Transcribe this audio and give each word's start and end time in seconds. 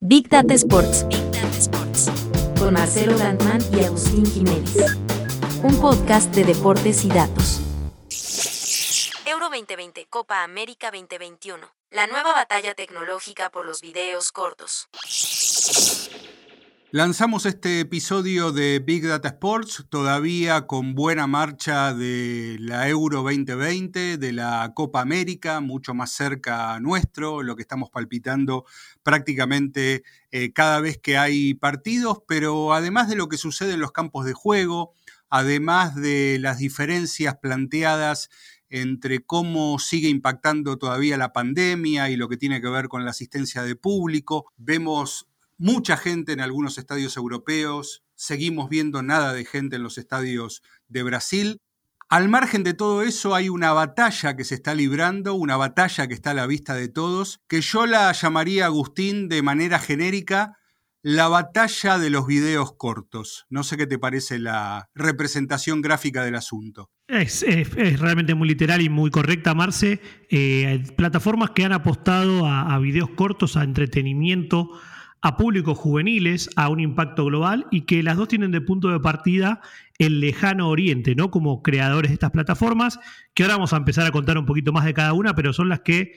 Big 0.00 0.28
Data 0.28 0.54
Sports. 0.54 1.08
Big 1.08 1.28
Data 1.32 1.58
Sports. 1.58 2.08
Con 2.56 2.74
Marcelo 2.74 3.18
Landman 3.18 3.60
y 3.72 3.84
Agustín 3.84 4.24
Jiménez. 4.24 4.76
Un 5.64 5.76
podcast 5.80 6.32
de 6.36 6.44
deportes 6.44 7.04
y 7.04 7.08
datos. 7.08 7.60
Euro 9.26 9.50
2020, 9.50 10.06
Copa 10.08 10.44
América 10.44 10.92
2021. 10.92 11.66
La 11.90 12.06
nueva 12.06 12.32
batalla 12.32 12.74
tecnológica 12.74 13.50
por 13.50 13.66
los 13.66 13.80
videos 13.80 14.30
cortos. 14.30 14.88
Lanzamos 16.90 17.44
este 17.44 17.80
episodio 17.80 18.50
de 18.50 18.78
Big 18.78 19.06
Data 19.06 19.28
Sports 19.28 19.84
todavía 19.90 20.66
con 20.66 20.94
buena 20.94 21.26
marcha 21.26 21.92
de 21.92 22.56
la 22.60 22.88
Euro 22.88 23.22
2020, 23.24 24.16
de 24.16 24.32
la 24.32 24.72
Copa 24.74 25.02
América, 25.02 25.60
mucho 25.60 25.92
más 25.92 26.12
cerca 26.12 26.80
nuestro, 26.80 27.42
lo 27.42 27.56
que 27.56 27.62
estamos 27.62 27.90
palpitando 27.90 28.64
prácticamente 29.02 30.02
eh, 30.30 30.54
cada 30.54 30.80
vez 30.80 30.96
que 30.96 31.18
hay 31.18 31.52
partidos, 31.52 32.22
pero 32.26 32.72
además 32.72 33.10
de 33.10 33.16
lo 33.16 33.28
que 33.28 33.36
sucede 33.36 33.74
en 33.74 33.80
los 33.80 33.92
campos 33.92 34.24
de 34.24 34.32
juego, 34.32 34.94
además 35.28 35.94
de 35.94 36.38
las 36.40 36.56
diferencias 36.56 37.36
planteadas 37.36 38.30
entre 38.70 39.20
cómo 39.20 39.78
sigue 39.78 40.08
impactando 40.08 40.78
todavía 40.78 41.18
la 41.18 41.34
pandemia 41.34 42.08
y 42.08 42.16
lo 42.16 42.30
que 42.30 42.38
tiene 42.38 42.62
que 42.62 42.68
ver 42.68 42.88
con 42.88 43.04
la 43.04 43.10
asistencia 43.10 43.62
de 43.62 43.76
público. 43.76 44.52
Vemos 44.56 45.27
mucha 45.58 45.96
gente 45.96 46.32
en 46.32 46.40
algunos 46.40 46.78
estadios 46.78 47.16
europeos, 47.16 48.04
seguimos 48.14 48.68
viendo 48.68 49.02
nada 49.02 49.32
de 49.32 49.44
gente 49.44 49.76
en 49.76 49.82
los 49.82 49.98
estadios 49.98 50.62
de 50.86 51.02
Brasil. 51.02 51.60
Al 52.08 52.28
margen 52.28 52.62
de 52.64 52.72
todo 52.72 53.02
eso 53.02 53.34
hay 53.34 53.50
una 53.50 53.72
batalla 53.72 54.34
que 54.34 54.44
se 54.44 54.54
está 54.54 54.74
librando, 54.74 55.34
una 55.34 55.56
batalla 55.56 56.06
que 56.06 56.14
está 56.14 56.30
a 56.30 56.34
la 56.34 56.46
vista 56.46 56.74
de 56.74 56.88
todos, 56.88 57.40
que 57.48 57.60
yo 57.60 57.86
la 57.86 58.10
llamaría, 58.12 58.64
Agustín, 58.64 59.28
de 59.28 59.42
manera 59.42 59.78
genérica, 59.78 60.56
la 61.02 61.28
batalla 61.28 61.98
de 61.98 62.10
los 62.10 62.26
videos 62.26 62.72
cortos. 62.76 63.46
No 63.50 63.62
sé 63.62 63.76
qué 63.76 63.86
te 63.86 63.98
parece 63.98 64.38
la 64.38 64.88
representación 64.94 65.82
gráfica 65.82 66.24
del 66.24 66.36
asunto. 66.36 66.90
Es, 67.08 67.44
realmente 67.98 68.34
muy 68.34 68.48
literal 68.48 68.80
y 68.80 68.88
muy 68.88 69.10
correcta, 69.10 69.54
Marce. 69.54 70.00
Eh, 70.30 70.82
plataformas 70.96 71.50
que 71.50 71.64
han 71.64 71.72
apostado 71.72 72.46
a, 72.46 72.74
a 72.74 72.78
videos 72.78 73.10
cortos, 73.10 73.56
a 73.56 73.64
entretenimiento, 73.64 74.70
a 75.20 75.36
públicos 75.36 75.76
juveniles, 75.76 76.48
a 76.56 76.68
un 76.68 76.80
impacto 76.80 77.24
global 77.24 77.66
y 77.70 77.82
que 77.82 78.02
las 78.02 78.16
dos 78.16 78.28
tienen 78.28 78.52
de 78.52 78.60
punto 78.60 78.88
de 78.88 79.00
partida 79.00 79.60
el 79.98 80.20
lejano 80.20 80.68
oriente, 80.68 81.14
¿no? 81.14 81.30
Como 81.30 81.62
creadores 81.62 82.10
de 82.10 82.14
estas 82.14 82.30
plataformas, 82.30 83.00
que 83.34 83.42
ahora 83.42 83.56
vamos 83.56 83.72
a 83.72 83.78
empezar 83.78 84.06
a 84.06 84.12
contar 84.12 84.38
un 84.38 84.46
poquito 84.46 84.72
más 84.72 84.84
de 84.84 84.94
cada 84.94 85.12
una, 85.12 85.34
pero 85.34 85.52
son 85.52 85.68
las 85.68 85.80
que 85.80 86.14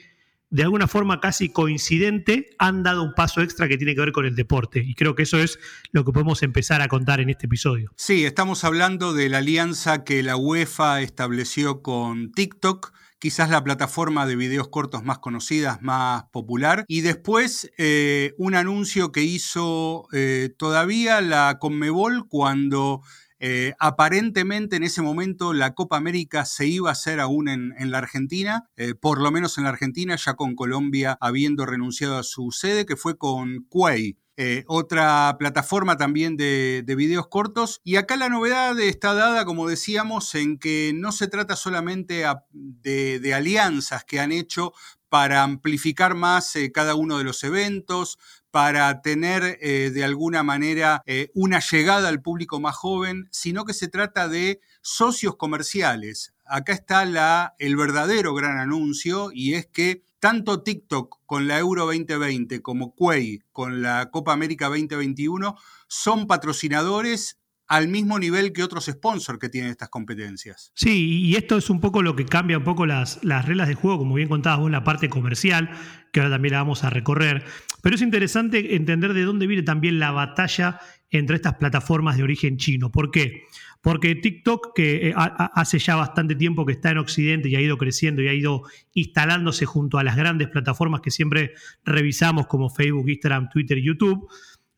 de 0.50 0.62
alguna 0.62 0.86
forma 0.86 1.18
casi 1.18 1.48
coincidente 1.48 2.50
han 2.58 2.82
dado 2.82 3.02
un 3.02 3.14
paso 3.14 3.40
extra 3.40 3.68
que 3.68 3.78
tiene 3.78 3.94
que 3.94 4.00
ver 4.00 4.12
con 4.12 4.26
el 4.26 4.36
deporte. 4.36 4.84
Y 4.86 4.94
creo 4.94 5.14
que 5.14 5.22
eso 5.22 5.38
es 5.38 5.58
lo 5.92 6.04
que 6.04 6.12
podemos 6.12 6.42
empezar 6.42 6.82
a 6.82 6.88
contar 6.88 7.20
en 7.20 7.30
este 7.30 7.46
episodio. 7.46 7.90
Sí, 7.96 8.26
estamos 8.26 8.62
hablando 8.62 9.14
de 9.14 9.30
la 9.30 9.38
alianza 9.38 10.04
que 10.04 10.22
la 10.22 10.36
UEFA 10.36 11.00
estableció 11.00 11.82
con 11.82 12.32
TikTok 12.32 12.92
quizás 13.22 13.50
la 13.50 13.62
plataforma 13.62 14.26
de 14.26 14.34
videos 14.34 14.66
cortos 14.66 15.04
más 15.04 15.20
conocida, 15.20 15.78
más 15.80 16.24
popular. 16.32 16.84
Y 16.88 17.02
después 17.02 17.70
eh, 17.78 18.34
un 18.36 18.56
anuncio 18.56 19.12
que 19.12 19.22
hizo 19.22 20.08
eh, 20.12 20.52
todavía 20.58 21.20
la 21.20 21.58
Conmebol 21.60 22.26
cuando 22.28 23.00
eh, 23.38 23.74
aparentemente 23.78 24.74
en 24.74 24.82
ese 24.82 25.02
momento 25.02 25.52
la 25.52 25.72
Copa 25.72 25.98
América 25.98 26.44
se 26.44 26.66
iba 26.66 26.88
a 26.88 26.94
hacer 26.94 27.20
aún 27.20 27.48
en, 27.48 27.90
la 27.92 27.98
Argentina, 27.98 28.68
por 29.00 29.20
lo 29.20 29.30
menos 29.30 29.56
en 29.56 29.64
la 29.64 29.70
Argentina, 29.70 30.16
ya 30.16 30.34
con 30.34 30.56
Colombia 30.56 31.16
habiendo 31.20 31.64
renunciado 31.64 32.18
a 32.18 32.24
su 32.24 32.50
sede, 32.50 32.86
que 32.86 32.96
fue 32.96 33.16
con 33.16 33.68
Quay. 33.68 34.16
Eh, 34.38 34.64
otra 34.66 35.36
plataforma 35.38 35.98
también 35.98 36.36
de, 36.36 36.84
videos 36.96 37.28
cortos. 37.28 37.80
Y 37.84 37.96
acá 37.96 38.16
la 38.16 38.28
novedad 38.28 38.78
está 38.80 39.14
dada, 39.14 39.44
como 39.44 39.68
decíamos, 39.68 40.34
en 40.34 40.58
que 40.58 40.92
no 40.94 41.12
se 41.12 41.28
trata 41.28 41.56
solamente 41.56 42.24
de, 42.52 43.34
alianzas 43.34 44.04
que 44.04 44.20
han 44.20 44.32
hecho 44.32 44.72
para 45.08 45.42
amplificar 45.42 46.14
más 46.14 46.56
eh, 46.56 46.72
cada 46.72 46.94
uno 46.94 47.18
de 47.18 47.24
los 47.24 47.44
eventos, 47.44 48.18
para 48.50 49.02
tener 49.02 49.58
eh, 49.60 49.90
de 49.92 50.04
alguna 50.04 50.42
manera 50.42 51.02
una 51.34 51.60
llegada 51.60 52.08
al 52.08 52.20
público 52.20 52.60
más 52.60 52.76
joven, 52.76 53.28
sino 53.30 53.64
que 53.64 53.74
se 53.74 53.88
trata 53.88 54.28
de 54.28 54.60
socios 54.82 55.36
comerciales. 55.36 56.34
Acá 56.44 56.72
está 56.72 57.04
la, 57.04 57.54
el 57.58 57.76
verdadero 57.76 58.34
gran 58.34 58.58
anuncio 58.58 59.30
y 59.32 59.54
es 59.54 59.66
que 59.66 60.02
tanto 60.22 60.62
TikTok 60.62 61.18
con 61.26 61.48
la 61.48 61.58
Euro 61.58 61.84
2020 61.86 62.62
como 62.62 62.94
Quay 62.94 63.40
con 63.50 63.82
la 63.82 64.08
Copa 64.12 64.32
América 64.32 64.68
2021 64.68 65.56
son 65.88 66.28
patrocinadores 66.28 67.40
al 67.66 67.88
mismo 67.88 68.20
nivel 68.20 68.52
que 68.52 68.62
otros 68.62 68.84
sponsors 68.84 69.40
que 69.40 69.48
tienen 69.48 69.72
estas 69.72 69.88
competencias. 69.88 70.70
Sí, 70.76 71.22
y 71.22 71.34
esto 71.34 71.56
es 71.56 71.70
un 71.70 71.80
poco 71.80 72.02
lo 72.02 72.14
que 72.14 72.24
cambia 72.24 72.58
un 72.58 72.62
poco 72.62 72.86
las, 72.86 73.18
las 73.24 73.46
reglas 73.46 73.66
de 73.66 73.74
juego, 73.74 73.98
como 73.98 74.14
bien 74.14 74.28
contabas 74.28 74.60
vos, 74.60 74.70
la 74.70 74.84
parte 74.84 75.08
comercial, 75.08 75.70
que 76.12 76.20
ahora 76.20 76.36
también 76.36 76.52
la 76.52 76.58
vamos 76.58 76.84
a 76.84 76.90
recorrer. 76.90 77.44
Pero 77.82 77.96
es 77.96 78.02
interesante 78.02 78.76
entender 78.76 79.14
de 79.14 79.24
dónde 79.24 79.48
viene 79.48 79.64
también 79.64 79.98
la 79.98 80.12
batalla 80.12 80.78
entre 81.12 81.36
estas 81.36 81.54
plataformas 81.54 82.16
de 82.16 82.24
origen 82.24 82.56
chino. 82.56 82.90
¿Por 82.90 83.10
qué? 83.10 83.44
Porque 83.82 84.14
TikTok, 84.14 84.74
que 84.74 85.08
eh, 85.08 85.14
hace 85.16 85.78
ya 85.78 85.96
bastante 85.96 86.34
tiempo 86.34 86.64
que 86.64 86.72
está 86.72 86.90
en 86.90 86.98
Occidente 86.98 87.48
y 87.48 87.56
ha 87.56 87.60
ido 87.60 87.76
creciendo 87.76 88.22
y 88.22 88.28
ha 88.28 88.34
ido 88.34 88.62
instalándose 88.94 89.66
junto 89.66 89.98
a 89.98 90.04
las 90.04 90.16
grandes 90.16 90.48
plataformas 90.48 91.00
que 91.02 91.10
siempre 91.10 91.52
revisamos 91.84 92.46
como 92.46 92.70
Facebook, 92.70 93.08
Instagram, 93.08 93.48
Twitter 93.50 93.78
YouTube, 93.78 94.28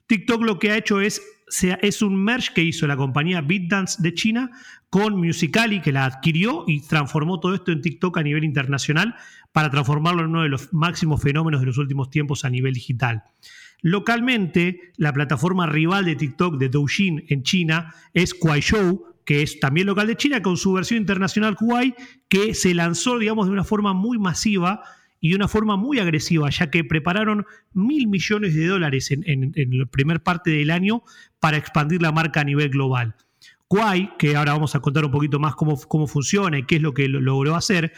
TikTok 0.07 0.43
lo 0.43 0.59
que 0.59 0.71
ha 0.71 0.77
hecho 0.77 1.01
es, 1.01 1.23
es 1.81 2.03
un 2.03 2.23
merge 2.23 2.53
que 2.55 2.63
hizo 2.63 2.87
la 2.87 2.97
compañía 2.97 3.41
BitDance 3.41 4.03
de 4.03 4.13
China 4.13 4.51
con 4.91 5.17
Musicali, 5.17 5.81
que 5.81 5.93
la 5.93 6.05
adquirió 6.05 6.65
y 6.67 6.81
transformó 6.81 7.41
todo 7.41 7.55
esto 7.55 7.73
en 7.73 7.81
TikTok 7.81 8.19
a 8.19 8.23
nivel 8.23 8.45
internacional 8.45 9.15
para 9.53 9.71
transformarlo 9.71 10.23
en 10.23 10.31
uno 10.31 10.43
de 10.43 10.49
los 10.49 10.73
máximos 10.73 11.23
fenómenos 11.23 11.61
de 11.61 11.67
los 11.67 11.79
últimos 11.79 12.11
tiempos 12.11 12.45
a 12.45 12.51
nivel 12.51 12.75
digital. 12.75 13.25
Localmente, 13.83 14.93
la 14.97 15.13
plataforma 15.13 15.67
rival 15.67 16.05
de 16.05 16.17
TikTok 16.17 16.59
de 16.59 16.69
Douyin 16.69 17.25
en 17.29 17.43
China 17.43 17.95
es 18.13 18.35
Kuaishou, 18.35 19.15
que 19.25 19.43
es 19.43 19.61
también 19.61 19.87
local 19.87 20.07
de 20.07 20.17
China, 20.17 20.43
con 20.43 20.57
su 20.57 20.73
versión 20.73 21.01
internacional 21.01 21.57
Kuai, 21.57 21.95
que 22.29 22.55
se 22.55 22.75
lanzó, 22.75 23.19
digamos, 23.19 23.47
de 23.47 23.53
una 23.53 23.65
forma 23.65 23.93
muy 23.93 24.19
masiva 24.19 24.83
y 25.21 25.31
de 25.31 25.37
una 25.37 25.49
forma 25.49 25.77
muy 25.77 25.99
agresiva, 25.99 26.51
ya 26.51 26.71
que 26.71 26.85
prepararon 26.85 27.47
mil 27.73 28.09
millones 28.09 28.55
de 28.55 28.67
dólares 28.67 29.11
en, 29.11 29.53
la 29.55 29.87
primera 29.87 30.23
parte 30.23 30.51
del 30.51 30.71
año 30.71 31.03
para 31.41 31.57
expandir 31.57 32.03
la 32.03 32.13
marca 32.13 32.41
a 32.41 32.45
nivel 32.45 32.69
global. 32.69 33.15
Kuai, 33.67 34.17
que 34.19 34.37
ahora 34.37 34.53
vamos 34.53 34.75
a 34.75 34.81
contar 34.81 35.05
un 35.05 35.11
poquito 35.11 35.39
más 35.39 35.55
cómo, 35.55 35.81
cómo 35.89 36.07
funciona 36.07 36.59
y 36.59 36.65
qué 36.65 36.77
es 36.77 36.83
lo 36.83 36.93
que 36.93 37.09
logró 37.09 37.57
hacer, 37.57 37.93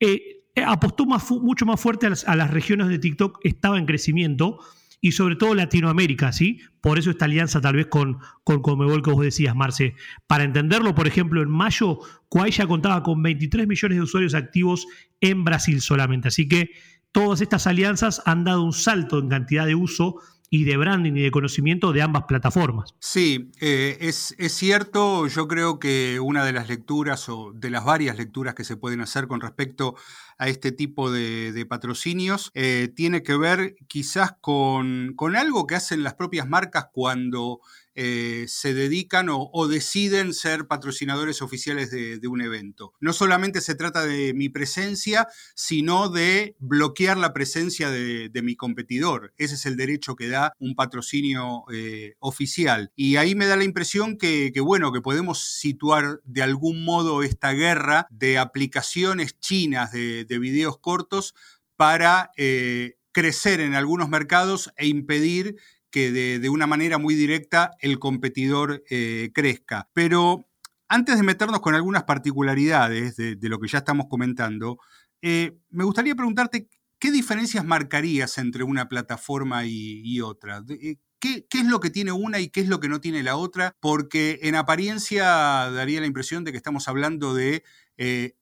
eh, 0.00 0.42
apostó 0.64 1.04
mucho 1.04 1.66
más 1.66 1.78
fuerte 1.78 2.06
a 2.06 2.10
las, 2.10 2.26
a 2.26 2.34
las 2.34 2.50
regiones 2.50 2.88
de 2.88 2.98
TikTok, 2.98 3.40
estaba 3.44 3.78
en 3.78 3.84
crecimiento, 3.84 4.58
y 5.00 5.12
sobre 5.12 5.36
todo 5.36 5.54
Latinoamérica, 5.54 6.32
¿sí? 6.32 6.60
Por 6.80 6.98
eso 6.98 7.10
esta 7.10 7.24
alianza 7.24 7.60
tal 7.60 7.76
vez 7.76 7.86
con, 7.86 8.18
con 8.44 8.60
Comebol 8.60 9.02
que 9.02 9.10
vos 9.10 9.24
decías, 9.24 9.56
Marce. 9.56 9.94
Para 10.26 10.44
entenderlo, 10.44 10.94
por 10.94 11.06
ejemplo, 11.06 11.42
en 11.42 11.48
mayo, 11.48 12.00
Kuai 12.28 12.50
ya 12.50 12.66
contaba 12.66 13.02
con 13.02 13.22
23 13.22 13.66
millones 13.66 13.96
de 13.96 14.02
usuarios 14.02 14.34
activos 14.34 14.86
en 15.20 15.44
Brasil 15.44 15.80
solamente. 15.80 16.28
Así 16.28 16.48
que 16.48 16.70
todas 17.12 17.40
estas 17.40 17.66
alianzas 17.66 18.22
han 18.26 18.44
dado 18.44 18.62
un 18.62 18.72
salto 18.72 19.18
en 19.18 19.28
cantidad 19.28 19.66
de 19.66 19.74
uso 19.74 20.16
y 20.52 20.64
de 20.64 20.76
branding 20.76 21.12
y 21.12 21.22
de 21.22 21.30
conocimiento 21.30 21.92
de 21.92 22.02
ambas 22.02 22.24
plataformas. 22.24 22.94
Sí, 22.98 23.52
eh, 23.60 23.98
es, 24.00 24.34
es, 24.36 24.52
cierto, 24.52 25.28
yo 25.28 25.46
creo 25.46 25.78
que 25.78 26.18
una 26.18 26.44
de 26.44 26.52
las 26.52 26.68
lecturas 26.68 27.28
o 27.28 27.52
de 27.54 27.70
las 27.70 27.84
varias 27.84 28.18
lecturas 28.18 28.54
que 28.56 28.64
se 28.64 28.76
pueden 28.76 29.00
hacer 29.00 29.28
con 29.28 29.40
respecto 29.40 29.94
a 30.40 30.48
este 30.48 30.72
tipo 30.72 31.12
de, 31.12 31.66
patrocinios 31.68 32.50
eh, 32.54 32.90
tiene 32.96 33.22
que 33.22 33.36
ver 33.36 33.76
quizás 33.88 34.32
con, 34.40 35.14
algo 35.36 35.66
que 35.66 35.74
hacen 35.74 36.02
las 36.02 36.14
propias 36.14 36.48
marcas 36.48 36.86
cuando 36.90 37.60
eh, 38.02 38.46
se 38.48 38.72
dedican 38.72 39.26
o, 39.30 39.68
deciden 39.68 40.32
ser 40.32 40.66
patrocinadores 40.66 41.42
oficiales 41.42 41.90
de, 41.90 42.20
un 42.28 42.40
evento. 42.40 42.94
No 43.00 43.12
solamente 43.12 43.60
se 43.60 43.74
trata 43.74 44.06
de 44.06 44.32
mi 44.32 44.48
presencia, 44.48 45.26
sino 45.54 46.08
de 46.08 46.56
bloquear 46.60 47.18
la 47.18 47.34
presencia 47.34 47.90
de, 47.90 48.30
mi 48.42 48.56
competidor. 48.56 49.34
Ese 49.36 49.56
es 49.56 49.66
el 49.66 49.76
derecho 49.76 50.16
que 50.16 50.28
da 50.28 50.54
un 50.58 50.74
patrocinio 50.74 51.64
eh, 51.74 52.14
oficial. 52.20 52.90
Y 52.96 53.16
ahí 53.16 53.34
me 53.34 53.46
da 53.46 53.56
la 53.56 53.64
impresión 53.64 54.16
que, 54.16 54.50
bueno, 54.62 54.92
que 54.92 55.02
podemos 55.02 55.44
situar 55.44 56.20
de 56.24 56.42
algún 56.42 56.84
modo 56.84 57.22
esta 57.22 57.52
guerra 57.52 58.06
de 58.08 58.38
aplicaciones 58.38 59.38
chinas 59.40 59.92
de, 59.92 60.29
videos 60.38 60.78
cortos 60.78 61.34
para 61.76 62.30
eh, 62.36 62.96
crecer 63.12 63.60
en 63.60 63.74
algunos 63.74 64.08
mercados 64.08 64.72
e 64.76 64.86
impedir 64.86 65.56
que 65.90 66.12
de, 66.12 66.48
una 66.48 66.66
manera 66.66 66.98
muy 66.98 67.14
directa 67.14 67.72
el 67.80 67.98
competidor 67.98 68.82
eh, 68.90 69.30
crezca. 69.34 69.88
Pero 69.92 70.48
antes 70.88 71.16
de 71.16 71.22
meternos 71.22 71.60
con 71.60 71.74
algunas 71.74 72.04
particularidades 72.04 73.16
de, 73.16 73.36
lo 73.42 73.58
que 73.58 73.68
ya 73.68 73.78
estamos 73.78 74.06
comentando, 74.08 74.78
eh, 75.22 75.58
me 75.70 75.84
gustaría 75.84 76.14
preguntarte 76.14 76.68
¿qué 76.98 77.10
diferencias 77.10 77.64
marcarías 77.64 78.38
entre 78.38 78.62
una 78.62 78.88
plataforma 78.88 79.64
y, 79.64 80.20
otra? 80.20 80.62
Eh, 80.68 80.96
¿Qué, 81.18 81.46
es 81.50 81.66
lo 81.66 81.80
que 81.80 81.90
tiene 81.90 82.12
una 82.12 82.38
y 82.40 82.48
qué 82.48 82.60
es 82.60 82.68
lo 82.68 82.80
que 82.80 82.88
no 82.88 83.00
tiene 83.00 83.22
la 83.22 83.36
otra? 83.36 83.74
Porque 83.80 84.38
en 84.42 84.54
apariencia 84.54 85.24
daría 85.70 86.00
la 86.00 86.06
impresión 86.06 86.44
de 86.44 86.52
que 86.52 86.56
estamos 86.56 86.88
hablando 86.88 87.34
de 87.34 87.64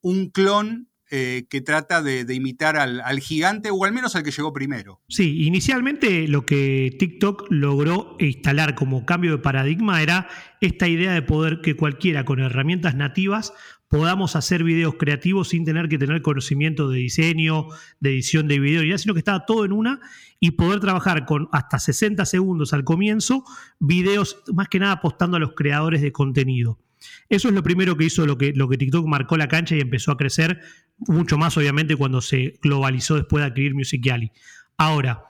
un 0.02 0.30
clon 0.30 0.88
eh, 1.10 1.46
que 1.48 1.60
trata 1.60 2.02
de, 2.02 2.26
imitar 2.34 2.76
al, 2.76 3.20
gigante 3.20 3.70
o 3.70 3.84
al 3.84 3.92
menos 3.92 4.14
al 4.14 4.22
que 4.22 4.30
llegó 4.30 4.52
primero. 4.52 5.00
Sí, 5.08 5.44
inicialmente 5.44 6.28
lo 6.28 6.44
que 6.44 6.94
TikTok 6.98 7.46
logró 7.50 8.16
instalar 8.18 8.74
como 8.74 9.06
cambio 9.06 9.32
de 9.32 9.38
paradigma 9.38 10.02
era 10.02 10.28
esta 10.60 10.88
idea 10.88 11.12
de 11.12 11.22
poder 11.22 11.60
que 11.62 11.76
cualquiera 11.76 12.24
con 12.24 12.40
herramientas 12.40 12.94
nativas 12.94 13.52
podamos 13.88 14.36
hacer 14.36 14.64
videos 14.64 14.96
creativos 14.98 15.48
sin 15.48 15.64
tener 15.64 15.88
que 15.88 15.98
tener 15.98 16.22
conocimiento 16.22 16.88
de 16.90 16.98
diseño, 16.98 17.68
de 18.00 18.10
edición 18.10 18.46
de 18.46 18.60
video, 18.60 18.98
sino 18.98 19.14
que 19.14 19.20
estaba 19.20 19.46
todo 19.46 19.64
en 19.64 19.72
una 19.72 20.00
y 20.40 20.52
poder 20.52 20.80
trabajar 20.80 21.24
con 21.24 21.48
hasta 21.52 21.78
60 21.78 22.24
segundos 22.26 22.72
al 22.72 22.84
comienzo, 22.84 23.44
videos 23.78 24.42
más 24.52 24.68
que 24.68 24.78
nada 24.78 24.92
apostando 24.92 25.36
a 25.36 25.40
los 25.40 25.54
creadores 25.54 26.02
de 26.02 26.12
contenido. 26.12 26.78
Eso 27.28 27.48
es 27.48 27.54
lo 27.54 27.62
primero 27.62 27.96
que 27.96 28.04
hizo 28.04 28.26
lo 28.26 28.38
que, 28.38 28.52
lo 28.54 28.68
que 28.68 28.76
TikTok 28.76 29.06
marcó 29.06 29.36
la 29.36 29.48
cancha 29.48 29.76
y 29.76 29.80
empezó 29.80 30.12
a 30.12 30.16
crecer 30.16 30.60
mucho 30.98 31.38
más, 31.38 31.56
obviamente, 31.56 31.96
cuando 31.96 32.20
se 32.20 32.58
globalizó 32.62 33.16
después 33.16 33.42
de 33.42 33.48
adquirir 33.48 33.74
Musical.ly. 33.74 34.32
Ahora, 34.76 35.24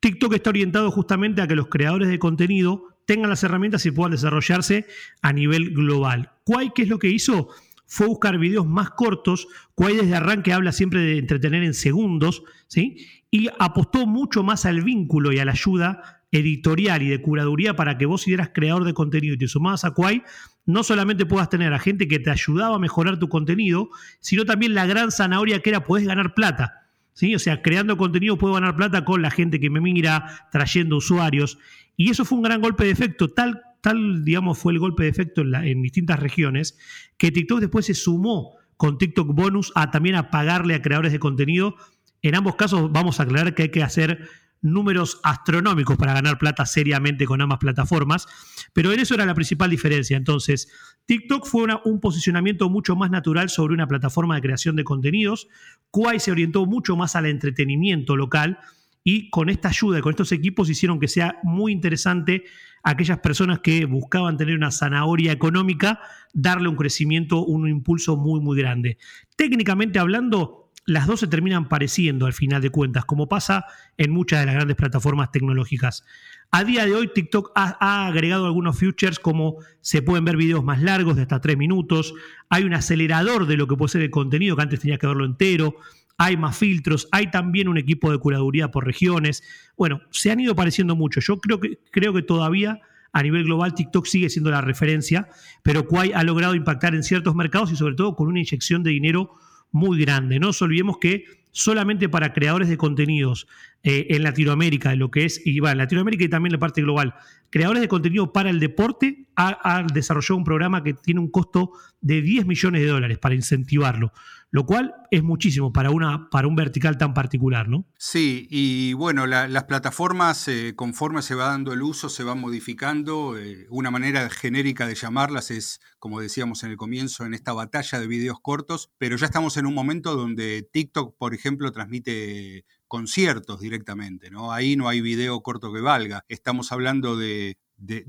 TikTok 0.00 0.34
está 0.34 0.50
orientado 0.50 0.90
justamente 0.90 1.42
a 1.42 1.46
que 1.46 1.54
los 1.54 1.68
creadores 1.68 2.08
de 2.08 2.18
contenido 2.18 2.90
tengan 3.06 3.30
las 3.30 3.42
herramientas 3.42 3.84
y 3.86 3.90
puedan 3.90 4.12
desarrollarse 4.12 4.86
a 5.20 5.32
nivel 5.32 5.70
global. 5.70 6.32
¿Cuál 6.44 6.72
qué 6.72 6.82
es 6.82 6.88
lo 6.88 6.98
que 6.98 7.10
hizo? 7.10 7.48
Fue 7.86 8.06
buscar 8.06 8.38
videos 8.38 8.66
más 8.66 8.90
cortos. 8.90 9.48
Quay 9.74 9.96
desde 9.96 10.14
arranque 10.14 10.52
habla 10.52 10.72
siempre 10.72 11.00
de 11.00 11.18
entretener 11.18 11.64
en 11.64 11.74
segundos, 11.74 12.44
¿sí? 12.68 13.06
Y 13.30 13.48
apostó 13.58 14.06
mucho 14.06 14.42
más 14.42 14.64
al 14.64 14.82
vínculo 14.82 15.32
y 15.32 15.38
a 15.38 15.44
la 15.44 15.52
ayuda 15.52 16.22
editorial 16.30 17.02
y 17.02 17.08
de 17.08 17.20
curaduría 17.20 17.74
para 17.74 17.98
que 17.98 18.06
vos 18.06 18.22
si 18.22 18.32
eras 18.32 18.50
creador 18.54 18.84
de 18.84 18.94
contenido 18.94 19.34
y 19.34 19.38
te 19.38 19.48
sumabas 19.48 19.84
a 19.84 19.92
Quay, 19.92 20.22
no 20.66 20.82
solamente 20.82 21.26
puedas 21.26 21.48
tener 21.48 21.72
a 21.72 21.78
gente 21.78 22.08
que 22.08 22.18
te 22.18 22.30
ayudaba 22.30 22.76
a 22.76 22.78
mejorar 22.78 23.18
tu 23.18 23.28
contenido, 23.28 23.90
sino 24.20 24.44
también 24.44 24.74
la 24.74 24.86
gran 24.86 25.10
zanahoria 25.10 25.60
que 25.60 25.70
era 25.70 25.84
podés 25.84 26.06
ganar 26.06 26.34
plata. 26.34 26.80
¿sí? 27.12 27.34
O 27.34 27.38
sea, 27.38 27.62
creando 27.62 27.96
contenido 27.96 28.38
puedo 28.38 28.54
ganar 28.54 28.76
plata 28.76 29.04
con 29.04 29.22
la 29.22 29.30
gente 29.30 29.60
que 29.60 29.70
me 29.70 29.80
mira, 29.80 30.48
trayendo 30.50 30.96
usuarios. 30.96 31.58
Y 31.96 32.10
eso 32.10 32.24
fue 32.24 32.38
un 32.38 32.44
gran 32.44 32.60
golpe 32.60 32.84
de 32.84 32.90
efecto, 32.90 33.28
tal, 33.28 33.62
tal 33.80 34.24
digamos, 34.24 34.58
fue 34.58 34.72
el 34.72 34.78
golpe 34.78 35.04
de 35.04 35.10
efecto 35.10 35.42
en, 35.42 35.82
distintas 35.82 36.20
regiones, 36.20 36.78
que 37.16 37.30
TikTok 37.30 37.60
después 37.60 37.86
se 37.86 37.94
sumó 37.94 38.56
con 38.76 38.96
TikTok 38.96 39.34
Bonus 39.34 39.72
a 39.74 39.90
también 39.90 40.16
a 40.16 40.30
pagarle 40.30 40.74
a 40.74 40.82
creadores 40.82 41.12
de 41.12 41.18
contenido. 41.18 41.76
En 42.22 42.34
ambos 42.34 42.56
casos 42.56 42.90
vamos 42.92 43.20
a 43.20 43.24
aclarar 43.24 43.54
que 43.54 43.64
hay 43.64 43.68
que 43.70 43.82
hacer 43.82 44.28
números 44.62 45.20
astronómicos 45.22 45.96
para 45.96 46.12
ganar 46.12 46.38
plata 46.38 46.66
seriamente 46.66 47.24
con 47.24 47.40
ambas 47.40 47.58
plataformas, 47.58 48.26
pero 48.72 48.92
en 48.92 49.00
eso 49.00 49.14
era 49.14 49.26
la 49.26 49.34
principal 49.34 49.70
diferencia. 49.70 50.16
Entonces, 50.16 50.68
TikTok 51.06 51.46
fue 51.46 51.66
un 51.84 52.00
posicionamiento 52.00 52.68
mucho 52.68 52.96
más 52.96 53.10
natural 53.10 53.48
sobre 53.48 53.74
una 53.74 53.86
plataforma 53.86 54.34
de 54.34 54.42
creación 54.42 54.76
de 54.76 54.84
contenidos, 54.84 55.48
Quay 55.90 56.20
se 56.20 56.30
orientó 56.30 56.66
mucho 56.66 56.96
más 56.96 57.16
al 57.16 57.26
entretenimiento 57.26 58.16
local 58.16 58.58
y 59.02 59.30
con 59.30 59.48
esta 59.48 59.68
ayuda 59.68 59.98
y 59.98 60.02
con 60.02 60.10
estos 60.10 60.32
equipos 60.32 60.68
hicieron 60.68 61.00
que 61.00 61.08
sea 61.08 61.38
muy 61.42 61.72
interesante 61.72 62.44
a 62.82 62.90
aquellas 62.90 63.18
personas 63.18 63.60
que 63.60 63.84
buscaban 63.86 64.36
tener 64.36 64.54
una 64.54 64.70
zanahoria 64.70 65.32
económica, 65.32 66.00
darle 66.32 66.68
un 66.68 66.76
crecimiento, 66.76 67.44
un 67.44 67.68
impulso 67.68 68.16
muy, 68.16 68.40
muy 68.40 68.58
grande. 68.58 68.98
Técnicamente 69.36 69.98
hablando, 69.98 70.59
las 70.90 71.06
dos 71.06 71.20
se 71.20 71.28
terminan 71.28 71.68
pareciendo 71.68 72.26
al 72.26 72.32
final 72.32 72.60
de 72.60 72.70
cuentas, 72.70 73.04
como 73.04 73.28
pasa 73.28 73.64
en 73.96 74.10
muchas 74.10 74.40
de 74.40 74.46
las 74.46 74.56
grandes 74.56 74.76
plataformas 74.76 75.30
tecnológicas. 75.30 76.04
A 76.50 76.64
día 76.64 76.84
de 76.84 76.92
hoy 76.92 77.08
TikTok 77.14 77.52
ha, 77.54 78.08
agregado 78.08 78.46
algunos 78.46 78.76
features 78.76 79.20
como 79.20 79.58
se 79.80 80.02
pueden 80.02 80.24
ver 80.24 80.36
videos 80.36 80.64
más 80.64 80.82
largos 80.82 81.14
de 81.14 81.22
hasta 81.22 81.40
tres 81.40 81.56
minutos, 81.56 82.12
hay 82.48 82.64
un 82.64 82.74
acelerador 82.74 83.46
de 83.46 83.56
lo 83.56 83.68
que 83.68 83.76
puede 83.76 83.90
ser 83.90 84.02
el 84.02 84.10
contenido 84.10 84.56
que 84.56 84.62
antes 84.62 84.80
tenía 84.80 84.98
que 84.98 85.06
verlo 85.06 85.24
entero, 85.24 85.76
hay 86.18 86.36
más 86.36 86.58
filtros, 86.58 87.06
hay 87.12 87.30
también 87.30 87.68
un 87.68 87.78
equipo 87.78 88.10
de 88.10 88.18
curaduría 88.18 88.72
por 88.72 88.84
regiones. 88.84 89.44
Bueno, 89.76 90.00
se 90.10 90.32
han 90.32 90.40
ido 90.40 90.56
pareciendo 90.56 90.96
mucho. 90.96 91.20
Yo 91.20 91.38
creo 91.38 91.60
que, 91.60 91.78
creo 91.92 92.12
que 92.12 92.22
todavía 92.22 92.80
a 93.12 93.22
nivel 93.22 93.44
global 93.44 93.74
TikTok 93.74 94.06
sigue 94.06 94.28
siendo 94.28 94.50
la 94.50 94.60
referencia, 94.60 95.28
pero 95.62 95.86
Quay 95.86 96.12
ha 96.14 96.24
logrado 96.24 96.56
impactar 96.56 96.96
en 96.96 97.04
ciertos 97.04 97.36
mercados 97.36 97.70
y 97.70 97.76
sobre 97.76 97.94
todo 97.94 98.16
con 98.16 98.26
una 98.26 98.40
inyección 98.40 98.82
de 98.82 98.90
dinero 98.90 99.36
muy 99.72 99.98
grande. 100.00 100.38
No 100.38 100.48
nos 100.48 100.62
olvidemos 100.62 100.98
que 100.98 101.24
solamente 101.52 102.08
para 102.08 102.32
creadores 102.32 102.68
de 102.68 102.76
contenidos 102.76 103.46
eh, 103.82 104.08
en 104.10 104.22
Latinoamérica, 104.22 104.94
lo 104.94 105.10
que 105.10 105.24
es, 105.24 105.40
y 105.44 105.58
va, 105.58 105.74
Latinoamérica 105.74 106.24
y 106.24 106.28
también 106.28 106.52
la 106.52 106.58
parte 106.58 106.82
global, 106.82 107.14
creadores 107.48 107.80
de 107.80 107.88
contenido 107.88 108.30
para 108.32 108.50
el 108.50 108.60
deporte 108.60 109.26
ha, 109.36 109.86
desarrollado 109.92 110.36
un 110.36 110.44
programa 110.44 110.82
que 110.82 110.92
tiene 110.92 111.20
un 111.20 111.30
costo 111.30 111.72
de 112.02 112.20
10 112.20 112.44
millones 112.44 112.82
de 112.82 112.88
dólares 112.88 113.18
para 113.18 113.34
incentivarlo, 113.34 114.12
lo 114.50 114.66
cual 114.66 114.94
es 115.10 115.22
muchísimo 115.22 115.72
para, 115.72 115.90
una, 115.90 116.28
para 116.28 116.46
un 116.46 116.56
vertical 116.56 116.98
tan 116.98 117.14
particular, 117.14 117.68
¿no? 117.68 117.86
Sí, 117.96 118.46
y 118.50 118.92
bueno, 118.92 119.26
las 119.26 119.64
plataformas, 119.64 120.46
eh, 120.48 120.74
conforme 120.76 121.22
se 121.22 121.34
va 121.34 121.46
dando 121.46 121.72
el 121.72 121.80
uso, 121.80 122.10
se 122.10 122.22
van 122.22 122.38
modificando. 122.38 123.38
Eh, 123.38 123.66
una 123.70 123.90
manera 123.90 124.28
genérica 124.28 124.86
de 124.86 124.94
llamarlas 124.94 125.50
es, 125.50 125.80
como 125.98 126.20
decíamos 126.20 126.64
en 126.64 126.70
el 126.70 126.76
comienzo, 126.76 127.24
en 127.24 127.32
esta 127.32 127.54
batalla 127.54 127.98
de 127.98 128.06
videos 128.06 128.40
cortos, 128.40 128.90
pero 128.98 129.16
ya 129.16 129.26
estamos 129.26 129.56
en 129.56 129.64
un 129.64 129.74
momento 129.74 130.16
donde 130.16 130.68
TikTok, 130.70 131.16
por 131.16 131.32
ejemplo, 131.32 131.39
transmite 131.72 132.64
conciertos 132.88 133.60
directamente, 133.60 134.30
¿no? 134.30 134.52
Ahí 134.52 134.76
no 134.76 134.88
hay 134.88 135.00
video 135.00 135.40
corto 135.42 135.72
que 135.72 135.80
valga. 135.80 136.24
Estamos 136.28 136.72
hablando 136.72 137.16
de, 137.16 137.56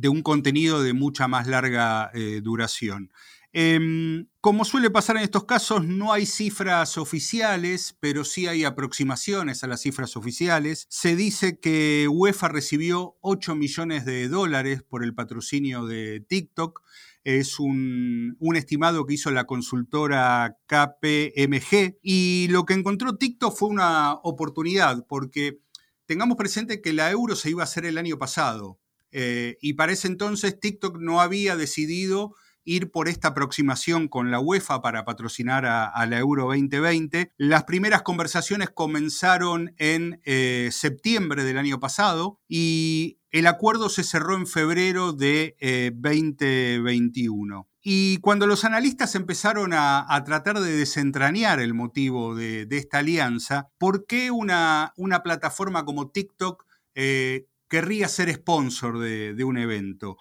un 0.10 0.22
contenido 0.22 0.82
de 0.82 0.94
mucha 0.94 1.28
más 1.28 1.48
larga 1.48 2.10
eh, 2.14 2.42
duración. 2.44 3.12
Em, 3.54 4.28
como 4.40 4.64
suele 4.64 4.90
pasar 4.90 5.18
en 5.18 5.24
estos 5.24 5.44
casos, 5.44 5.86
no 5.86 6.14
hay 6.14 6.26
cifras 6.26 6.98
oficiales, 6.98 7.98
pero 8.00 8.24
sí 8.24 8.48
hay 8.48 8.64
aproximaciones 8.64 9.64
a 9.64 9.68
las 9.68 9.82
cifras 9.82 10.16
oficiales. 10.16 10.88
Se 10.90 11.18
dice 11.18 11.60
que 11.60 12.08
UEFA 12.10 12.48
recibió 12.48 13.18
8 13.20 13.56
millones 13.56 14.06
de 14.06 14.30
dólares 14.30 14.84
por 14.84 15.04
el 15.04 15.14
patrocinio 15.14 15.86
de 15.86 16.22
TikTok 16.22 16.82
es 17.24 17.60
un, 17.60 18.38
estimado 18.56 19.06
que 19.06 19.14
hizo 19.14 19.32
la 19.32 19.46
consultora 19.46 20.58
KPMG 20.68 22.00
y 22.02 22.48
lo 22.50 22.66
que 22.66 22.74
encontró 22.74 23.18
TikTok 23.18 23.56
fue 23.56 23.70
una 23.70 24.14
oportunidad 24.24 25.06
porque 25.08 25.60
tengamos 26.06 26.38
presente 26.38 26.82
que 26.82 26.94
la 26.94 27.12
euro 27.12 27.36
se 27.36 27.50
iba 27.50 27.62
a 27.62 27.66
hacer 27.66 27.86
el 27.86 27.98
año 27.98 28.18
pasado 28.18 28.80
eh, 29.12 29.58
y 29.62 29.74
para 29.74 29.94
ese 29.94 30.08
entonces 30.08 30.60
TikTok 30.60 30.98
no 31.00 31.22
había 31.22 31.56
decidido 31.56 32.36
ir 32.64 32.92
por 32.92 33.08
esta 33.08 33.30
aproximación 33.30 34.08
con 34.08 34.32
la 34.32 34.40
UEFA 34.40 34.82
para 34.82 35.06
patrocinar 35.06 35.66
a, 35.66 36.06
la 36.06 36.18
Euro 36.18 36.46
2020. 36.46 37.32
Las 37.38 37.64
primeras 37.64 38.02
conversaciones 38.02 38.70
comenzaron 38.70 39.74
en 39.78 40.22
eh, 40.26 40.70
septiembre 40.72 41.44
del 41.44 41.58
año 41.58 41.80
pasado 41.80 42.40
y 42.48 43.20
el 43.32 43.48
acuerdo 43.48 43.90
se 43.90 44.04
cerró 44.04 44.36
en 44.36 44.46
febrero 44.46 45.14
de 45.14 45.56
2021. 45.96 47.60
Eh, 47.60 47.72
y 47.84 48.18
cuando 48.18 48.46
los 48.46 48.64
analistas 48.64 49.16
empezaron 49.16 49.72
a, 49.74 50.06
tratar 50.24 50.60
de 50.60 50.72
desentrañar 50.72 51.60
el 51.60 51.74
motivo 51.74 52.36
de, 52.36 52.68
esta 52.70 53.00
alianza, 53.00 53.72
¿por 53.80 54.06
qué 54.06 54.30
una, 54.30 54.94
plataforma 55.24 55.84
como 55.84 56.12
TikTok 56.12 56.64
eh, 56.94 57.48
querría 57.68 58.08
ser 58.08 58.32
sponsor 58.32 59.00
de, 59.00 59.44
un 59.44 59.58
evento? 59.58 60.18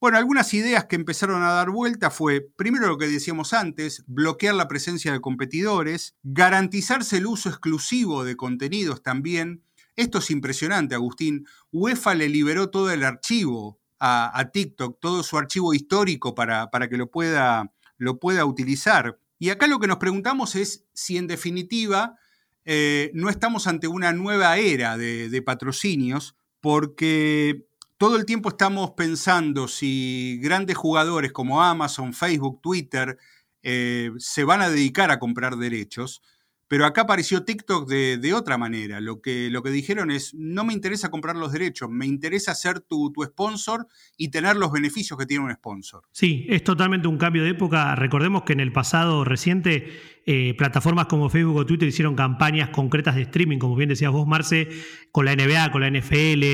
Bueno, 0.00 0.16
algunas 0.16 0.54
ideas 0.54 0.86
que 0.86 0.96
empezaron 0.96 1.42
a 1.42 1.52
dar 1.52 1.70
vuelta 1.70 2.10
fue, 2.10 2.40
primero 2.40 2.88
lo 2.88 2.96
que 2.96 3.06
decíamos 3.06 3.52
antes, 3.52 4.02
bloquear 4.06 4.54
la 4.54 4.66
presencia 4.66 5.12
de 5.12 5.20
competidores, 5.20 6.16
garantizarse 6.22 7.18
el 7.18 7.26
uso 7.26 7.50
exclusivo 7.50 8.24
de 8.24 8.34
contenidos 8.34 9.02
también, 9.02 9.62
esto 9.96 10.18
es 10.18 10.30
impresionante, 10.30 10.94
Agustín. 10.94 11.46
UEFA 11.72 12.14
le 12.14 12.30
liberó 12.30 12.70
todo 12.70 12.90
el 12.90 13.04
archivo 13.04 13.78
a, 13.98 14.50
TikTok, 14.50 14.98
todo 14.98 15.22
su 15.22 15.36
archivo 15.36 15.74
histórico 15.74 16.34
para, 16.34 16.70
para 16.70 16.88
que 16.88 16.96
lo 16.96 17.10
pueda, 17.10 17.70
lo 17.98 18.18
pueda, 18.18 18.46
utilizar. 18.46 19.18
Y 19.38 19.50
acá 19.50 19.66
lo 19.66 19.78
que 19.78 19.86
nos 19.86 19.98
preguntamos 19.98 20.56
es 20.56 20.86
si 20.94 21.18
en 21.18 21.26
definitiva 21.26 22.16
eh, 22.64 23.10
no 23.12 23.28
estamos 23.28 23.66
ante 23.66 23.88
una 23.88 24.14
nueva 24.14 24.56
era 24.56 24.96
de, 24.96 25.42
patrocinios, 25.44 26.34
porque 26.60 27.66
todo 28.00 28.16
el 28.16 28.24
tiempo 28.24 28.48
estamos 28.48 28.92
pensando 28.92 29.68
si 29.68 30.40
grandes 30.42 30.74
jugadores 30.74 31.32
como 31.32 31.62
Amazon, 31.62 32.14
Facebook, 32.14 32.62
Twitter 32.62 33.18
eh, 33.62 34.10
se 34.16 34.42
van 34.42 34.62
a 34.62 34.70
dedicar 34.70 35.10
a 35.10 35.18
comprar 35.18 35.56
derechos 35.56 36.22
Pero 36.70 36.86
acá 36.86 37.00
apareció 37.00 37.42
TikTok 37.42 37.88
de, 37.88 38.32
otra 38.32 38.56
manera. 38.56 39.00
Lo 39.00 39.20
que, 39.20 39.50
lo 39.50 39.60
que 39.60 39.70
dijeron 39.70 40.12
es, 40.12 40.34
no 40.34 40.62
me 40.62 40.72
interesa 40.72 41.10
comprar 41.10 41.34
los 41.34 41.50
derechos, 41.50 41.90
me 41.90 42.06
interesa 42.06 42.54
ser 42.54 42.78
tu, 42.78 43.10
tu 43.10 43.24
sponsor 43.24 43.88
y 44.16 44.28
tener 44.28 44.54
los 44.54 44.70
beneficios 44.70 45.18
que 45.18 45.26
tiene 45.26 45.44
un 45.44 45.52
sponsor. 45.52 46.04
Sí, 46.12 46.46
es 46.48 46.62
totalmente 46.62 47.08
un 47.08 47.18
cambio 47.18 47.42
de 47.42 47.50
época. 47.50 47.96
Recordemos 47.96 48.44
que 48.44 48.52
en 48.52 48.60
el 48.60 48.70
pasado 48.72 49.24
reciente 49.24 50.20
eh, 50.26 50.54
plataformas 50.56 51.06
como 51.06 51.28
Facebook 51.28 51.56
o 51.56 51.66
Twitter 51.66 51.88
hicieron 51.88 52.14
campañas 52.14 52.70
concretas 52.70 53.16
de 53.16 53.22
streaming, 53.22 53.58
como 53.58 53.74
bien 53.74 53.88
decías 53.88 54.12
vos, 54.12 54.28
Marce, 54.28 54.68
con 55.10 55.24
la 55.24 55.34
NBA, 55.34 55.72
con 55.72 55.80
la 55.80 55.90
NFL. 55.90 56.44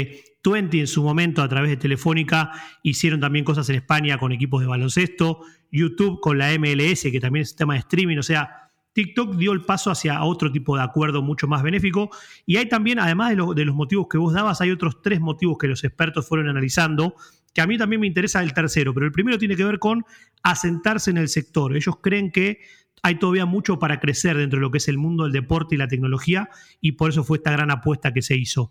20 0.50 0.80
en 0.80 0.86
su 0.86 1.02
momento 1.02 1.42
a 1.42 1.48
través 1.48 1.68
de 1.68 1.76
Telefónica 1.76 2.52
hicieron 2.82 3.20
también 3.20 3.44
cosas 3.44 3.68
en 3.68 3.76
España 3.76 4.16
con 4.16 4.32
equipos 4.32 4.62
de 4.62 4.66
baloncesto. 4.66 5.42
YouTube 5.70 6.20
con 6.20 6.38
la 6.38 6.56
MLS, 6.58 7.02
que 7.02 7.20
también 7.20 7.42
es 7.42 7.54
tema 7.54 7.74
de 7.74 7.80
streaming. 7.80 8.16
O 8.16 8.22
sea, 8.22 8.65
TikTok 8.96 9.36
dio 9.36 9.52
el 9.52 9.60
paso 9.60 9.90
hacia 9.90 10.24
otro 10.24 10.50
tipo 10.50 10.74
de 10.74 10.82
acuerdo 10.82 11.20
mucho 11.20 11.46
más 11.46 11.62
benéfico. 11.62 12.08
Y 12.46 12.56
hay 12.56 12.66
también, 12.66 12.98
además 12.98 13.36
de, 13.54 13.64
los 13.66 13.74
motivos 13.74 14.06
que 14.08 14.16
vos 14.16 14.32
dabas, 14.32 14.62
hay 14.62 14.70
otros 14.70 15.02
tres 15.02 15.20
motivos 15.20 15.58
que 15.58 15.68
los 15.68 15.84
expertos 15.84 16.26
fueron 16.26 16.48
analizando, 16.48 17.14
que 17.52 17.60
a 17.60 17.66
mí 17.66 17.76
también 17.76 18.00
me 18.00 18.06
interesa 18.06 18.42
el 18.42 18.54
tercero, 18.54 18.94
pero 18.94 19.04
el 19.04 19.12
primero 19.12 19.36
tiene 19.36 19.54
que 19.54 19.64
ver 19.64 19.78
con 19.78 20.06
asentarse 20.42 21.10
en 21.10 21.18
el 21.18 21.28
sector. 21.28 21.76
Ellos 21.76 21.96
creen 22.00 22.32
que 22.32 22.60
hay 23.02 23.18
todavía 23.18 23.44
mucho 23.44 23.78
para 23.78 24.00
crecer 24.00 24.38
dentro 24.38 24.60
de 24.60 24.62
lo 24.62 24.70
que 24.70 24.78
es 24.78 24.88
el 24.88 24.96
mundo 24.96 25.24
del 25.24 25.32
deporte 25.34 25.74
y 25.74 25.78
la 25.78 25.88
tecnología, 25.88 26.48
y 26.80 26.92
por 26.92 27.10
eso 27.10 27.22
fue 27.22 27.36
esta 27.36 27.52
gran 27.52 27.70
apuesta 27.70 28.14
que 28.14 28.22
se 28.22 28.34
hizo. 28.34 28.70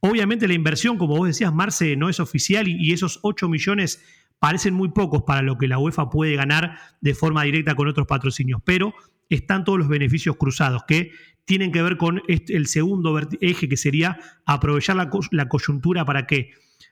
Obviamente 0.00 0.46
la 0.46 0.54
inversión, 0.54 0.98
como 0.98 1.16
vos 1.16 1.28
decías, 1.28 1.54
Marce, 1.54 1.96
no 1.96 2.10
es 2.10 2.20
oficial 2.20 2.68
y, 2.68 2.76
y 2.78 2.92
esos 2.92 3.20
8 3.22 3.48
millones 3.48 4.04
parecen 4.38 4.74
muy 4.74 4.90
pocos 4.90 5.22
para 5.22 5.40
lo 5.40 5.56
que 5.56 5.66
la 5.66 5.78
UEFA 5.78 6.10
puede 6.10 6.36
ganar 6.36 6.76
de 7.00 7.14
forma 7.14 7.44
directa 7.44 7.74
con 7.74 7.88
otros 7.88 8.06
patrocinios, 8.06 8.60
pero 8.66 8.92
están 9.34 9.64
todos 9.64 9.78
los 9.78 9.88
beneficios 9.88 10.36
cruzados 10.36 10.84
que 10.86 11.12
tienen 11.44 11.72
que 11.72 11.82
ver 11.82 11.96
con 11.96 12.22
el 12.28 12.66
segundo 12.66 13.18
eje 13.40 13.68
que 13.68 13.76
sería 13.76 14.18
aprovechar 14.46 14.96
la, 14.96 15.48
coyuntura 15.48 16.04
para 16.04 16.26
que, 16.26 16.50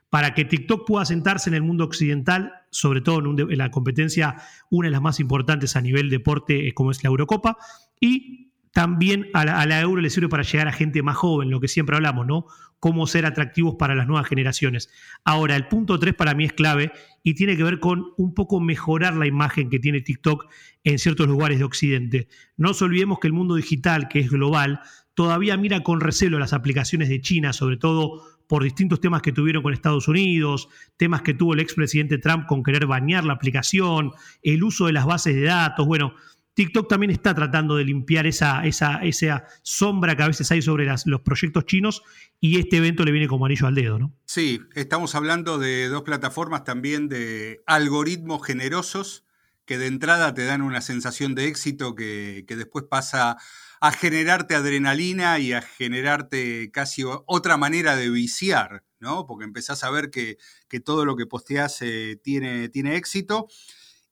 para 0.09 0.35
que 0.35 0.45
TikTok 0.45 0.87
pueda 0.87 1.05
sentarse 1.05 1.51
en 1.51 1.55
el 1.55 1.63
mundo 1.63 1.85
occidental, 1.85 2.53
sobre 2.71 3.01
todo 3.01 3.19
en, 3.19 3.59
la 3.59 3.71
competencia, 3.71 4.37
una 4.69 4.89
de 4.89 4.93
las 4.93 5.03
más 5.03 5.21
importantes 5.21 5.77
a 5.77 5.81
nivel 5.81 6.11
deporte 6.11 6.67
eh, 6.67 6.75
como 6.75 6.91
es 6.91 7.03
la 7.05 7.09
Eurocopa, 7.09 7.59
y 8.01 8.50
también 8.73 9.29
a 9.35 9.45
la, 9.45 9.81
euro 9.81 10.01
le 10.01 10.11
sirve 10.11 10.29
para 10.29 10.45
llegar 10.45 10.69
a 10.69 10.73
gente 10.73 11.03
más 11.03 11.17
joven, 11.17 11.51
lo 11.51 11.61
que 11.61 11.69
siempre 11.69 11.97
hablamos, 11.97 12.27
¿no? 12.27 12.47
Cómo 12.79 13.07
ser 13.07 13.27
atractivos 13.27 13.75
para 13.75 13.95
las 13.95 14.07
nuevas 14.07 14.29
generaciones. 14.29 14.91
Ahora, 15.25 15.57
el 15.57 15.67
punto 15.67 15.99
3 15.99 16.15
para 16.15 16.35
mí 16.35 16.45
es 16.45 16.53
clave 16.53 16.93
y 17.23 17.35
tiene 17.35 17.57
que 17.57 17.65
ver 17.65 17.81
con 17.81 18.07
un 18.17 18.33
poco 18.33 18.61
mejorar 18.61 19.15
la 19.17 19.27
imagen 19.27 19.71
que 19.71 19.81
tiene 19.81 20.01
TikTok 20.01 20.47
en 20.85 20.99
ciertos 20.99 21.27
lugares 21.27 21.59
de 21.59 21.65
Occidente. 21.65 22.29
No 22.57 22.69
nos 22.69 22.81
olvidemos 22.81 23.19
que 23.19 23.27
el 23.27 23.33
mundo 23.33 23.57
digital, 23.57 24.09
que 24.09 24.21
es 24.21 24.31
global, 24.31 24.81
todavía 25.15 25.57
mira 25.57 25.83
con 25.83 26.01
recelo 26.01 26.39
las 26.39 26.53
aplicaciones 26.53 27.09
de 27.09 27.21
China, 27.21 27.53
sobre 27.53 27.77
todo 27.77 28.23
por 28.47 28.63
distintos 28.63 29.01
temas 29.01 29.23
que 29.23 29.33
tuvieron 29.33 29.63
con 29.63 29.73
Estados 29.73 30.09
Unidos, 30.09 30.69
temas 30.97 31.23
que 31.23 31.35
tuvo 31.35 31.55
el 31.55 31.61
expresidente 31.61 32.19
Trump 32.19 32.47
con 32.47 32.63
querer 32.63 32.87
bañar 32.87 33.25
la 33.25 33.35
aplicación, 33.35 34.13
el 34.43 34.65
uso 34.65 34.87
de 34.87 34.93
las 34.93 35.07
bases 35.07 35.35
de 35.35 35.43
datos. 35.43 35.87
Bueno, 35.87 36.15
TikTok 36.61 36.91
también 36.91 37.11
está 37.11 37.35
tratando 37.35 37.77
de 37.77 37.85
limpiar 37.85 38.27
esa, 38.27 38.67
esa, 38.67 38.97
esa 39.03 39.47
sombra 39.63 40.15
que 40.15 40.25
a 40.25 40.27
veces 40.27 40.51
hay 40.51 40.61
sobre 40.61 40.87
los 41.07 41.21
proyectos 41.23 41.65
chinos 41.65 42.03
y 42.39 42.59
este 42.59 42.77
evento 42.77 43.03
le 43.03 43.13
viene 43.13 43.29
como 43.29 43.47
anillo 43.47 43.67
al 43.67 43.75
dedo, 43.75 43.99
¿no? 43.99 44.15
Sí, 44.27 44.61
estamos 44.75 45.15
hablando 45.15 45.57
de 45.57 45.89
dos 45.89 46.03
plataformas 46.03 46.65
también 46.65 47.09
de 47.09 47.63
algoritmos 47.65 48.47
generosos 48.47 49.25
que 49.65 49.79
de 49.79 49.87
entrada 49.87 50.35
te 50.35 50.45
dan 50.45 50.61
una 50.61 50.83
sensación 50.83 51.35
de 51.35 51.47
éxito 51.47 51.95
que, 51.95 52.45
después 52.47 52.85
pasa 52.85 53.39
a 53.81 53.93
generarte 53.93 54.55
adrenalina 54.55 55.39
y 55.39 55.55
a 55.55 55.63
generarte 55.63 56.71
casi 56.73 57.05
otra 57.07 57.57
manera 57.57 57.97
de 57.97 58.11
viciar, 58.11 58.85
¿no? 58.99 59.27
Porque 59.27 59.47
empezás 59.47 59.83
a 59.83 59.91
ver 59.91 60.11
que, 60.11 60.37
todo 60.85 61.07
lo 61.07 61.17
que 61.17 61.25
posteas 61.25 61.81
eh, 61.81 62.21
tiene, 62.23 62.69
tiene 62.69 62.97
éxito. 62.97 63.49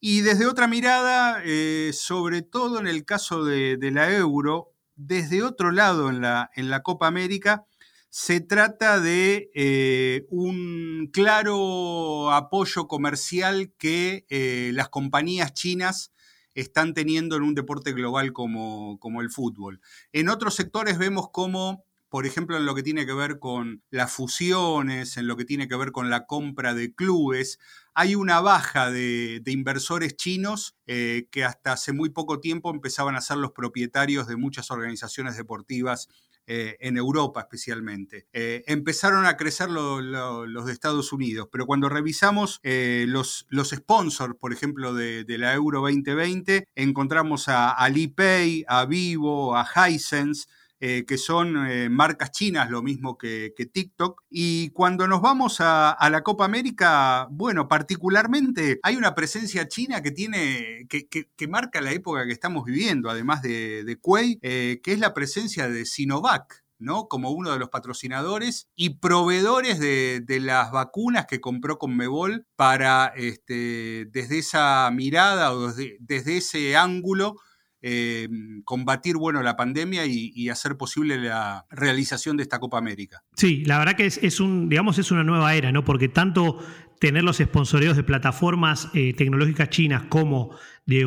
Y 0.00 0.20
desde 0.20 0.46
otra 0.46 0.68
mirada, 0.68 1.42
eh, 1.44 1.90
sobre 1.92 2.42
todo 2.42 2.78
en 2.78 2.86
el 2.86 3.04
caso 3.04 3.44
de, 3.44 3.78
la 3.92 4.12
euro, 4.14 4.72
desde 4.94 5.42
otro 5.42 5.72
lado 5.72 6.08
en 6.08 6.20
la, 6.20 6.50
en 6.54 6.70
la 6.70 6.82
Copa 6.82 7.08
América, 7.08 7.66
se 8.08 8.40
trata 8.40 9.00
de 9.00 9.50
eh, 9.54 10.24
un 10.30 11.10
claro 11.12 12.30
apoyo 12.32 12.86
comercial 12.86 13.72
que 13.76 14.24
eh, 14.30 14.70
las 14.72 14.88
compañías 14.88 15.52
chinas 15.52 16.12
están 16.54 16.94
teniendo 16.94 17.36
en 17.36 17.42
un 17.42 17.54
deporte 17.54 17.92
global 17.92 18.32
como, 18.32 18.98
como 19.00 19.20
el 19.20 19.30
fútbol. 19.30 19.80
En 20.12 20.28
otros 20.28 20.54
sectores 20.54 20.98
vemos 20.98 21.28
cómo 21.32 21.84
por 22.08 22.26
ejemplo, 22.26 22.56
en 22.56 22.66
lo 22.66 22.74
que 22.74 22.82
tiene 22.82 23.06
que 23.06 23.12
ver 23.12 23.38
con 23.38 23.82
las 23.90 24.12
fusiones, 24.12 25.16
en 25.16 25.26
lo 25.26 25.36
que 25.36 25.44
tiene 25.44 25.68
que 25.68 25.76
ver 25.76 25.92
con 25.92 26.10
la 26.10 26.26
compra 26.26 26.74
de 26.74 26.94
clubes, 26.94 27.58
hay 27.94 28.14
una 28.14 28.40
baja 28.40 28.90
de, 28.90 29.42
inversores 29.46 30.16
chinos 30.16 30.76
eh, 30.86 31.26
que 31.30 31.44
hasta 31.44 31.72
hace 31.72 31.92
muy 31.92 32.10
poco 32.10 32.40
tiempo 32.40 32.70
empezaban 32.70 33.16
a 33.16 33.20
ser 33.20 33.38
los 33.38 33.52
propietarios 33.52 34.26
de 34.28 34.36
muchas 34.36 34.70
organizaciones 34.70 35.36
deportivas 35.36 36.08
eh, 36.46 36.76
en 36.80 36.96
Europa 36.96 37.40
especialmente. 37.40 38.26
Eh, 38.32 38.62
empezaron 38.68 39.26
a 39.26 39.36
crecer 39.36 39.68
los 39.68 40.64
de 40.66 40.72
Estados 40.72 41.12
Unidos, 41.12 41.48
pero 41.50 41.66
cuando 41.66 41.88
revisamos 41.88 42.60
los, 42.62 43.46
los 43.50 43.70
sponsors, 43.70 44.36
por 44.38 44.52
ejemplo, 44.52 44.94
de, 44.94 45.24
la 45.36 45.52
Euro 45.52 45.80
2020, 45.80 46.68
encontramos 46.76 47.48
a 47.48 47.70
Alipay, 47.70 48.64
a 48.66 48.86
Vivo, 48.86 49.56
a 49.56 49.66
Hisense, 49.90 50.46
eh, 50.80 51.04
que 51.06 51.18
son 51.18 51.66
eh, 51.66 51.88
marcas 51.88 52.30
chinas, 52.30 52.70
lo 52.70 52.82
mismo 52.82 53.18
que, 53.18 53.52
TikTok. 53.72 54.22
Y 54.30 54.70
cuando 54.70 55.08
nos 55.08 55.20
vamos 55.20 55.56
a, 55.60 55.96
la 56.10 56.22
Copa 56.22 56.44
América, 56.44 57.26
bueno, 57.30 57.66
particularmente 57.66 58.78
hay 58.84 58.94
una 58.96 59.14
presencia 59.14 59.66
china 59.66 60.02
que 60.02 60.12
tiene, 60.12 60.86
que, 60.88 61.48
marca 61.48 61.80
la 61.80 61.92
época 61.92 62.26
que 62.26 62.32
estamos 62.32 62.64
viviendo, 62.64 63.10
además 63.10 63.42
de, 63.42 63.82
de 63.82 63.96
Kuei, 63.96 64.38
eh, 64.42 64.80
que 64.82 64.92
es 64.92 65.00
la 65.00 65.14
presencia 65.14 65.68
de 65.68 65.84
Sinovac. 65.84 66.62
¿no? 66.80 67.08
como 67.08 67.30
uno 67.30 67.50
de 67.50 67.58
los 67.58 67.70
patrocinadores 67.70 68.68
y 68.76 68.90
proveedores 68.90 69.80
de, 69.80 70.40
las 70.40 70.70
vacunas 70.70 71.26
que 71.26 71.40
compró 71.40 71.78
Conmebol 71.78 72.46
para, 72.56 73.12
este, 73.16 74.06
desde 74.12 74.38
esa 74.38 74.88
mirada 74.92 75.52
o 75.52 75.72
desde 75.72 76.36
ese 76.36 76.76
ángulo, 76.76 77.36
eh, 77.80 78.28
combatir 78.64 79.16
bueno, 79.16 79.42
la 79.42 79.56
pandemia 79.56 80.04
y, 80.06 80.48
hacer 80.48 80.76
posible 80.76 81.18
la 81.18 81.66
realización 81.70 82.36
de 82.36 82.42
esta 82.42 82.58
Copa 82.58 82.78
América. 82.78 83.22
Sí, 83.36 83.64
la 83.64 83.78
verdad 83.78 83.94
que 83.94 84.06
es, 84.06 84.40
un, 84.40 84.68
digamos, 84.68 84.98
es 84.98 85.10
una 85.10 85.24
nueva 85.24 85.54
era, 85.54 85.70
¿no? 85.72 85.84
Porque 85.84 86.08
tanto 86.08 86.58
tener 86.98 87.22
los 87.22 87.38
esponsoreos 87.40 87.96
de 87.96 88.02
plataformas 88.02 88.88
eh, 88.94 89.14
tecnológicas 89.14 89.70
chinas 89.70 90.04
como 90.08 90.56
de, 90.86 91.04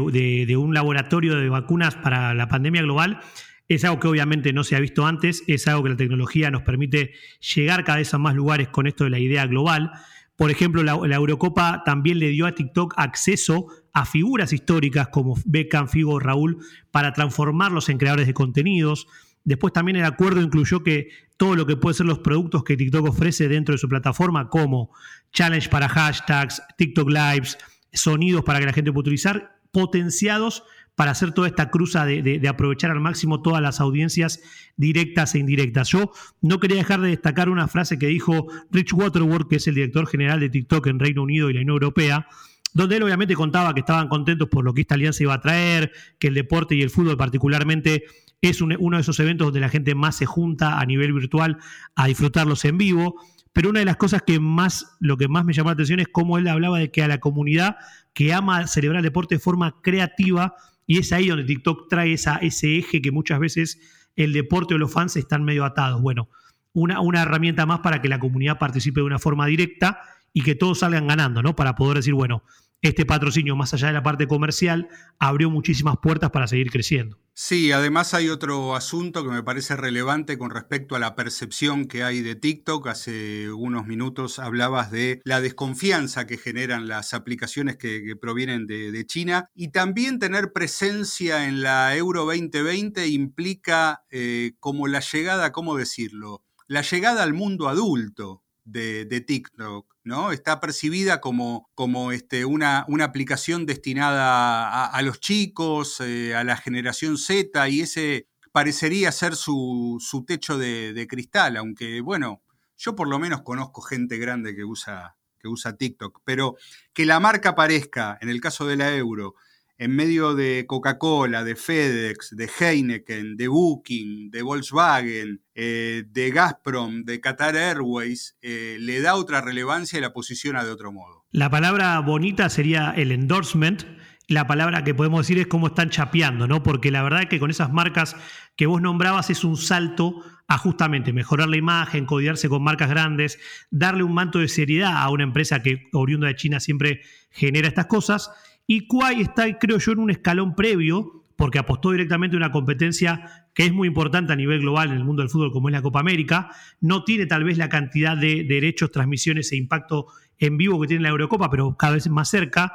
un 0.58 0.74
laboratorio 0.74 1.36
de 1.36 1.50
vacunas 1.50 1.96
para 1.96 2.34
la 2.34 2.48
pandemia 2.48 2.84
global 2.84 3.20
es 3.68 3.86
algo 3.86 4.00
que 4.00 4.08
obviamente 4.08 4.54
no 4.54 4.64
se 4.64 4.76
ha 4.76 4.80
visto 4.80 5.06
antes, 5.06 5.44
es 5.48 5.68
algo 5.68 5.84
que 5.84 5.90
la 5.90 5.98
tecnología 5.98 6.52
nos 6.52 6.62
permite 6.62 7.14
llegar 7.56 7.84
cada 7.84 8.00
vez 8.00 8.14
a 8.14 8.18
más 8.18 8.36
lugares 8.36 8.68
con 8.68 8.86
esto 8.86 9.06
de 9.06 9.10
la 9.10 9.20
idea 9.20 9.46
global. 9.48 9.92
Por 10.42 10.50
ejemplo, 10.50 10.82
la, 10.82 10.94
Eurocopa 10.94 11.84
también 11.86 12.18
le 12.18 12.30
dio 12.30 12.48
a 12.48 12.56
TikTok 12.56 12.96
acceso 12.98 13.68
a 13.94 14.08
figuras 14.08 14.52
históricas 14.54 15.10
como 15.10 15.36
Beckham, 15.46 15.88
Figo, 15.88 16.20
Raúl, 16.20 16.58
para 16.90 17.14
transformarlos 17.14 17.90
en 17.90 18.00
creadores 18.00 18.26
de 18.26 18.34
contenidos. 18.34 19.06
Después 19.44 19.72
también 19.72 19.98
el 19.98 20.04
acuerdo 20.04 20.42
incluyó 20.42 20.82
que 20.82 21.10
todo 21.38 21.56
lo 21.56 21.68
que 21.68 21.78
puede 21.78 21.94
ser 21.94 22.08
los 22.08 22.18
productos 22.18 22.64
que 22.64 22.76
TikTok 22.76 23.10
ofrece 23.10 23.50
dentro 23.50 23.74
de 23.74 23.78
su 23.78 23.88
plataforma, 23.88 24.50
como 24.50 24.90
challenge 25.32 25.70
para 25.70 25.88
hashtags, 25.88 26.60
TikTok 26.76 27.12
Lives, 27.12 27.60
sonidos 27.94 28.44
para 28.44 28.58
que 28.58 28.66
la 28.66 28.74
gente 28.74 28.92
pueda 28.92 29.02
utilizar, 29.02 29.60
potenciados 29.72 30.64
para 31.02 31.14
hacer 31.14 31.32
toda 31.32 31.48
esta 31.48 31.72
cruza 31.72 32.06
de, 32.06 32.48
aprovechar 32.48 32.92
al 32.92 33.00
máximo 33.00 33.42
todas 33.42 33.60
las 33.60 33.80
audiencias 33.80 34.40
directas 34.78 35.34
e 35.34 35.40
indirectas. 35.40 35.90
Yo 35.90 36.12
no 36.42 36.60
quería 36.60 36.78
dejar 36.78 37.02
de 37.02 37.10
destacar 37.10 37.50
una 37.50 37.68
frase 37.68 37.98
que 37.98 38.06
dijo 38.06 38.46
Rich 38.70 38.94
Waterworth, 38.94 39.50
que 39.50 39.56
es 39.56 39.68
el 39.68 39.74
director 39.74 40.06
general 40.06 40.40
de 40.40 40.52
TikTok 40.52 40.86
en 40.86 41.00
Reino 41.00 41.24
Unido 41.24 41.50
y 41.50 41.54
la 41.54 41.62
Unión 41.62 41.74
Europea, 41.74 42.28
donde 42.76 42.98
él 42.98 43.02
obviamente 43.02 43.34
contaba 43.34 43.74
que 43.74 43.80
estaban 43.80 44.10
contentos 44.10 44.48
por 44.48 44.64
lo 44.64 44.76
que 44.76 44.82
esta 44.82 44.94
alianza 44.94 45.24
iba 45.24 45.34
a 45.34 45.42
traer, 45.42 45.92
que 46.20 46.28
el 46.28 46.36
deporte 46.36 46.76
y 46.76 46.84
el 46.84 46.92
fútbol 46.92 47.18
particularmente 47.18 48.04
es 48.40 48.62
uno 48.62 48.78
de 48.78 49.02
esos 49.02 49.20
eventos 49.20 49.48
donde 49.48 49.60
la 49.60 49.70
gente 49.70 49.96
más 49.96 50.18
se 50.18 50.28
junta 50.28 50.80
a 50.80 50.86
nivel 50.86 51.14
virtual 51.14 51.58
a 51.96 52.06
disfrutarlos 52.06 52.64
en 52.66 52.78
vivo. 52.78 53.16
Pero 53.54 53.72
una 53.72 53.80
de 53.80 53.86
las 53.86 53.98
cosas 53.98 54.22
que 54.22 54.40
más, 54.40 54.86
lo 55.00 55.18
que 55.18 55.28
más 55.28 55.46
me 55.46 55.54
llamó 55.54 55.70
la 55.70 55.74
atención 55.74 56.00
es 56.00 56.10
cómo 56.10 56.38
él 56.38 56.48
hablaba 56.48 56.78
de 56.78 56.92
que 56.92 57.02
a 57.02 57.08
la 57.08 57.20
comunidad 57.20 57.78
que 58.14 58.34
ama 58.34 58.68
celebrar 58.68 59.00
el 59.00 59.04
deporte 59.04 59.36
de 59.36 59.40
forma 59.40 59.82
creativa 59.82 60.56
y 60.86 61.00
es 61.00 61.12
ahí 61.14 61.28
donde 61.28 61.46
TikTok 61.46 61.88
trae 61.90 62.14
esa, 62.14 62.38
ese 62.38 62.78
eje 62.78 63.02
que 63.02 63.12
muchas 63.12 63.40
veces 63.40 63.80
el 64.16 64.34
deporte 64.34 64.74
o 64.74 64.78
los 64.78 64.92
fans 64.92 65.16
están 65.16 65.44
medio 65.44 65.66
atados. 65.66 66.02
Bueno, 66.02 66.30
una, 66.74 67.02
una 67.02 67.22
herramienta 67.22 67.66
más 67.66 67.80
para 67.80 68.02
que 68.02 68.10
la 68.10 68.20
comunidad 68.20 68.60
participe 68.60 69.02
de 69.02 69.06
una 69.06 69.20
forma 69.20 69.46
directa 69.46 70.02
y 70.34 70.42
que 70.42 70.56
todos 70.56 70.80
salgan 70.80 71.08
ganando, 71.08 71.42
¿no? 71.42 71.56
Para 71.56 71.76
poder 71.76 71.98
decir, 71.98 72.14
bueno, 72.14 72.44
este 72.82 73.06
patrocinio, 73.06 73.56
más 73.56 73.74
allá 73.74 73.88
de 73.88 73.94
la 73.94 74.04
parte 74.04 74.28
comercial, 74.28 74.88
abrió 75.20 75.50
muchísimas 75.50 75.98
puertas 76.02 76.32
para 76.32 76.48
seguir 76.48 76.72
creciendo. 76.72 77.18
Sí, 77.34 77.72
además 77.72 78.14
hay 78.14 78.30
otro 78.30 78.76
asunto 78.76 79.24
que 79.24 79.32
me 79.32 79.42
parece 79.42 79.76
relevante 79.76 80.38
con 80.38 80.52
respecto 80.52 80.96
a 80.96 81.00
la 81.00 81.16
percepción 81.16 81.86
que 81.86 82.04
hay 82.04 82.22
de 82.22 82.36
TikTok. 82.36 82.88
Hace 82.88 83.52
unos 83.52 83.88
minutos 83.88 84.38
hablabas 84.38 84.92
de 84.92 85.22
la 85.24 85.40
desconfianza 85.40 86.28
que 86.28 86.38
generan 86.38 86.88
las 86.88 87.14
aplicaciones 87.14 87.78
que, 87.78 88.16
provienen 88.20 88.68
de, 88.68 89.06
China 89.06 89.50
y 89.56 89.70
también 89.70 90.20
tener 90.20 90.52
presencia 90.52 91.48
en 91.48 91.62
la 91.62 91.96
Euro 91.96 92.26
2020 92.26 93.08
implica 93.08 94.04
eh, 94.12 94.54
como 94.60 94.88
la 94.88 95.00
llegada, 95.00 95.52
¿cómo 95.52 95.76
decirlo? 95.78 96.44
La 96.68 96.82
llegada 96.82 97.24
al 97.24 97.34
mundo 97.34 97.70
adulto 97.70 98.44
de, 98.64 99.22
TikTok, 99.22 99.91
¿no? 100.04 100.32
Está 100.32 100.60
percibida 100.60 101.22
como, 101.22 101.70
como 101.76 102.12
este, 102.12 102.46
una, 102.46 102.86
una, 102.88 103.06
aplicación 103.06 103.66
destinada 103.66 104.86
a, 104.86 105.02
los 105.02 105.20
chicos, 105.20 106.02
eh, 106.02 106.36
a 106.36 106.44
la 106.44 106.58
generación 106.58 107.18
Z, 107.18 107.70
y 107.70 107.82
ese 107.82 108.28
parecería 108.52 109.12
ser 109.12 109.36
su, 109.36 110.00
techo 110.28 110.58
de, 110.58 111.08
cristal, 111.10 111.58
aunque, 111.58 112.02
bueno, 112.02 112.42
yo 112.78 112.96
por 112.96 113.08
lo 113.08 113.20
menos 113.20 113.42
conozco 113.42 113.82
gente 113.82 114.18
grande 114.18 114.56
que 114.56 114.66
usa, 114.66 115.18
que 115.40 115.48
usa 115.48 115.78
TikTok, 115.78 116.22
pero 116.26 116.56
que 116.94 117.06
la 117.06 117.20
marca 117.20 117.50
aparezca, 117.50 118.18
en 118.22 118.30
el 118.30 118.42
caso 118.42 118.66
de 118.66 118.76
la 118.76 118.96
euro, 118.96 119.36
en 119.82 119.96
medio 119.96 120.36
de 120.36 120.66
Coca-Cola, 120.68 121.44
de 121.44 121.56
FedEx, 121.56 122.36
de 122.36 122.48
Heineken, 122.48 123.36
de 123.36 123.48
Booking, 123.48 124.30
de 124.30 124.44
Volkswagen, 124.44 125.42
eh, 125.56 126.04
de 126.08 126.30
Gazprom, 126.30 127.04
de 127.04 127.20
Qatar 127.20 127.56
Airways, 127.56 128.38
eh, 128.44 128.78
le 128.80 129.02
da 129.02 129.16
otra 129.16 129.42
relevancia 129.42 129.98
y 129.98 130.02
la 130.04 130.14
posiciona 130.14 130.64
de 130.64 130.70
otro 130.70 130.92
modo. 130.92 131.26
La 131.32 131.50
palabra 131.50 132.00
bonita 132.00 132.48
sería 132.50 132.94
el 132.96 133.12
endorsement. 133.12 133.84
La 134.28 134.46
palabra 134.46 134.84
que 134.84 134.94
podemos 134.94 135.22
decir 135.22 135.40
es 135.40 135.48
cómo 135.48 135.66
están 135.66 135.90
chapeando, 135.90 136.48
¿no? 136.48 136.62
Porque 136.62 136.92
la 136.92 137.02
verdad 137.02 137.24
es 137.24 137.30
que 137.30 137.40
con 137.40 137.50
esas 137.50 137.74
marcas 137.74 138.16
que 138.56 138.68
vos 138.68 138.84
nombrabas 138.84 139.32
es 139.32 139.44
un 139.44 139.58
salto 139.58 140.24
a 140.48 140.60
justamente 140.60 141.12
mejorar 141.12 141.50
la 141.50 141.58
imagen, 141.58 142.06
codiarse 142.06 142.50
con 142.50 142.64
marcas 142.64 142.90
grandes, 142.90 143.40
darle 143.72 144.04
un 144.04 144.14
manto 144.14 144.38
de 144.38 144.48
seriedad 144.48 144.98
a 144.98 145.10
una 145.10 145.24
empresa 145.24 145.64
que 145.64 145.88
oriunda 145.92 146.28
de 146.28 146.36
China 146.36 146.60
siempre 146.60 147.02
genera 147.32 147.68
estas 147.68 147.88
cosas 147.88 148.30
y 148.74 148.88
Kuai 148.88 149.20
está, 149.20 149.60
creo 149.60 149.80
yo, 149.80 149.92
en 149.92 150.00
un 150.00 150.12
escalón 150.12 150.56
previo, 150.56 151.26
porque 151.36 151.60
apostó 151.60 151.92
directamente 151.92 152.38
a 152.38 152.40
una 152.40 152.54
competencia 152.54 153.50
que 153.54 153.66
es 153.66 153.74
muy 153.74 153.90
importante 153.90 154.32
a 154.32 154.36
nivel 154.38 154.62
global 154.62 154.92
en 154.92 154.96
el 154.96 155.04
mundo 155.04 155.22
del 155.22 155.30
fútbol, 155.30 155.52
como 155.52 155.68
es 155.68 155.74
la 155.74 155.82
Copa 155.82 156.00
América. 156.00 156.52
No 156.80 157.04
tiene 157.04 157.26
tal 157.26 157.44
vez 157.44 157.58
la 157.58 157.68
cantidad 157.68 158.16
de 158.16 158.46
derechos, 158.46 158.90
transmisiones 158.90 159.52
e 159.52 159.58
impacto 159.58 160.06
en 160.38 160.56
vivo 160.56 160.80
que 160.80 160.88
tiene 160.88 161.04
la 161.04 161.10
Eurocopa, 161.10 161.50
pero 161.50 161.76
cada 161.76 161.96
vez 161.96 162.10
más 162.10 162.30
cerca. 162.30 162.72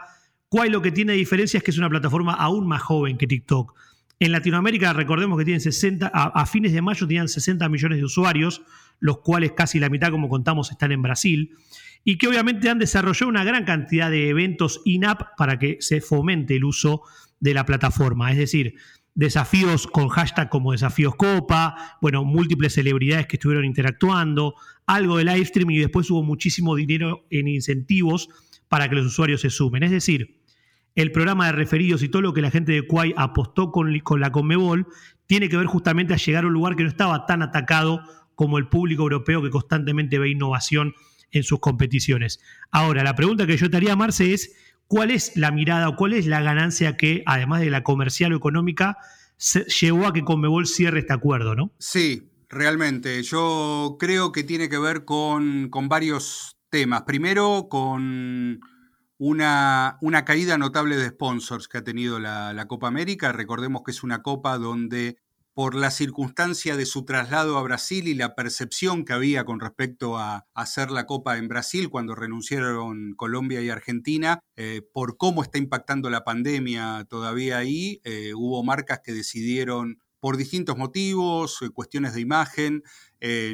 Kuai 0.51 0.69
lo 0.69 0.83
que 0.83 0.93
tiene 0.93 1.13
de 1.13 1.19
diferencia 1.19 1.57
es 1.57 1.65
que 1.65 1.71
es 1.71 1.79
una 1.79 1.89
plataforma 1.89 2.35
aún 2.35 2.69
más 2.69 2.83
joven 2.83 3.17
que 3.17 3.27
TikTok. 3.27 3.73
En 4.19 4.33
Latinoamérica, 4.33 4.93
recordemos 4.93 5.39
que 5.39 5.47
tienen 5.47 5.63
60, 5.63 6.09
a, 6.09 6.45
fines 6.45 6.75
de 6.75 6.83
mayo 6.83 7.07
tenían 7.07 7.29
60 7.29 7.67
millones 7.71 7.97
de 7.97 8.05
usuarios, 8.05 8.61
los 9.01 9.21
cuales 9.21 9.53
casi 9.53 9.79
la 9.79 9.89
mitad, 9.89 10.11
como 10.11 10.29
contamos, 10.29 10.71
están 10.71 10.93
en 10.93 11.01
Brasil 11.01 11.57
y 12.09 12.19
que 12.19 12.29
obviamente 12.29 12.71
han 12.71 12.79
desarrollado 12.79 13.29
una 13.29 13.43
gran 13.43 13.65
cantidad 13.65 14.13
de 14.13 14.29
eventos 14.29 14.81
in-app 14.85 15.37
para 15.37 15.59
que 15.59 15.79
se 15.81 16.01
fomente 16.01 16.55
el 16.55 16.65
uso 16.65 17.03
de 17.41 17.53
la 17.53 17.67
plataforma. 17.67 18.31
Es 18.31 18.39
decir, 18.39 18.75
desafíos 19.17 19.89
con 19.89 20.09
hashtag 20.09 20.49
como 20.49 20.71
desafíos 20.71 21.17
copa, 21.17 21.99
bueno, 22.01 22.25
múltiples 22.25 22.75
celebridades 22.75 23.27
que 23.27 23.35
estuvieron 23.35 23.65
interactuando, 23.65 24.55
algo 24.87 25.19
de 25.19 25.25
live 25.25 25.41
streaming 25.41 25.75
y 25.75 25.81
después 25.81 26.09
hubo 26.09 26.23
muchísimo 26.23 26.77
dinero 26.77 27.27
en 27.29 27.49
incentivos 27.49 28.29
para 28.69 28.89
que 28.89 28.95
los 28.95 29.07
usuarios 29.07 29.41
se 29.41 29.51
sumen. 29.51 29.83
Es 29.83 29.91
decir, 29.91 30.41
el 30.95 31.11
programa 31.11 31.47
de 31.47 31.53
referidos 31.53 32.05
y 32.05 32.09
todo 32.09 32.23
lo 32.23 32.33
que 32.33 32.41
la 32.41 32.53
gente 32.53 32.71
de 32.71 32.87
Quay 32.87 33.15
apostó 33.17 33.73
con, 33.73 33.99
con 33.99 34.21
la 34.21 34.31
Conmebol 34.31 34.87
tiene 35.27 35.49
que 35.49 35.57
ver 35.57 35.67
justamente 35.67 36.15
a 36.15 36.19
llegar 36.19 36.45
a 36.45 36.47
un 36.47 36.53
lugar 36.53 36.77
que 36.77 36.85
no 36.85 36.89
estaba 36.89 37.27
tan 37.27 37.43
atacado 37.43 38.01
como 38.37 38.59
el 38.59 38.69
público 38.69 39.03
europeo 39.03 39.43
que 39.43 39.51
constantemente 39.51 40.21
ve 40.21 40.31
innovación 40.31 40.95
en 41.31 41.43
sus 41.43 41.61
competiciones. 41.61 42.41
Ahora, 42.71 43.03
la 43.03 43.15
pregunta 43.15 43.47
que 43.47 43.57
yo 43.57 43.71
te 43.71 43.77
haría, 43.77 43.97
Marce, 43.97 44.33
es 44.33 44.55
cuál 44.87 45.11
es 45.11 45.37
la 45.37 45.51
mirada 45.51 45.89
o 45.89 45.97
cuál 45.97 46.13
es 46.13 46.27
la 46.27 46.41
ganancia 46.41 46.97
que, 46.97 47.23
además 47.27 47.61
de 47.61 47.71
la 47.71 47.83
comercial 47.83 48.33
o 48.33 48.37
económica, 48.37 48.99
llevó 49.81 50.07
a 50.07 50.13
que 50.13 50.25
Conmebol 50.25 50.67
cierre 50.67 51.01
este 51.01 51.13
acuerdo, 51.13 51.55
¿no? 51.55 51.73
Sí, 51.79 52.31
realmente. 52.49 53.23
Yo 53.23 53.97
creo 53.99 54.33
que 54.33 54.45
tiene 54.45 54.69
que 54.69 54.79
ver 54.79 55.05
con, 55.05 55.71
varios 55.71 56.57
temas. 56.71 57.03
Primero, 57.03 57.69
con 57.69 58.61
una, 59.19 59.99
una, 60.01 60.25
caída 60.25 60.59
notable 60.59 60.97
de 60.97 61.09
sponsors 61.09 61.69
que 61.69 61.79
ha 61.79 61.85
tenido 61.85 62.19
la, 62.19 62.53
la, 62.53 62.67
Copa 62.67 62.89
América. 62.89 63.33
Recordemos 63.33 63.83
que 63.85 63.91
es 63.91 64.03
una 64.03 64.23
copa 64.23 64.59
donde 64.59 65.17
por 65.57 65.75
la 65.75 65.91
circunstancia 65.91 66.77
de 66.77 66.85
su 66.85 67.07
traslado 67.07 67.57
a 67.57 67.63
Brasil 67.63 68.09
y 68.09 68.15
la 68.15 68.35
percepción 68.35 69.07
que 69.07 69.15
había 69.15 69.47
con 69.47 69.59
respecto 69.59 70.19
a 70.19 70.47
hacer 70.53 70.91
la 70.91 71.07
Copa 71.07 71.39
en 71.39 71.49
Brasil 71.49 71.89
cuando 71.89 72.15
renunciaron 72.15 73.15
Colombia 73.17 73.63
y 73.63 73.71
Argentina, 73.71 74.41
eh, 74.57 74.83
por 74.93 75.17
cómo 75.17 75.43
está 75.43 75.57
impactando 75.57 76.11
la 76.11 76.25
pandemia 76.25 77.07
todavía 77.09 77.57
ahí, 77.57 78.03
eh, 78.05 78.35
hubo 78.35 78.63
marcas 78.65 79.01
que 79.03 79.15
decidieron 79.15 79.99
por 80.21 80.37
distintos 80.37 80.77
motivos, 80.77 81.63
eh, 81.63 81.71
cuestiones 81.71 82.13
de 82.13 82.21
imagen, 82.21 82.83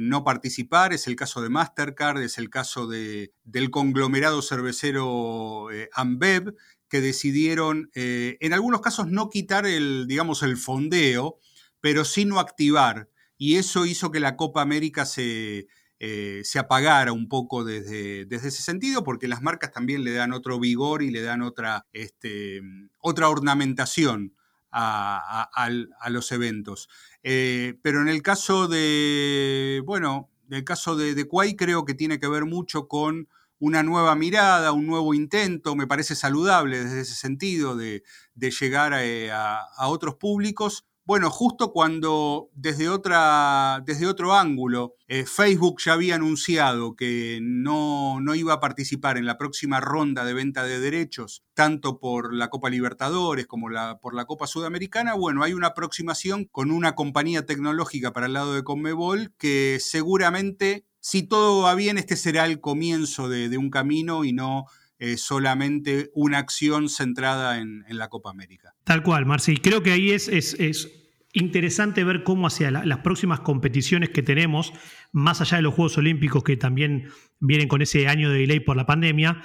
no 0.00 0.24
participar. 0.24 0.92
Es 0.92 1.06
el 1.06 1.14
caso 1.14 1.40
de 1.40 1.50
Mastercard, 1.50 2.20
es 2.20 2.36
el 2.36 2.50
caso 2.50 2.88
de, 2.88 3.32
del 3.44 3.70
conglomerado 3.70 4.42
cervecero 4.42 5.68
Ambev, 5.94 6.56
que 6.88 7.00
decidieron, 7.00 7.90
en 7.94 8.52
algunos 8.52 8.80
casos, 8.80 9.06
no 9.06 9.30
quitar 9.30 9.66
el, 9.66 10.06
digamos, 10.08 10.42
el 10.42 10.58
fondeo, 10.58 11.38
pero 11.82 12.06
sin 12.06 12.30
no 12.30 12.40
activar. 12.40 13.10
Y 13.36 13.56
eso 13.56 13.84
hizo 13.84 14.10
que 14.10 14.20
la 14.20 14.36
Copa 14.36 14.62
América 14.62 15.04
se, 15.04 15.66
eh, 15.98 16.40
se 16.44 16.58
apagara 16.58 17.12
un 17.12 17.28
poco 17.28 17.64
desde, 17.64 18.24
desde, 18.24 18.48
ese 18.48 18.62
sentido, 18.62 19.04
porque 19.04 19.28
las 19.28 19.42
marcas 19.42 19.72
también 19.72 20.04
le 20.04 20.12
dan 20.12 20.32
otro 20.32 20.58
vigor 20.58 21.02
y 21.02 21.10
le 21.10 21.20
dan 21.20 21.42
otra, 21.42 21.86
este, 21.92 22.62
otra 23.00 23.28
ornamentación 23.28 24.34
a, 24.70 25.68
los 26.08 26.32
eventos. 26.32 26.88
Eh, 27.22 27.78
pero 27.82 28.00
en 28.00 28.08
el 28.08 28.22
caso 28.22 28.68
de, 28.68 29.82
bueno, 29.84 30.30
en 30.48 30.54
el 30.54 30.64
caso 30.64 30.96
de, 30.96 31.14
de 31.14 31.28
creo 31.56 31.84
que 31.84 31.94
tiene 31.94 32.18
que 32.18 32.28
ver 32.28 32.46
mucho 32.46 32.88
con 32.88 33.28
una 33.62 33.84
nueva 33.84 34.16
mirada, 34.16 34.72
un 34.72 34.88
nuevo 34.88 35.14
intento, 35.14 35.76
me 35.76 35.86
parece 35.86 36.16
saludable 36.16 36.82
desde 36.82 37.02
ese 37.02 37.14
sentido 37.14 37.76
de, 37.76 38.02
llegar 38.34 38.92
eh, 38.96 39.30
a, 39.30 39.86
otros 39.86 40.16
públicos, 40.16 40.84
bueno, 41.04 41.30
justo 41.30 41.72
cuando 41.72 42.48
desde, 42.54 42.88
otra, 42.88 43.82
desde 43.84 44.06
otro 44.06 44.34
ángulo 44.34 44.94
eh, 45.08 45.24
Facebook 45.26 45.80
ya 45.84 45.94
había 45.94 46.14
anunciado 46.14 46.94
que 46.94 47.40
no, 47.42 48.20
no, 48.20 48.34
iba 48.36 48.54
a 48.54 48.60
participar 48.60 49.18
en 49.18 49.26
la 49.26 49.36
próxima 49.36 49.80
ronda 49.80 50.24
de 50.24 50.32
venta 50.32 50.64
de 50.64 50.78
derechos, 50.78 51.44
tanto 51.54 51.98
por 51.98 52.32
la 52.32 52.50
Copa 52.50 52.70
Libertadores 52.70 53.46
como 53.46 53.68
la, 53.68 53.98
por 53.98 54.14
la 54.14 54.26
Copa 54.26 54.46
Sudamericana, 54.46 55.14
bueno, 55.14 55.42
hay 55.42 55.54
una 55.54 55.68
aproximación 55.68 56.44
con 56.44 56.70
una 56.70 56.94
compañía 56.94 57.46
tecnológica 57.46 58.12
para 58.12 58.26
el 58.26 58.34
lado 58.34 58.54
de 58.54 58.62
Conmebol 58.62 59.32
que 59.38 59.78
seguramente, 59.80 60.86
si 61.00 61.24
todo 61.24 61.62
va 61.62 61.74
bien, 61.74 61.98
este 61.98 62.16
será 62.16 62.46
el 62.46 62.60
comienzo 62.60 63.28
de, 63.28 63.58
un 63.58 63.70
camino 63.70 64.24
y 64.24 64.32
no 64.32 64.66
eh, 65.04 65.16
solamente 65.16 66.12
una 66.14 66.38
acción 66.38 66.88
centrada 66.88 67.58
en, 67.58 67.82
la 67.88 68.08
Copa 68.08 68.30
América. 68.30 68.76
Tal 68.84 69.02
cual, 69.02 69.26
Marci. 69.26 69.56
Creo 69.56 69.82
que 69.82 69.90
ahí 69.90 70.12
es, 70.12 70.28
es, 70.28 70.92
interesante 71.32 72.04
ver 72.04 72.22
cómo 72.22 72.46
hacia 72.46 72.70
las 72.70 72.98
próximas 72.98 73.40
competiciones 73.40 74.10
que 74.10 74.22
tenemos, 74.22 74.72
más 75.10 75.40
allá 75.40 75.56
de 75.56 75.64
los 75.64 75.74
Juegos 75.74 75.98
Olímpicos 75.98 76.44
que 76.44 76.56
también 76.56 77.08
vienen 77.40 77.66
con 77.66 77.82
ese 77.82 78.06
año 78.06 78.30
de 78.30 78.38
delay 78.38 78.60
por 78.60 78.76
la 78.76 78.86
pandemia, 78.86 79.42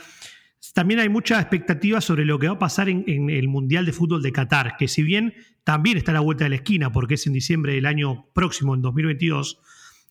también 0.75 0.99
hay 0.99 1.09
mucha 1.09 1.39
expectativa 1.39 2.01
sobre 2.01 2.23
lo 2.23 2.37
que 2.37 2.49
va 2.49 2.53
a 2.53 2.59
pasar 2.59 2.87
en, 2.87 3.03
en, 3.07 3.31
el 3.31 3.47
Mundial 3.47 3.83
de 3.87 3.93
Fútbol 3.93 4.21
de 4.21 4.31
Qatar, 4.31 4.77
que 4.77 4.87
si 4.87 5.01
bien 5.01 5.33
también 5.63 5.97
está 5.97 6.11
a 6.11 6.13
la 6.13 6.19
vuelta 6.19 6.43
de 6.43 6.51
la 6.51 6.57
esquina, 6.57 6.91
porque 6.91 7.15
es 7.15 7.25
en 7.25 7.33
diciembre 7.33 7.73
del 7.73 7.87
año 7.87 8.27
próximo, 8.35 8.75
en 8.75 8.83
2022, 8.83 9.59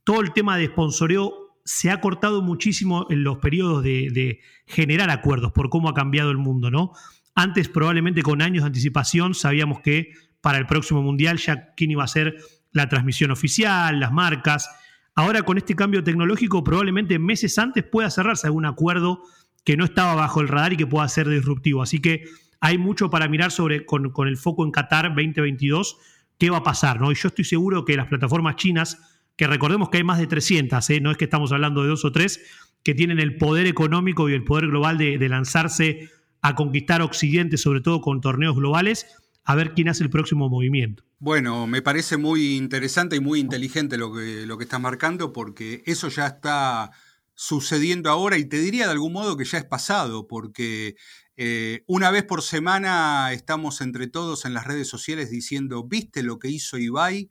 todo 0.02 0.22
el 0.22 0.32
tema 0.32 0.56
de 0.56 0.66
sponsoreo 0.66 1.45
se 1.66 1.90
ha 1.90 2.00
cortado 2.00 2.42
muchísimo 2.42 3.09
en 3.11 3.24
los 3.24 3.38
periodos 3.38 3.83
de, 3.83 4.40
generar 4.66 5.11
acuerdos 5.11 5.52
por 5.52 5.68
cómo 5.68 5.88
ha 5.88 5.94
cambiado 5.94 6.31
el 6.31 6.38
mundo, 6.38 6.70
¿no? 6.70 6.92
Antes, 7.35 7.68
probablemente 7.68 8.22
con 8.22 8.40
años 8.40 8.62
de 8.62 8.68
anticipación, 8.68 9.35
sabíamos 9.35 9.81
que 9.81 10.12
para 10.40 10.59
el 10.59 10.66
próximo 10.66 11.02
Mundial 11.02 11.38
ya 11.38 11.74
quién 11.74 11.90
iba 11.90 12.05
a 12.05 12.09
ser 12.09 12.37
la 12.70 12.88
transmisión 12.88 13.33
oficial, 13.33 13.98
las 13.98 14.12
marcas. 14.12 14.70
Ahora 15.16 15.42
con 15.42 15.59
este 15.59 15.74
cambio 15.74 16.05
tecnológico, 16.05 16.62
probablemente 16.62 17.18
meses 17.18 17.59
antes 17.59 17.83
pueda 17.83 18.11
cerrarse 18.11 18.46
algún 18.46 18.64
acuerdo 18.64 19.22
que 19.64 19.76
no 19.76 19.85
estaba 19.85 20.14
bajo 20.14 20.40
el 20.40 20.48
radar 20.48 20.72
y 20.72 20.76
que 20.76 20.87
pueda 20.87 21.09
ser 21.09 21.29
disruptivo. 21.29 21.83
Así 21.83 22.00
que 22.00 22.24
hay 22.61 22.79
mucho 22.79 23.11
para 23.11 23.29
mirar 23.29 23.50
sobre, 23.50 23.85
con, 23.85 24.11
con 24.11 24.29
el 24.29 24.37
foco 24.37 24.64
en 24.64 24.70
Qatar 24.70 25.09
2022, 25.09 25.98
qué 26.38 26.48
va 26.48 26.59
a 26.59 26.62
pasar, 26.62 27.00
¿no? 27.00 27.11
Y 27.11 27.16
yo 27.16 27.26
estoy 27.26 27.44
seguro 27.44 27.85
que 27.85 27.96
las 27.96 28.07
plataformas 28.07 28.55
chinas 28.55 29.15
que 29.37 29.46
recordemos 29.46 29.90
que 29.90 29.99
hay 29.99 30.05
más 30.05 30.18
de 30.18 30.27
300, 30.27 30.90
¿eh? 30.90 31.01
no 31.01 31.11
es 31.11 31.16
que 31.16 31.25
estamos 31.25 31.53
hablando 31.53 31.83
de 31.83 31.88
dos 31.88 32.05
o 32.05 32.12
tres, 32.12 32.40
que 32.83 32.94
tienen 32.94 33.18
el 33.20 33.37
poder 33.37 33.66
económico 33.66 34.29
y 34.29 34.35
el 34.35 34.44
poder 34.44 34.68
global 34.68 34.96
de, 34.99 35.18
lanzarse 35.29 36.11
a 36.40 36.55
conquistar 36.55 37.03
Occidente, 37.03 37.57
sobre 37.57 37.81
todo 37.81 38.01
con 38.01 38.20
torneos 38.20 38.57
globales, 38.57 39.07
a 39.44 39.55
ver 39.55 39.75
quién 39.75 39.88
hace 39.88 40.05
el 40.05 40.11
próximo 40.11 40.49
movimiento. 40.49 41.05
Bueno, 41.18 41.66
me 41.66 41.83
parece 41.83 42.16
muy 42.16 42.57
interesante 42.57 43.16
y 43.16 43.20
muy 43.20 43.40
inteligente 43.40 43.96
lo 43.96 44.12
que, 44.12 44.46
lo 44.46 44.57
que 44.59 44.64
estás 44.64 44.81
marcando, 44.81 45.33
porque 45.33 45.83
eso 45.87 46.09
ya 46.09 46.27
está 46.27 46.90
sucediendo 47.35 48.11
ahora 48.11 48.38
y 48.38 48.46
te 48.46 48.59
diría 48.59 48.87
de 48.87 48.92
algún 48.92 49.12
modo 49.12 49.37
que 49.37 49.44
ya 49.44 49.59
es 49.59 49.64
pasado, 49.64 50.27
porque 50.27 50.96
eh, 51.37 51.85
una 51.87 52.11
vez 52.11 52.25
por 52.25 52.42
semana 52.42 53.33
estamos 53.33 53.81
entre 53.83 54.07
todos 54.07 54.46
en 54.46 54.55
las 54.55 54.66
redes 54.66 54.88
sociales 54.88 55.31
diciendo, 55.31 55.85
¿viste 55.85 56.22
lo 56.22 56.38
que 56.38 56.49
hizo 56.49 56.79
Ibai? 56.79 57.31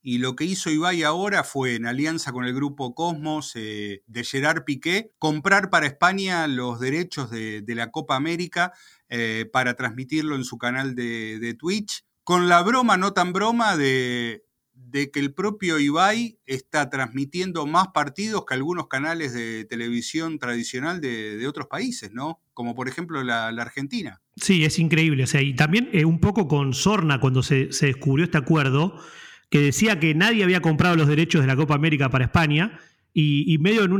Y 0.00 0.18
lo 0.18 0.36
que 0.36 0.44
hizo 0.44 0.70
Ibai 0.70 1.02
ahora 1.02 1.42
fue, 1.42 1.74
en 1.74 1.86
alianza 1.86 2.32
con 2.32 2.44
el 2.44 2.54
grupo 2.54 2.94
Cosmos 2.94 3.52
eh, 3.56 4.02
de 4.06 4.24
Gerard 4.24 4.64
Piqué, 4.64 5.12
comprar 5.18 5.70
para 5.70 5.86
España 5.86 6.46
los 6.46 6.78
derechos 6.78 7.30
de, 7.30 7.64
la 7.66 7.90
Copa 7.90 8.14
América 8.14 8.72
eh, 9.08 9.48
para 9.52 9.74
transmitirlo 9.74 10.36
en 10.36 10.44
su 10.44 10.56
canal 10.56 10.94
de, 10.94 11.56
Twitch, 11.58 12.04
con 12.22 12.48
la 12.48 12.62
broma, 12.62 12.96
no 12.96 13.12
tan 13.12 13.32
broma, 13.32 13.76
de, 13.76 14.44
que 14.92 15.18
el 15.18 15.34
propio 15.34 15.80
Ibai 15.80 16.38
está 16.46 16.88
transmitiendo 16.90 17.66
más 17.66 17.88
partidos 17.88 18.44
que 18.46 18.54
algunos 18.54 18.86
canales 18.86 19.34
de 19.34 19.64
televisión 19.64 20.38
tradicional 20.38 21.00
de, 21.00 21.44
otros 21.48 21.66
países, 21.66 22.12
¿no? 22.12 22.40
Como 22.54 22.76
por 22.76 22.88
ejemplo 22.88 23.24
la, 23.24 23.48
Argentina. 23.48 24.20
Sí, 24.36 24.64
es 24.64 24.78
increíble. 24.78 25.24
O 25.24 25.26
sea, 25.26 25.42
y 25.42 25.54
también 25.54 25.90
eh, 25.92 26.04
un 26.04 26.20
poco 26.20 26.46
con 26.46 26.72
Sorna, 26.72 27.18
cuando 27.18 27.42
se, 27.42 27.72
se 27.72 27.86
descubrió 27.86 28.24
este 28.24 28.38
acuerdo, 28.38 28.94
que 29.50 29.60
decía 29.60 29.98
que 29.98 30.14
nadie 30.14 30.44
había 30.44 30.60
comprado 30.60 30.96
los 30.96 31.08
derechos 31.08 31.40
de 31.40 31.46
la 31.46 31.56
Copa 31.56 31.74
América 31.74 32.10
para 32.10 32.24
España. 32.24 32.78
Y, 33.20 33.58
medio 33.58 33.82
en, 33.82 33.92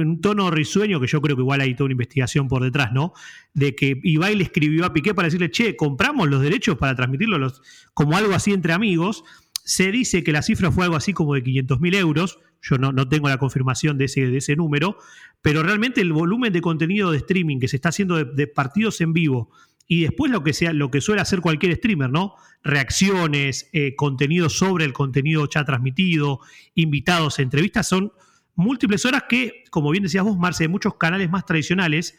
un 0.00 0.20
tono 0.20 0.50
risueño, 0.50 0.98
que 0.98 1.06
yo 1.06 1.20
creo 1.20 1.36
que 1.36 1.42
igual 1.42 1.60
hay 1.60 1.76
toda 1.76 1.84
una 1.84 1.92
investigación 1.92 2.48
por 2.48 2.64
detrás, 2.64 2.92
¿no? 2.92 3.12
De 3.52 3.76
que 3.76 4.00
Ibai 4.02 4.34
le 4.34 4.42
escribió 4.42 4.84
a 4.84 4.92
Piqué 4.92 5.14
para 5.14 5.26
decirle, 5.26 5.52
che, 5.52 5.76
compramos 5.76 6.28
los 6.28 6.42
derechos 6.42 6.76
para 6.76 6.96
transmitirlo 6.96 7.38
los, 7.38 7.62
como 7.92 8.16
algo 8.16 8.34
así 8.34 8.52
entre 8.52 8.72
amigos. 8.72 9.22
Se 9.64 9.92
dice 9.92 10.24
que 10.24 10.32
la 10.32 10.42
cifra 10.42 10.72
fue 10.72 10.84
algo 10.84 10.96
así 10.96 11.12
como 11.12 11.34
de 11.34 11.44
500 11.44 11.80
mil 11.80 11.94
euros. 11.94 12.40
Yo 12.62 12.76
no, 12.76 12.90
no, 12.90 13.08
tengo 13.08 13.28
la 13.28 13.38
confirmación 13.38 13.96
de 13.96 14.06
ese, 14.06 14.26
de 14.26 14.38
ese 14.38 14.56
número, 14.56 14.98
pero 15.40 15.62
realmente 15.62 16.00
el 16.00 16.12
volumen 16.12 16.52
de 16.52 16.60
contenido 16.60 17.12
de 17.12 17.18
streaming 17.18 17.60
que 17.60 17.68
se 17.68 17.76
está 17.76 17.90
haciendo 17.90 18.24
de 18.24 18.46
partidos 18.48 19.00
en 19.00 19.12
vivo 19.12 19.50
y 19.86 20.02
después 20.02 20.30
lo 20.30 20.42
que, 20.42 20.52
sea, 20.52 20.72
lo 20.72 20.90
que 20.90 21.00
suele 21.00 21.20
hacer 21.20 21.40
cualquier 21.40 21.76
streamer, 21.76 22.10
¿no? 22.10 22.34
Reacciones, 22.62 23.68
eh, 23.72 23.94
contenido 23.96 24.48
sobre 24.48 24.84
el 24.84 24.92
contenido 24.92 25.48
ya 25.48 25.64
transmitido, 25.64 26.40
invitados, 26.74 27.38
entrevistas, 27.38 27.88
son 27.88 28.12
múltiples 28.54 29.04
horas 29.04 29.24
que, 29.28 29.64
como 29.70 29.90
bien 29.90 30.04
decías 30.04 30.24
vos, 30.24 30.38
Marce, 30.38 30.64
de 30.64 30.68
muchos 30.68 30.94
canales 30.94 31.30
más 31.30 31.44
tradicionales 31.44 32.16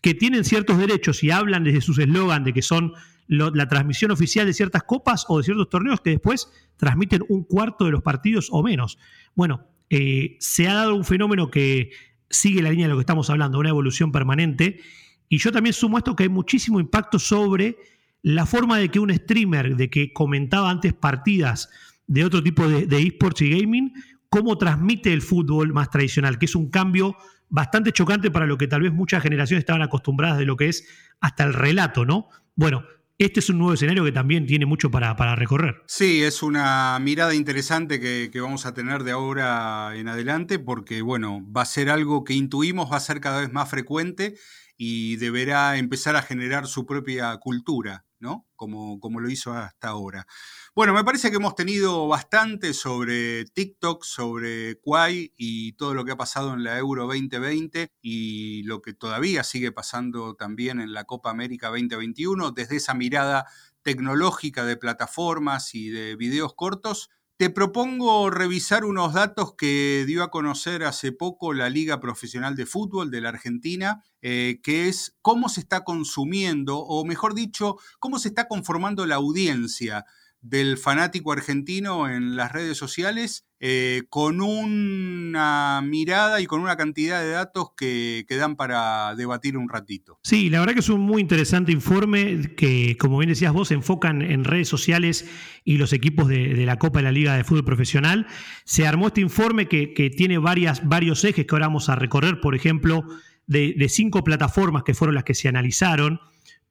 que 0.00 0.14
tienen 0.14 0.44
ciertos 0.44 0.78
derechos 0.78 1.24
y 1.24 1.30
hablan 1.30 1.64
desde 1.64 1.80
sus 1.80 1.98
eslogan 1.98 2.44
de 2.44 2.52
que 2.52 2.62
son 2.62 2.92
la 3.26 3.68
transmisión 3.68 4.10
oficial 4.10 4.46
de 4.46 4.54
ciertas 4.54 4.84
copas 4.84 5.26
o 5.28 5.38
de 5.38 5.44
ciertos 5.44 5.68
torneos 5.68 6.00
que 6.00 6.10
después 6.10 6.50
transmiten 6.78 7.22
un 7.28 7.44
cuarto 7.44 7.84
de 7.84 7.90
los 7.90 8.02
partidos 8.02 8.48
o 8.50 8.62
menos. 8.62 8.98
Bueno, 9.34 9.66
eh, 9.90 10.36
se 10.40 10.66
ha 10.66 10.74
dado 10.74 10.94
un 10.94 11.04
fenómeno 11.04 11.50
que 11.50 11.90
sigue 12.30 12.62
la 12.62 12.70
línea 12.70 12.86
de 12.86 12.90
lo 12.90 12.96
que 12.96 13.02
estamos 13.02 13.28
hablando, 13.28 13.58
una 13.58 13.68
evolución 13.68 14.12
permanente 14.12 14.80
y 15.28 15.38
yo 15.38 15.52
también 15.52 15.72
sumo 15.72 15.98
esto 15.98 16.16
que 16.16 16.24
hay 16.24 16.28
muchísimo 16.28 16.80
impacto 16.80 17.18
sobre 17.18 17.76
la 18.22 18.46
forma 18.46 18.78
de 18.78 18.88
que 18.88 18.98
un 18.98 19.14
streamer, 19.14 19.76
de 19.76 19.90
que 19.90 20.12
comentaba 20.12 20.70
antes 20.70 20.92
partidas 20.92 21.68
de 22.06 22.24
otro 22.24 22.42
tipo 22.42 22.66
de, 22.66 23.02
esports 23.02 23.42
y 23.42 23.50
gaming, 23.50 23.92
cómo 24.28 24.56
transmite 24.58 25.12
el 25.12 25.22
fútbol 25.22 25.72
más 25.72 25.90
tradicional, 25.90 26.38
que 26.38 26.46
es 26.46 26.54
un 26.54 26.70
cambio 26.70 27.16
bastante 27.50 27.92
chocante 27.92 28.30
para 28.30 28.46
lo 28.46 28.58
que 28.58 28.66
tal 28.66 28.82
vez 28.82 28.92
muchas 28.92 29.22
generaciones 29.22 29.62
estaban 29.62 29.82
acostumbradas 29.82 30.38
de 30.38 30.46
lo 30.46 30.56
que 30.56 30.68
es 30.68 30.86
hasta 31.20 31.44
el 31.44 31.54
relato, 31.54 32.04
¿no? 32.04 32.28
Bueno, 32.54 32.84
este 33.18 33.40
es 33.40 33.50
un 33.50 33.58
nuevo 33.58 33.74
escenario 33.74 34.04
que 34.04 34.12
también 34.12 34.46
tiene 34.46 34.64
mucho 34.64 34.90
para, 34.90 35.16
para 35.16 35.34
recorrer. 35.34 35.82
Sí, 35.86 36.22
es 36.22 36.42
una 36.42 36.98
mirada 37.00 37.34
interesante 37.34 38.00
que, 38.00 38.30
que, 38.32 38.40
vamos 38.40 38.64
a 38.64 38.74
tener 38.74 39.02
de 39.02 39.10
ahora 39.10 39.92
en 39.96 40.08
adelante, 40.08 40.58
porque 40.58 41.02
bueno, 41.02 41.44
va 41.54 41.62
a 41.62 41.66
ser 41.66 41.90
algo 41.90 42.24
que 42.24 42.34
intuimos, 42.34 42.90
va 42.92 42.96
a 42.96 43.00
ser 43.00 43.20
cada 43.20 43.40
vez 43.40 43.52
más 43.52 43.68
frecuente 43.68 44.36
y 44.80 45.16
deberá 45.16 45.76
empezar 45.76 46.14
a 46.14 46.22
generar 46.22 46.68
su 46.68 46.86
propia 46.86 47.36
cultura, 47.38 48.06
¿no? 48.20 48.46
Como, 48.54 49.00
como 49.00 49.18
lo 49.18 49.28
hizo 49.28 49.52
hasta 49.52 49.88
ahora. 49.88 50.24
Bueno, 50.72 50.94
me 50.94 51.02
parece 51.02 51.30
que 51.30 51.36
hemos 51.36 51.56
tenido 51.56 52.06
bastante 52.06 52.72
sobre 52.72 53.44
TikTok, 53.46 54.04
sobre 54.04 54.78
Quai 54.80 55.34
y 55.36 55.72
todo 55.72 55.94
lo 55.94 56.04
que 56.04 56.12
ha 56.12 56.16
pasado 56.16 56.54
en 56.54 56.62
la 56.62 56.78
Euro 56.78 57.08
2020 57.08 57.92
y 58.00 58.62
lo 58.62 58.80
que 58.80 58.94
todavía 58.94 59.42
sigue 59.42 59.72
pasando 59.72 60.36
también 60.36 60.80
en 60.80 60.92
la 60.92 61.04
Copa 61.04 61.30
América 61.30 61.68
2021, 61.70 62.52
desde 62.52 62.76
esa 62.76 62.94
mirada 62.94 63.46
tecnológica 63.82 64.64
de 64.64 64.76
plataformas 64.76 65.74
y 65.74 65.88
de 65.88 66.14
videos 66.14 66.54
cortos 66.54 67.10
te 67.38 67.50
propongo 67.50 68.30
revisar 68.30 68.84
unos 68.84 69.12
datos 69.12 69.54
que 69.54 70.02
dio 70.08 70.24
a 70.24 70.30
conocer 70.30 70.82
hace 70.82 71.12
poco 71.12 71.52
la 71.52 71.70
Liga 71.70 72.00
Profesional 72.00 72.56
de 72.56 72.66
Fútbol 72.66 73.12
de 73.12 73.20
la 73.20 73.28
Argentina, 73.28 74.02
eh, 74.22 74.58
que 74.60 74.88
es 74.88 75.16
cómo 75.22 75.48
se 75.48 75.60
está 75.60 75.84
consumiendo, 75.84 76.78
o 76.80 77.04
mejor 77.04 77.34
dicho, 77.34 77.76
cómo 78.00 78.18
se 78.18 78.26
está 78.26 78.48
conformando 78.48 79.06
la 79.06 79.14
audiencia 79.14 80.04
del 80.40 80.78
fanático 80.78 81.32
argentino 81.32 82.08
en 82.08 82.36
las 82.36 82.52
redes 82.52 82.78
sociales 82.78 83.48
eh, 83.60 84.02
con 84.08 84.40
una 84.40 85.82
mirada 85.84 86.40
y 86.40 86.46
con 86.46 86.60
una 86.60 86.76
cantidad 86.76 87.20
de 87.20 87.30
datos 87.30 87.70
que, 87.76 88.24
que, 88.28 88.36
dan 88.36 88.54
para 88.54 89.16
debatir 89.16 89.56
un 89.56 89.68
ratito. 89.68 90.20
Sí, 90.22 90.48
la 90.48 90.60
verdad 90.60 90.74
que 90.74 90.80
es 90.80 90.88
un 90.88 91.00
muy 91.00 91.20
interesante 91.20 91.72
informe 91.72 92.54
que, 92.56 92.96
como 92.98 93.18
bien 93.18 93.30
decías 93.30 93.52
vos, 93.52 93.72
enfocan 93.72 94.22
en 94.22 94.44
redes 94.44 94.68
sociales 94.68 95.28
y 95.64 95.76
los 95.76 95.92
equipos 95.92 96.28
de, 96.28 96.54
la 96.64 96.78
Copa 96.78 97.00
de 97.00 97.04
la 97.04 97.12
Liga 97.12 97.34
de 97.36 97.42
Fútbol 97.42 97.64
Profesional. 97.64 98.28
Se 98.64 98.86
armó 98.86 99.08
este 99.08 99.22
informe 99.22 99.66
que, 99.66 99.92
que 99.92 100.08
tiene 100.08 100.38
varias, 100.38 100.86
varios 100.86 101.24
ejes 101.24 101.44
que 101.44 101.54
ahora 101.54 101.66
vamos 101.66 101.88
a 101.88 101.96
recorrer, 101.96 102.40
por 102.40 102.54
ejemplo, 102.54 103.02
de, 103.48 103.74
de 103.76 103.88
cinco 103.88 104.22
plataformas 104.22 104.84
que 104.84 104.94
fueron 104.94 105.16
las 105.16 105.24
que 105.24 105.34
se 105.34 105.48
analizaron. 105.48 106.20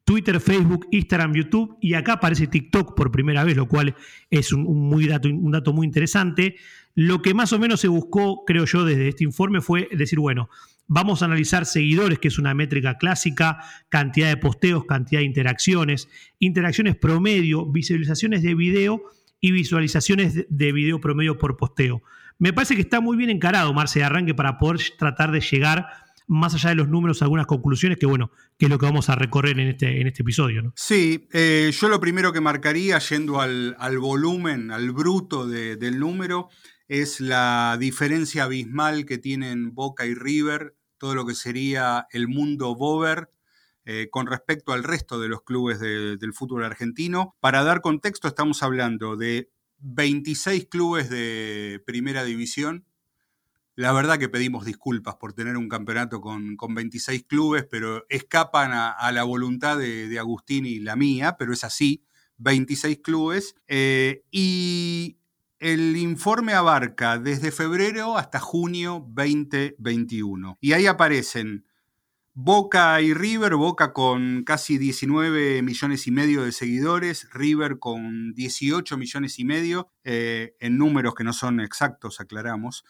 Twitter, 0.08 0.40
Facebook, 0.40 0.88
Instagram, 0.92 1.34
YouTube 1.34 1.78
y 1.82 1.94
acá 1.94 2.14
aparece 2.14 2.48
TikTok 2.48 2.96
por 2.96 3.12
primera 3.12 3.44
vez, 3.44 3.58
lo 3.58 3.68
cual 3.68 3.94
es 4.30 4.54
un, 4.54 4.64
muy 4.64 5.06
dato, 5.06 5.28
un 5.28 5.52
dato 5.52 5.74
muy 5.74 5.86
interesante. 5.86 6.56
Lo 6.96 7.22
que 7.22 7.34
más 7.34 7.52
o 7.52 7.60
menos 7.60 7.82
se 7.82 7.90
buscó, 7.90 8.46
creo 8.46 8.64
yo, 8.64 8.86
desde 8.86 9.10
este 9.10 9.26
informe 9.26 9.60
fue 9.60 9.90
decir, 9.92 10.18
bueno, 10.20 10.50
vamos 10.88 11.22
a 11.22 11.26
analizar 11.26 11.66
seguidores, 11.66 12.20
que 12.20 12.30
es 12.30 12.40
una 12.40 12.54
métrica 12.54 12.98
clásica, 12.98 13.60
cantidad 13.90 14.30
de 14.30 14.38
posteos, 14.38 14.86
cantidad 14.86 15.20
de 15.20 15.26
interacciones, 15.26 16.08
interacciones 16.40 16.96
promedio, 16.96 17.66
visualizaciones 17.66 18.44
de 18.44 18.56
video 18.56 19.04
y 19.42 19.52
visualizaciones 19.52 20.46
de 20.48 20.72
video 20.72 21.02
promedio 21.02 21.38
por 21.38 21.58
posteo. 21.58 22.02
Me 22.40 22.54
parece 22.54 22.76
que 22.76 22.82
está 22.82 23.02
muy 23.02 23.18
bien 23.18 23.30
encarado, 23.30 23.74
Marce, 23.74 24.00
de 24.00 24.06
arranque 24.06 24.34
para 24.34 24.58
poder 24.58 24.80
tratar 24.98 25.32
de 25.32 25.42
llegar 25.42 26.07
más 26.28 26.54
allá 26.54 26.70
de 26.70 26.76
los 26.76 26.90
números, 26.90 27.22
algunas 27.22 27.48
conclusiones 27.48 27.98
que, 27.98 28.06
bueno, 28.06 28.32
que 28.58 28.66
es 28.66 28.70
lo 28.70 28.78
que 28.78 28.86
vamos 28.86 29.10
a 29.10 29.16
recorrer 29.16 29.60
en 29.60 29.70
este, 29.70 30.02
en 30.02 30.08
este 30.08 30.22
episodio. 30.22 30.74
Sí, 30.76 31.28
eh, 31.32 31.72
yo 31.74 31.88
lo 31.88 32.00
primero 32.00 32.34
que 32.34 32.42
marcaría, 32.42 33.00
yendo 33.00 33.40
al, 33.40 33.76
volumen, 34.00 34.72
al 34.72 34.92
bruto 34.92 35.48
del 35.48 36.00
número, 36.00 36.50
es 36.88 37.20
la 37.22 37.78
diferencia 37.80 38.44
abismal 38.44 39.06
que 39.06 39.18
tienen 39.18 39.74
Boca 39.74 40.06
y 40.06 40.14
River, 40.14 40.76
todo 40.98 41.16
lo 41.16 41.26
que 41.26 41.36
sería 41.36 42.08
el 42.12 42.28
mundo 42.28 42.76
Bover, 42.76 43.32
eh, 43.86 44.10
con 44.12 44.28
respecto 44.28 44.74
al 44.74 44.84
resto 44.84 45.20
de 45.20 45.30
los 45.30 45.44
clubes 45.44 45.80
del 45.80 46.34
fútbol 46.34 46.66
argentino. 46.66 47.38
Para 47.40 47.64
dar 47.64 47.80
contexto, 47.80 48.28
estamos 48.28 48.64
hablando 48.64 49.16
de 49.16 49.50
26 49.80 50.66
clubes 50.66 51.10
de 51.10 51.82
primera 51.86 52.26
división 52.26 52.86
la 53.78 53.92
verdad 53.92 54.18
que 54.18 54.28
pedimos 54.28 54.66
disculpas 54.66 55.18
por 55.18 55.34
tener 55.34 55.56
un 55.56 55.70
campeonato 55.70 56.20
con, 56.20 56.58
26 56.58 57.26
clubes, 57.26 57.64
pero 57.70 58.06
escapan 58.10 58.72
a, 58.74 59.12
la 59.12 59.24
voluntad 59.24 59.78
de, 59.78 60.18
Agustín 60.18 60.66
y 60.66 60.80
la 60.80 60.96
mía, 60.96 61.36
pero 61.38 61.54
es 61.54 61.64
así, 61.64 62.04
26 62.38 63.02
clubes. 63.04 63.54
Eh, 63.68 64.24
y 64.32 65.20
el 65.60 65.96
informe 65.96 66.54
abarca 66.54 67.20
desde 67.20 67.52
febrero 67.52 68.18
hasta 68.18 68.40
junio 68.40 69.06
2021. 69.10 70.58
Y 70.60 70.74
ahí 70.74 70.88
aparecen 70.88 71.68
Boca 72.34 73.00
y 73.00 73.14
River, 73.14 73.54
Boca 73.58 73.94
con 73.94 74.44
casi 74.44 74.80
19 74.80 75.62
millones 75.62 76.08
y 76.08 76.12
medio 76.12 76.42
de 76.42 76.52
seguidores, 76.52 77.30
River 77.32 77.78
con 77.78 78.34
18 78.34 78.98
millones 78.98 79.38
y 79.38 79.46
medio, 79.46 79.92
eh, 80.04 80.56
en 80.60 80.80
números 80.80 81.14
que 81.14 81.24
no 81.24 81.34
son 81.34 81.60
exactos, 81.60 82.20
aclaramos 82.20 82.84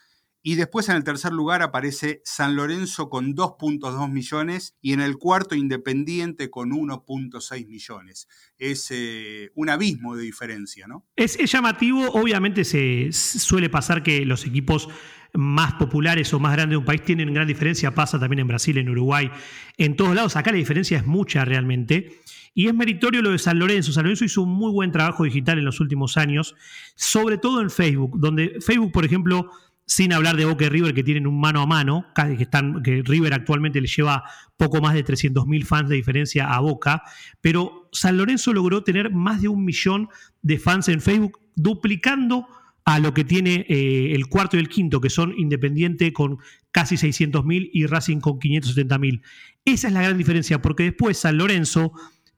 Y 0.48 0.56
después 0.56 0.88
en 0.88 0.96
el 0.96 1.04
tercer 1.04 1.34
lugar 1.34 1.62
aparece 1.62 2.22
San 2.24 2.56
Lorenzo 2.56 3.10
con 3.10 3.36
2.2 3.36 4.10
millones 4.10 4.78
y 4.82 4.94
en 4.94 5.02
el 5.02 5.18
cuarto 5.18 5.56
Independiente 5.56 6.50
con 6.50 6.70
1.6 6.70 7.68
millones. 7.68 8.30
Es 8.58 8.88
eh, 8.92 9.52
un 9.56 9.70
abismo 9.70 10.16
de 10.16 10.24
diferencia, 10.24 10.88
¿no? 10.88 11.06
Es, 11.18 11.38
llamativo, 11.52 12.12
obviamente 12.12 12.64
se 12.64 13.10
suele 13.12 13.70
pasar 13.70 14.04
que 14.04 14.24
los 14.24 14.46
equipos 14.46 14.88
más 15.34 15.74
populares 15.74 16.34
o 16.34 16.40
más 16.40 16.54
grandes 16.54 16.76
de 16.76 16.78
un 16.78 16.86
país 16.86 17.04
tienen 17.04 17.34
gran 17.34 17.46
diferencia, 17.46 17.94
pasa 17.94 18.18
también 18.18 18.40
en 18.40 18.48
Brasil, 18.48 18.78
en 18.78 18.88
Uruguay, 18.88 19.30
en 19.78 19.98
todos 19.98 20.16
lados, 20.16 20.38
acá 20.38 20.52
la 20.52 20.58
diferencia 20.58 20.98
es 20.98 21.06
mucha 21.06 21.44
realmente. 21.44 22.22
Y 22.54 22.68
es 22.68 22.74
meritorio 22.74 23.22
lo 23.22 23.32
de 23.32 23.38
San 23.38 23.60
Lorenzo. 23.60 23.92
San 23.92 24.06
Lorenzo 24.06 24.26
hizo 24.26 24.42
un 24.42 24.50
muy 24.50 24.72
buen 24.72 24.92
trabajo 24.92 25.26
digital 25.26 25.60
en 25.60 25.66
los 25.66 25.80
últimos 25.80 26.18
años, 26.18 26.56
sobre 26.96 27.38
todo 27.38 27.62
en 27.62 27.70
Facebook, 27.70 28.18
donde 28.18 28.60
Facebook, 28.62 28.92
por 28.92 29.06
ejemplo, 29.06 29.52
sin 29.88 30.12
hablar 30.12 30.36
de 30.36 30.44
Boca 30.46 30.66
y 30.66 30.70
River 30.70 30.94
que 30.94 31.04
tienen 31.04 31.26
un 31.26 31.40
mano 31.40 31.62
a 31.62 31.66
mano, 31.66 32.08
que, 32.14 32.44
están, 32.44 32.84
que 32.84 33.02
River 33.04 33.34
actualmente 33.34 33.80
le 33.80 33.88
lleva 33.88 34.26
poco 34.58 34.82
más 34.82 34.94
de 34.94 35.04
300.000 35.04 35.64
fans 35.64 35.90
de 35.90 35.96
diferencia 35.96 36.54
a 36.54 36.60
Boca, 36.60 37.04
pero 37.40 37.88
San 37.94 38.18
Lorenzo 38.18 38.52
logró 38.52 38.84
tener 38.84 39.12
más 39.12 39.42
de 39.42 39.48
un 39.48 39.64
millón 39.64 40.10
de 40.42 40.60
fans 40.60 40.90
en 40.90 41.00
Facebook, 41.00 41.40
duplicando 41.56 42.48
a 42.84 43.00
lo 43.00 43.14
que 43.14 43.24
tiene 43.24 43.66
eh, 43.70 44.14
el 44.14 44.28
cuarto 44.28 44.58
y 44.58 44.60
el 44.60 44.70
quinto, 44.70 45.00
que 45.00 45.10
son 45.10 45.34
Independiente 45.38 46.12
con 46.12 46.38
casi 46.72 46.96
600.000 46.96 47.70
y 47.74 47.86
Racing 47.86 48.20
con 48.20 48.40
570.000. 48.40 49.22
Esa 49.64 49.88
es 49.88 49.94
la 49.94 50.02
gran 50.02 50.18
diferencia, 50.18 50.62
porque 50.62 50.84
después 50.84 51.18
San 51.18 51.38
Lorenzo 51.38 51.94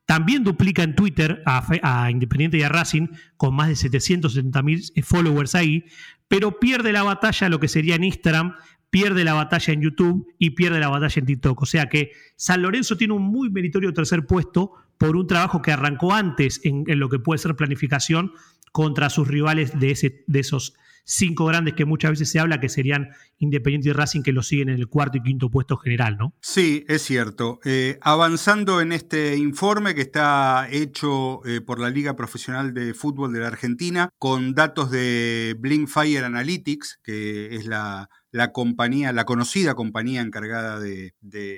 también 0.10 0.44
duplica 0.44 0.82
en 0.82 0.96
Twitter 0.96 1.44
a, 1.46 2.10
Independiente 2.10 2.58
y 2.58 2.64
a 2.64 2.70
Racing 2.70 3.10
con 3.38 3.54
más 3.54 3.68
de 3.68 3.76
770.000 3.76 4.94
eh, 4.96 5.04
followers 5.04 5.54
ahí, 5.54 5.86
pero 6.28 6.60
pierde 6.60 6.92
la 6.92 7.04
batalla 7.04 7.48
lo 7.48 7.60
que 7.60 7.68
sería 7.68 7.94
en 7.94 8.04
Instagram, 8.04 8.56
pierde 8.90 9.24
la 9.24 9.36
batalla 9.36 9.72
en 9.72 9.82
YouTube 9.84 10.34
y 10.40 10.50
pierde 10.50 10.80
la 10.80 10.90
batalla 10.90 11.14
en 11.20 11.28
TikTok. 11.28 11.62
O 11.62 11.66
sea 11.68 11.90
que 11.90 12.14
San 12.38 12.64
Lorenzo 12.64 12.98
tiene 12.98 13.14
un 13.14 13.22
muy 13.22 13.52
meritorio 13.52 13.94
tercer 13.94 14.26
puesto 14.26 14.74
por 14.98 15.16
un 15.16 15.28
trabajo 15.28 15.62
que 15.62 15.72
arrancó 15.72 16.12
antes 16.12 16.60
en, 16.64 16.86
en 16.88 16.98
lo 16.98 17.08
que 17.08 17.20
puede 17.20 17.38
ser 17.38 17.56
planificación 17.56 18.32
contra 18.72 19.12
sus 19.12 19.28
rivales 19.28 19.80
de, 19.80 19.92
ese, 19.92 20.24
de 20.26 20.40
esos 20.40 20.74
cinco 21.10 21.46
grandes 21.46 21.74
que 21.74 21.86
muchas 21.86 22.12
veces 22.12 22.30
se 22.30 22.40
habla 22.40 22.60
que 22.60 22.70
serían 22.70 23.10
Independiente 23.42 23.90
y 23.90 23.94
Racing 23.94 24.22
que 24.22 24.34
lo 24.34 24.44
siguen 24.44 24.70
en 24.70 24.76
el 24.76 24.88
cuarto 24.88 25.18
y 25.18 25.24
quinto 25.24 25.50
puesto 25.50 25.78
general, 25.78 26.18
¿no? 26.18 26.34
Sí, 26.42 26.86
es 26.88 27.02
cierto. 27.02 27.60
Eh, 27.64 27.98
avanzando 28.02 28.82
en 28.82 28.92
este 28.92 29.38
informe 29.38 29.96
que 29.96 30.02
está 30.02 30.68
hecho 30.70 31.44
eh, 31.46 31.62
por 31.62 31.80
la 31.80 31.90
Liga 31.90 32.16
Profesional 32.16 32.74
de 32.74 32.94
Fútbol 32.94 33.32
de 33.34 33.40
la 33.40 33.48
Argentina 33.48 34.10
con 34.18 34.54
datos 34.54 34.92
de 34.92 35.56
Blinkfire 35.58 36.26
Analytics, 36.26 37.00
que 37.02 37.56
es 37.56 37.66
la, 37.66 38.10
compañía, 38.52 39.14
la 39.14 39.26
conocida 39.26 39.74
compañía 39.74 40.22
encargada 40.22 40.80
de, 40.80 41.14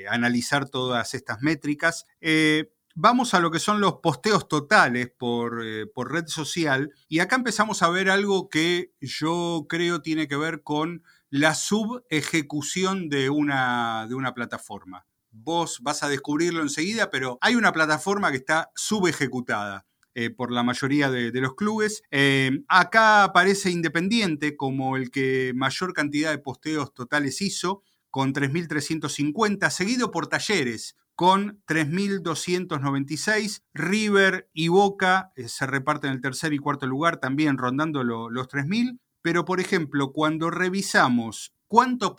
analizar 0.10 0.70
todas 0.70 1.14
estas 1.16 1.42
métricas. 1.42 2.06
Eh, 2.22 2.70
vamos 2.96 3.34
a 3.34 3.40
lo 3.40 3.52
que 3.52 3.60
son 3.60 3.82
los 3.82 3.96
posteos 4.02 4.48
totales 4.48 5.12
por, 5.18 5.66
eh, 5.66 5.86
por, 5.88 6.12
red 6.12 6.28
social 6.28 6.92
y 7.08 7.20
acá 7.20 7.36
empezamos 7.36 7.82
a 7.82 7.90
ver 7.90 8.10
algo 8.10 8.50
que 8.50 8.94
yo 9.00 9.66
creo 9.70 10.02
tiene 10.02 10.28
que 10.28 10.38
ver 10.38 10.64
con 10.64 11.04
la 11.30 11.56
subejecución 11.56 13.10
de 13.10 13.30
una, 13.30 14.06
de 14.08 14.16
una 14.16 14.34
plataforma. 14.34 15.06
Vos 15.32 15.80
vas 15.82 16.04
a 16.04 16.10
descubrirlo 16.10 16.62
enseguida, 16.62 17.10
pero 17.10 17.38
hay 17.42 17.56
una 17.56 17.72
plataforma 17.72 18.32
que 18.32 18.38
está 18.38 18.72
subejecutada. 18.76 19.86
Eh, 20.14 20.30
por 20.30 20.52
la 20.52 20.62
mayoría 20.62 21.10
de, 21.10 21.32
los 21.40 21.56
clubes. 21.56 22.04
Eh, 22.12 22.64
acá 22.68 23.24
aparece 23.24 23.72
Independiente 23.72 24.58
como 24.58 24.98
el 24.98 25.10
que 25.10 25.54
mayor 25.56 25.94
cantidad 25.94 26.32
de 26.32 26.38
posteos 26.38 26.94
totales 26.94 27.42
hizo, 27.42 27.82
con 28.10 28.34
3.350, 28.34 29.70
seguido 29.70 30.12
por 30.12 30.28
Talleres, 30.28 30.98
con 31.22 31.62
3.296. 31.68 33.62
River 33.76 34.50
y 34.56 34.70
Boca 34.70 35.32
eh, 35.36 35.50
se 35.50 35.68
reparten 35.68 36.14
el 36.14 36.20
tercer 36.20 36.52
y 36.52 36.58
cuarto 36.58 36.88
lugar, 36.88 37.20
también 37.20 37.60
rondando 37.60 38.04
los 38.04 38.48
3.000. 38.50 39.00
Pero, 39.22 39.46
por 39.46 39.60
ejemplo, 39.60 40.14
cuando 40.14 40.50
revisamos 40.50 41.54
cuánto 41.68 42.16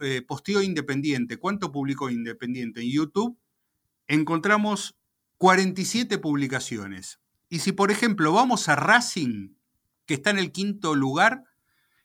eh, 0.00 0.22
posteó, 0.22 0.62
Independiente, 0.62 1.36
cuánto 1.36 1.72
publicó 1.72 2.10
Independiente 2.10 2.82
en 2.82 2.92
YouTube, 2.92 3.36
encontramos 4.06 4.94
47 5.38 6.18
publicaciones. 6.18 7.18
Y 7.48 7.58
si, 7.58 7.72
por 7.72 7.90
ejemplo, 7.90 8.32
vamos 8.32 8.68
a 8.68 8.76
Racing, 8.76 9.56
que 10.06 10.14
está 10.14 10.30
en 10.30 10.38
el 10.38 10.52
quinto 10.52 10.94
lugar, 10.94 11.42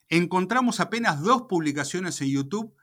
encontramos 0.08 0.80
apenas 0.80 1.22
dos 1.22 1.44
publicaciones 1.44 2.20
en 2.22 2.30
YouTube 2.30 2.74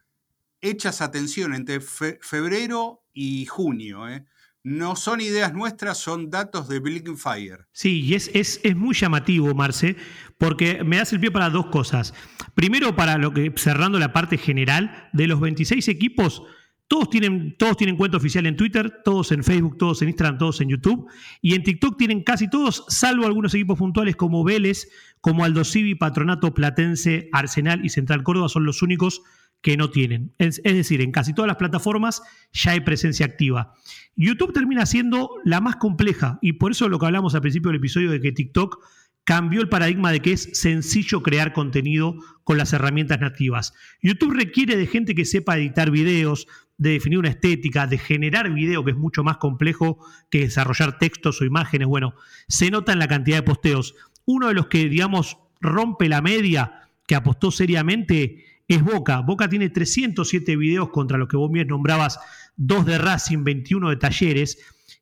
hechas, 0.60 1.00
atención, 1.00 1.54
entre 1.54 1.80
febrero 1.80 3.04
y 3.12 3.46
junio. 3.46 4.08
¿eh? 4.08 4.24
No 4.62 4.96
son 4.96 5.20
ideas 5.20 5.54
nuestras, 5.54 5.98
son 5.98 6.30
datos 6.30 6.68
de 6.68 6.80
Blinking 6.80 7.18
Fire. 7.18 7.66
Sí, 7.72 8.02
y 8.02 8.14
es, 8.14 8.30
es, 8.34 8.60
es, 8.62 8.76
muy 8.76 8.94
llamativo, 8.94 9.54
Marce, 9.54 9.96
porque 10.38 10.82
me 10.84 10.96
das 10.96 11.12
el 11.12 11.20
pie 11.20 11.30
para 11.30 11.50
dos 11.50 11.66
cosas. 11.66 12.14
Primero, 12.54 12.96
para 12.96 13.18
lo 13.18 13.32
que, 13.32 13.52
cerrando 13.56 13.98
la 13.98 14.12
parte 14.12 14.38
general, 14.38 15.08
de 15.12 15.26
los 15.26 15.40
26 15.40 15.86
equipos, 15.88 16.42
todos 16.88 17.10
tienen, 17.10 17.56
todos 17.58 17.76
tienen 17.76 17.96
cuenta 17.96 18.16
oficial 18.16 18.46
en 18.46 18.56
Twitter, 18.56 19.02
todos 19.04 19.32
en 19.32 19.42
Facebook, 19.42 19.76
todos 19.76 20.02
en 20.02 20.08
Instagram, 20.08 20.38
todos 20.38 20.60
en 20.60 20.68
YouTube. 20.68 21.10
Y 21.40 21.54
en 21.54 21.64
TikTok 21.64 21.96
tienen 21.98 22.22
casi 22.22 22.48
todos, 22.48 22.84
salvo 22.88 23.26
algunos 23.26 23.54
equipos 23.54 23.78
puntuales 23.78 24.14
como 24.14 24.44
Vélez, 24.44 24.88
como 25.20 25.44
Aldo 25.44 25.64
Civi, 25.64 25.96
Patronato, 25.96 26.54
Platense, 26.54 27.28
Arsenal 27.32 27.84
y 27.84 27.88
Central 27.88 28.22
Córdoba, 28.22 28.48
son 28.48 28.64
los 28.64 28.82
únicos 28.82 29.22
que 29.62 29.76
no 29.76 29.90
tienen. 29.90 30.32
Es, 30.38 30.62
decir, 30.62 31.00
en 31.00 31.12
casi 31.12 31.34
todas 31.34 31.48
las 31.48 31.56
plataformas 31.56 32.22
ya 32.52 32.72
hay 32.72 32.80
presencia 32.80 33.26
activa. 33.26 33.74
YouTube 34.14 34.52
termina 34.52 34.86
siendo 34.86 35.30
la 35.44 35.60
más 35.60 35.76
compleja 35.76 36.38
y 36.40 36.54
por 36.54 36.72
eso 36.72 36.88
lo 36.88 36.98
que 36.98 37.06
hablamos 37.06 37.34
al 37.34 37.40
principio 37.40 37.70
del 37.70 37.78
episodio 37.78 38.10
de 38.10 38.20
que 38.20 38.32
TikTok 38.32 38.78
cambió 39.24 39.60
el 39.60 39.68
paradigma 39.68 40.12
de 40.12 40.20
que 40.20 40.32
es 40.32 40.50
sencillo 40.52 41.20
crear 41.20 41.52
contenido 41.52 42.14
con 42.44 42.58
las 42.58 42.72
herramientas 42.72 43.20
nativas. 43.20 43.74
YouTube 44.00 44.34
requiere 44.34 44.76
de 44.76 44.86
gente 44.86 45.16
que 45.16 45.24
sepa 45.24 45.58
editar 45.58 45.90
videos, 45.90 46.46
de 46.78 46.90
definir 46.90 47.18
una 47.18 47.30
estética, 47.30 47.88
de 47.88 47.98
generar 47.98 48.52
video, 48.52 48.84
que 48.84 48.92
es 48.92 48.96
mucho 48.96 49.24
más 49.24 49.38
complejo 49.38 49.98
que 50.30 50.40
desarrollar 50.40 50.98
textos 50.98 51.40
o 51.40 51.44
imágenes. 51.44 51.88
Bueno, 51.88 52.14
se 52.46 52.70
nota 52.70 52.92
en 52.92 53.00
la 53.00 53.08
cantidad 53.08 53.38
de 53.38 53.42
posteos. 53.42 53.96
Uno 54.26 54.46
de 54.46 54.54
los 54.54 54.68
que, 54.68 54.88
digamos, 54.88 55.38
rompe 55.60 56.08
la 56.08 56.22
media, 56.22 56.88
que 57.06 57.14
apostó 57.14 57.50
seriamente, 57.50 58.44
es 58.68 58.82
Boca. 58.82 59.20
Boca 59.20 59.48
tiene 59.48 59.70
307 59.70 60.56
videos 60.56 60.90
contra 60.90 61.18
los 61.18 61.28
que 61.28 61.36
vos 61.36 61.50
bien 61.50 61.68
nombrabas, 61.68 62.18
dos 62.56 62.84
de 62.86 62.98
Racing, 62.98 63.44
21 63.44 63.90
de 63.90 63.96
Talleres. 63.96 64.58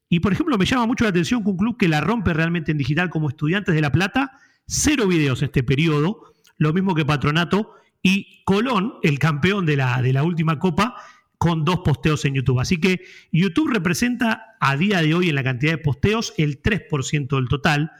Y 0.08 0.20
por 0.20 0.32
ejemplo, 0.32 0.58
me 0.58 0.66
llama 0.66 0.86
mucho 0.86 1.04
la 1.04 1.10
atención 1.10 1.42
que 1.42 1.50
un 1.50 1.56
club 1.56 1.76
que 1.76 1.88
la 1.88 2.00
rompe 2.00 2.34
realmente 2.34 2.72
en 2.72 2.78
digital 2.78 3.10
como 3.10 3.28
Estudiantes 3.28 3.74
de 3.74 3.80
La 3.80 3.92
Plata, 3.92 4.32
cero 4.66 5.06
videos 5.06 5.42
este 5.42 5.62
periodo, 5.62 6.34
lo 6.58 6.72
mismo 6.72 6.94
que 6.94 7.04
Patronato, 7.04 7.72
y 8.02 8.42
Colón, 8.44 8.94
el 9.02 9.18
campeón 9.18 9.64
de 9.64 9.76
la, 9.76 10.02
de 10.02 10.12
la 10.12 10.22
última 10.24 10.58
copa, 10.58 10.96
con 11.38 11.64
dos 11.64 11.80
posteos 11.84 12.24
en 12.26 12.34
YouTube. 12.34 12.60
Así 12.60 12.78
que 12.78 13.02
YouTube 13.32 13.70
representa 13.72 14.56
a 14.60 14.76
día 14.76 15.02
de 15.02 15.14
hoy 15.14 15.28
en 15.30 15.34
la 15.34 15.42
cantidad 15.42 15.72
de 15.72 15.78
posteos 15.78 16.34
el 16.36 16.62
3% 16.62 17.36
del 17.36 17.48
total. 17.48 17.90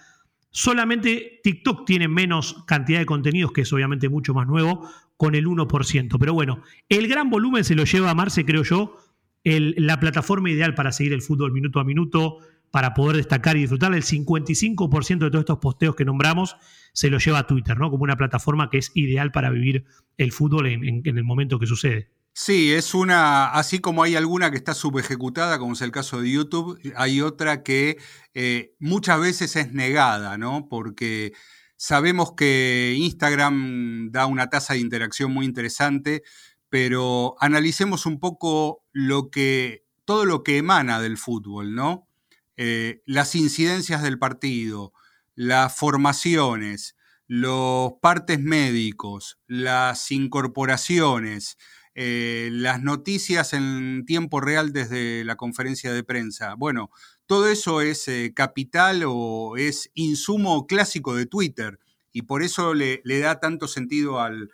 Solamente 0.51 1.41
TikTok 1.43 1.85
tiene 1.85 2.07
menos 2.07 2.65
cantidad 2.67 3.01
de 3.01 3.07
contenidos, 3.07 3.53
que 3.53 3.63
es 3.63 3.73
obviamente 3.73 4.09
mucho 4.09 4.35
más 4.35 4.47
nuevo, 4.47 4.89
con 5.17 5.35
el 5.35 5.47
1%. 5.47 6.17
Pero 6.19 6.35
bueno, 6.35 6.63
el 6.89 7.09
gran 7.09 7.31
volumen 7.31 7.65
se 7.65 7.75
lo 7.75 7.85
lleva 7.85 8.11
a 8.11 8.15
Marce, 8.15 8.45
creo 8.45 8.63
yo, 8.63 8.99
la 9.45 10.01
plataforma 10.01 10.51
ideal 10.51 10.75
para 10.75 10.93
seguir 10.93 11.13
el 11.13 11.23
fútbol 11.23 11.53
minuto 11.53 11.81
a 11.81 11.85
minuto, 11.85 12.39
para 12.71 12.95
poder 12.95 13.17
destacar 13.17 13.57
y 13.57 13.61
disfrutar. 13.61 13.95
El 13.95 14.03
55% 14.03 15.19
de 15.19 15.31
todos 15.31 15.43
estos 15.43 15.59
posteos 15.59 15.95
que 15.95 16.05
nombramos 16.05 16.57
se 16.93 17.11
lo 17.11 17.19
lleva 17.19 17.41
a 17.41 17.47
Twitter, 17.47 17.79
¿no? 17.79 17.91
Como 17.91 18.05
una 18.05 18.17
plataforma 18.17 18.71
que 18.71 18.79
es 18.79 18.91
ideal 18.95 19.33
para 19.33 19.51
vivir 19.51 19.85
el 20.17 20.33
fútbol 20.33 20.67
en 20.67 21.03
el 21.05 21.25
momento 21.25 21.59
que 21.59 21.67
sucede. 21.67 22.11
Sí, 22.37 22.73
es 22.73 22.95
una, 22.95 23.47
así 23.53 23.79
como 23.79 24.03
hay 24.03 24.17
alguna 24.17 24.51
que 24.51 24.57
está 24.57 24.75
subejecutada, 24.75 25.61
como 25.61 25.75
es 25.75 25.83
el 25.83 25.93
caso 25.93 26.21
de 26.21 26.33
YouTube, 26.33 26.81
hay 26.97 27.21
otra 27.21 27.63
que 27.63 27.97
eh, 28.35 28.75
muchas 28.81 29.21
veces 29.21 29.55
es 29.55 29.73
negada, 29.73 30.37
¿no? 30.37 30.67
Porque 30.69 31.33
sabemos 31.77 32.35
que 32.37 32.95
Instagram 32.99 34.11
da 34.11 34.27
una 34.27 34.49
tasa 34.51 34.75
de 34.75 34.81
interacción 34.81 35.33
muy 35.33 35.47
interesante, 35.47 36.23
pero 36.69 37.37
analicemos 37.41 38.07
un 38.07 38.19
poco 38.19 38.85
lo 38.93 39.31
que, 39.31 39.85
todo 40.05 40.25
lo 40.25 40.43
que 40.43 40.59
emana 40.59 41.01
del 41.01 41.19
fútbol, 41.19 41.75
¿no? 41.75 42.09
Eh, 42.57 43.03
las 43.07 43.35
incidencias 43.35 44.03
del 44.03 44.19
partido, 44.19 44.93
las 45.35 45.77
formaciones, 45.77 46.97
los 47.27 47.95
partes 48.01 48.41
médicos, 48.41 49.39
las 49.47 50.11
incorporaciones, 50.11 51.57
eh, 51.95 52.49
las 52.53 52.83
noticias 52.83 53.53
en 53.53 54.05
tiempo 54.05 54.41
real 54.41 54.73
desde 54.73 55.25
la 55.25 55.37
conferencia 55.37 55.93
de 55.93 56.03
prensa. 56.05 56.55
Bueno, 56.55 56.91
todo 57.27 57.49
eso 57.49 57.81
es 57.81 58.07
eh, 58.09 58.33
capital 58.35 59.03
o 59.07 59.57
es 59.57 59.91
insumo 59.95 60.67
clásico 60.67 61.15
de 61.15 61.27
Twitter 61.27 61.79
y 62.13 62.23
por 62.23 62.43
eso 62.43 62.75
le, 62.75 63.03
da 63.05 63.41
tanto 63.41 63.67
sentido 63.69 64.21
al, 64.21 64.51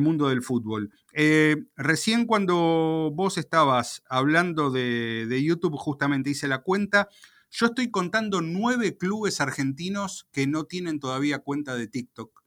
mundo 0.00 0.28
del 0.28 0.42
fútbol. 0.42 0.90
Eh, 1.14 1.64
recién 1.76 2.26
cuando 2.26 3.10
vos 3.14 3.38
estabas 3.38 4.02
hablando 4.08 4.70
de, 4.70 5.26
de 5.26 5.42
YouTube, 5.42 5.76
justamente 5.76 6.30
hice 6.30 6.46
la 6.46 6.58
cuenta, 6.58 7.08
yo 7.50 7.66
estoy 7.66 7.90
contando 7.90 8.42
nueve 8.42 8.98
clubes 8.98 9.40
argentinos 9.40 10.28
que 10.32 10.46
no 10.46 10.64
tienen 10.64 11.00
todavía 11.00 11.38
cuenta 11.38 11.74
de 11.74 11.88
TikTok. 11.88 12.42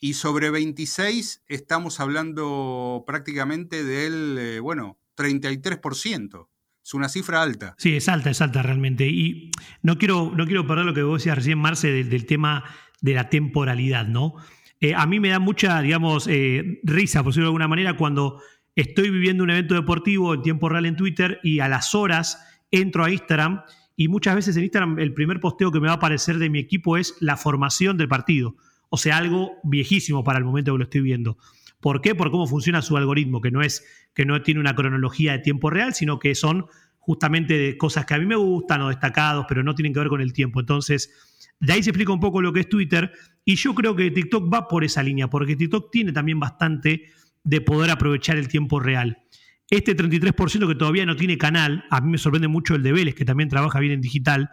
Y 0.00 0.14
sobre 0.14 0.50
26 0.50 1.42
estamos 1.46 2.00
hablando 2.00 3.04
prácticamente 3.06 3.84
del, 3.84 4.36
eh, 4.38 4.60
bueno, 4.60 4.98
33%. 5.16 6.48
Es 6.88 6.94
una 6.94 7.10
cifra 7.10 7.42
alta. 7.42 7.74
Sí, 7.76 7.96
es 7.96 8.08
alta, 8.08 8.30
es 8.30 8.40
alta 8.40 8.62
realmente. 8.62 9.06
Y 9.06 9.50
no 9.82 9.98
quiero, 9.98 10.32
no 10.34 10.46
quiero 10.46 10.66
perder 10.66 10.86
lo 10.86 10.94
que 10.94 11.02
vos 11.02 11.20
decías 11.20 11.36
recién, 11.36 11.58
Marce, 11.58 12.02
del, 12.02 12.24
tema 12.24 12.64
de 13.02 13.12
la 13.12 13.28
temporalidad, 13.28 14.06
¿no? 14.06 14.36
Eh, 14.80 14.94
a 14.94 15.04
mí 15.04 15.20
me 15.20 15.28
da 15.28 15.38
mucha, 15.38 15.82
digamos, 15.82 16.26
eh, 16.28 16.80
risa, 16.84 17.22
por 17.22 17.32
decirlo 17.32 17.44
de 17.44 17.48
alguna 17.48 17.68
manera, 17.68 17.94
cuando 17.94 18.40
estoy 18.74 19.10
viviendo 19.10 19.44
un 19.44 19.50
evento 19.50 19.74
deportivo 19.74 20.32
en 20.32 20.40
tiempo 20.40 20.70
real 20.70 20.86
en 20.86 20.96
Twitter 20.96 21.40
y 21.42 21.60
a 21.60 21.68
las 21.68 21.94
horas 21.94 22.42
entro 22.70 23.04
a 23.04 23.10
Instagram 23.10 23.64
y 23.94 24.08
muchas 24.08 24.36
veces 24.36 24.56
en 24.56 24.62
Instagram 24.62 24.98
el 24.98 25.12
primer 25.12 25.40
posteo 25.40 25.70
que 25.70 25.80
me 25.80 25.88
va 25.88 25.92
a 25.92 25.96
aparecer 25.96 26.38
de 26.38 26.48
mi 26.48 26.58
equipo 26.58 26.96
es 26.96 27.16
la 27.20 27.36
formación 27.36 27.98
del 27.98 28.08
partido. 28.08 28.56
O 28.88 28.96
sea, 28.96 29.18
algo 29.18 29.58
viejísimo 29.62 30.24
para 30.24 30.38
el 30.38 30.46
momento 30.46 30.72
que 30.72 30.78
lo 30.78 30.84
estoy 30.84 31.02
viendo. 31.02 31.36
¿Por 31.80 32.00
qué? 32.00 32.14
Por 32.14 32.30
cómo 32.30 32.46
funciona 32.46 32.82
su 32.82 32.96
algoritmo, 32.96 33.40
que 33.40 33.50
no 33.50 33.62
es 33.62 33.84
que 34.14 34.24
no 34.24 34.42
tiene 34.42 34.60
una 34.60 34.74
cronología 34.74 35.32
de 35.32 35.38
tiempo 35.38 35.70
real, 35.70 35.94
sino 35.94 36.18
que 36.18 36.34
son 36.34 36.66
justamente 36.98 37.56
de 37.56 37.78
cosas 37.78 38.04
que 38.04 38.14
a 38.14 38.18
mí 38.18 38.26
me 38.26 38.36
gustan 38.36 38.82
o 38.82 38.88
destacados, 38.88 39.46
pero 39.48 39.62
no 39.62 39.74
tienen 39.74 39.92
que 39.92 40.00
ver 40.00 40.08
con 40.08 40.20
el 40.20 40.32
tiempo. 40.32 40.60
Entonces, 40.60 41.10
de 41.60 41.72
ahí 41.72 41.82
se 41.82 41.90
explica 41.90 42.12
un 42.12 42.20
poco 42.20 42.42
lo 42.42 42.52
que 42.52 42.60
es 42.60 42.68
Twitter 42.68 43.12
y 43.44 43.56
yo 43.56 43.74
creo 43.74 43.96
que 43.96 44.10
TikTok 44.10 44.52
va 44.52 44.68
por 44.68 44.84
esa 44.84 45.02
línea, 45.02 45.30
porque 45.30 45.56
TikTok 45.56 45.90
tiene 45.90 46.12
también 46.12 46.38
bastante 46.38 47.06
de 47.44 47.60
poder 47.60 47.90
aprovechar 47.90 48.36
el 48.36 48.48
tiempo 48.48 48.80
real. 48.80 49.22
Este 49.70 49.96
33% 49.96 50.66
que 50.66 50.74
todavía 50.74 51.06
no 51.06 51.16
tiene 51.16 51.38
canal, 51.38 51.84
a 51.90 52.00
mí 52.00 52.10
me 52.10 52.18
sorprende 52.18 52.48
mucho 52.48 52.74
el 52.74 52.82
de 52.82 52.92
Vélez, 52.92 53.14
que 53.14 53.24
también 53.24 53.48
trabaja 53.48 53.80
bien 53.80 53.92
en 53.92 54.00
digital. 54.00 54.50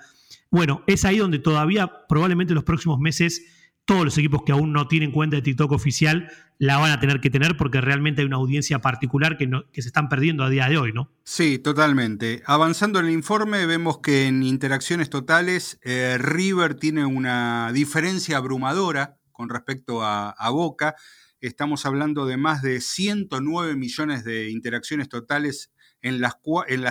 Bueno, 0.51 0.83
es 0.87 1.05
ahí 1.05 1.17
donde 1.17 1.39
todavía 1.39 1.91
probablemente 2.07 2.53
en 2.53 2.55
los 2.55 2.63
próximos 2.63 2.99
meses 2.99 3.64
todos 3.85 4.03
los 4.03 4.17
equipos 4.17 4.41
que 4.43 4.51
aún 4.51 4.73
no 4.73 4.87
tienen 4.87 5.11
cuenta 5.11 5.35
de 5.35 5.43
TikTok 5.43 5.71
oficial 5.71 6.29
la 6.57 6.77
van 6.77 6.91
a 6.91 6.99
tener 6.99 7.21
que 7.21 7.29
tener 7.29 7.55
porque 7.57 7.81
realmente 7.81 8.21
hay 8.21 8.27
una 8.27 8.37
audiencia 8.37 8.79
particular 8.79 9.37
que, 9.37 9.47
se 9.73 9.87
están 9.87 10.09
perdiendo 10.09 10.43
a 10.43 10.49
día 10.49 10.67
de 10.67 10.77
hoy, 10.77 10.91
¿no? 10.93 11.11
Sí, 11.23 11.59
totalmente. 11.59 12.41
Avanzando 12.45 12.99
en 12.99 13.07
el 13.07 13.11
informe, 13.11 13.65
vemos 13.65 13.99
que 13.99 14.27
en 14.27 14.41
interacciones 14.41 15.09
totales 15.09 15.79
eh, 15.83 16.17
River 16.17 16.75
tiene 16.75 17.05
una 17.05 17.71
diferencia 17.73 18.37
abrumadora 18.37 19.17
con 19.31 19.49
respecto 19.49 20.01
a, 20.03 20.33
Boca. 20.49 20.95
Estamos 21.41 21.85
hablando 21.85 22.25
de 22.25 22.37
más 22.37 22.61
de 22.61 22.79
109 22.79 23.75
millones 23.75 24.23
de 24.23 24.49
interacciones 24.49 25.09
totales 25.09 25.71
en 26.01 26.21
las, 26.21 26.37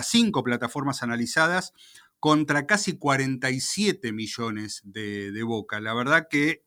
cinco 0.07 0.43
plataformas 0.43 1.01
analizadas 1.01 1.73
contra 2.19 2.67
casi 2.67 2.97
47 2.97 4.13
millones 4.13 4.81
de 4.83 5.43
Boca. 5.43 5.79
La 5.79 5.95
verdad 5.95 6.27
que 6.29 6.64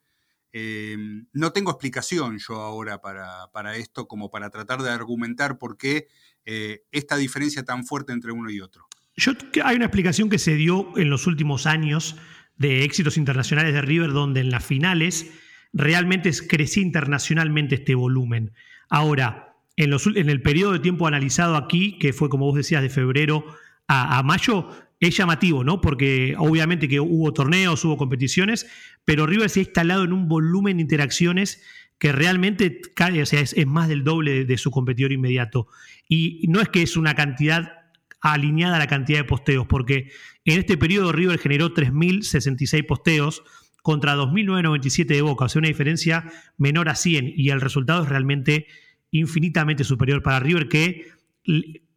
Em, 0.59 1.27
no 1.33 1.53
tengo 1.53 1.71
explicación 1.71 2.38
yo 2.38 2.57
ahora 2.62 3.01
para, 3.01 3.77
esto 3.77 4.09
como 4.09 4.31
para 4.31 4.51
tratar 4.51 4.83
de 4.83 4.90
argumentar 4.90 5.59
por 5.59 5.77
qué 5.77 6.09
eh, 6.44 6.83
esta 6.90 7.16
diferencia 7.16 7.64
tan 7.64 7.85
fuerte 7.85 8.12
entre 8.12 8.33
uno 8.33 8.51
y 8.51 8.61
otro. 8.61 8.88
Yo, 9.16 9.33
hay 9.64 9.77
una 9.77 9.87
explicación 9.87 10.29
que 10.29 10.38
se 10.38 10.55
dio 10.55 10.97
en 10.97 11.11
los 11.11 11.27
últimos 11.27 11.66
años 11.66 12.16
de 12.57 12.83
éxitos 12.83 13.16
internacionales 13.16 13.73
de 13.73 13.83
River, 13.83 14.12
donde 14.12 14.40
en 14.40 14.51
las 14.51 14.64
finales 14.64 15.31
realmente 15.73 16.31
creció 16.49 16.83
internacionalmente 16.83 17.77
este 17.77 17.94
volumen. 17.94 18.53
Ahora, 18.88 19.57
en, 19.77 19.90
los, 19.90 20.07
en, 20.07 20.29
el 20.29 20.42
periodo 20.42 20.73
de 20.73 20.81
tiempo 20.81 21.07
analizado 21.07 21.57
aquí, 21.57 21.99
que 21.99 22.12
fue 22.12 22.29
como 22.29 22.47
vos 22.47 22.57
decías, 22.57 22.83
de 22.83 22.88
febrero 22.88 23.44
a 23.87 24.23
mayo, 24.23 24.68
es 25.01 25.17
llamativo, 25.17 25.65
¿no? 25.65 25.81
Porque 25.81 26.35
obviamente 26.39 26.89
que 26.89 27.01
hubo 27.01 27.33
torneos, 27.33 27.85
hubo 27.85 27.97
competiciones, 27.97 28.67
pero 29.05 29.27
River 29.27 29.49
se 29.49 29.61
ha 29.61 29.63
instalado 29.63 30.05
en 30.05 30.13
un 30.13 30.29
volumen 30.29 30.79
de 30.79 30.83
interacciones 30.83 31.63
que 31.99 32.13
realmente 32.13 32.81
es, 32.97 33.67
más 33.67 33.89
del 33.89 34.05
doble 34.05 34.45
de, 34.45 34.59
su 34.59 34.71
competidor 34.71 35.13
inmediato. 35.13 35.67
Y 36.09 36.47
no 36.49 36.61
es 36.61 36.69
que 36.69 36.83
es 36.83 36.97
una 36.97 37.15
cantidad 37.15 37.73
alineada 38.21 38.77
a 38.77 38.79
la 38.81 38.87
cantidad 38.87 39.19
de 39.19 39.25
posteos, 39.25 39.67
porque 39.67 40.11
en 40.45 40.59
este 40.59 40.77
periodo 40.77 41.13
River 41.13 41.39
generó 41.39 41.75
3.066 41.75 42.87
posteos 42.87 43.43
contra 43.83 44.17
2.997 44.17 45.07
de 45.07 45.23
Boca, 45.23 45.45
o 45.45 45.49
sea, 45.49 45.61
una 45.61 45.69
diferencia 45.69 46.31
menor 46.57 46.89
a 46.89 46.95
100, 46.95 47.35
y 47.37 47.51
el 47.51 47.61
resultado 47.61 48.03
es 48.03 48.09
realmente 48.09 48.67
infinitamente 49.11 49.85
superior 49.85 50.23
para 50.23 50.41
River, 50.41 50.69
que 50.69 51.07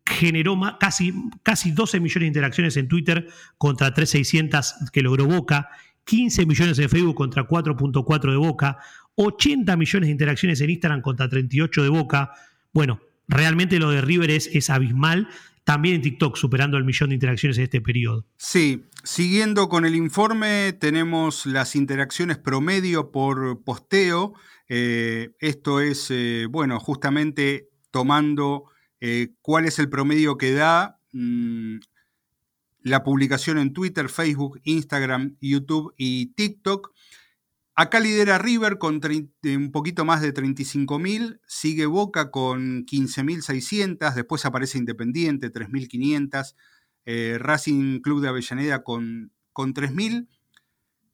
generó 0.06 0.60
casi, 0.80 1.14
casi 1.44 1.72
12 1.72 2.00
millones 2.00 2.22
de 2.22 2.28
interacciones 2.28 2.78
en 2.78 2.88
Twitter 2.88 3.28
contra 3.58 3.94
3.600 3.94 4.90
que 4.92 5.02
logró 5.02 5.26
Boca, 5.26 5.70
15 6.06 6.46
millones 6.46 6.80
en 6.80 6.90
Facebook 6.90 7.16
contra 7.16 7.48
4.4 7.48 8.32
de 8.32 8.38
Boca, 8.38 8.78
80 9.16 9.76
millones 9.78 10.08
de 10.08 10.12
interacciones 10.12 10.62
en 10.62 10.70
Instagram 10.70 11.02
contra 11.02 11.30
38 11.30 11.84
de 11.84 11.90
Boca. 11.90 12.32
Bueno, 12.74 13.00
realmente 13.28 13.80
lo 13.80 13.92
de 13.92 14.02
River 14.02 14.32
es, 14.32 14.70
abismal. 14.70 15.28
También 15.64 15.96
en 15.96 16.02
TikTok 16.02 16.38
superando 16.38 16.78
el 16.78 16.84
millón 16.84 17.10
de 17.10 17.16
interacciones 17.16 17.58
en 17.60 17.66
este 17.66 17.82
periodo. 17.82 18.26
Sí, 18.36 18.86
siguiendo 19.04 19.70
con 19.70 19.86
el 19.86 19.96
informe, 19.96 20.74
tenemos 20.74 21.46
las 21.46 21.76
interacciones 21.76 22.40
promedio 22.40 23.12
por 23.12 23.64
posteo. 23.64 24.34
Eh, 24.68 25.30
esto 25.40 25.80
es, 25.80 26.08
eh, 26.10 26.48
bueno, 26.50 26.80
justamente 26.80 27.70
tomando 27.92 28.71
eh, 29.02 29.34
cuál 29.42 29.66
es 29.66 29.80
el 29.80 29.90
promedio 29.90 30.38
que 30.38 30.54
da 30.54 31.00
mm, 31.12 31.80
la 32.84 33.04
publicación 33.04 33.58
en 33.58 33.74
Twitter, 33.74 34.10
Facebook, 34.10 34.62
Instagram, 34.64 35.38
YouTube 35.42 35.94
y 35.98 36.28
TikTok. 36.28 36.94
Acá 37.74 38.00
lidera 38.00 38.38
River 38.38 38.78
con 38.78 39.02
un 39.44 39.72
poquito 39.72 40.06
más 40.06 40.22
de 40.22 40.34
35.000, 40.34 41.40
sigue 41.48 41.88
Boca 41.88 42.30
con 42.30 42.86
15.600, 42.86 44.14
después 44.14 44.46
aparece 44.46 44.78
Independiente, 44.78 45.52
3.500, 45.52 46.56
eh, 47.06 47.38
Racing 47.40 48.02
Club 48.02 48.22
de 48.22 48.28
Avellaneda 48.28 48.84
con, 48.84 49.32
con 49.52 49.74
3.000. 49.74 50.28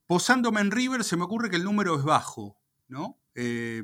Posándome 0.06 0.60
en 0.60 0.70
River 0.70 1.04
se 1.04 1.16
me 1.16 1.24
ocurre 1.24 1.48
que 1.48 1.56
el 1.56 1.64
número 1.64 1.96
es 1.96 2.04
bajo, 2.04 2.58
¿no? 2.88 3.18
Eh, 3.34 3.82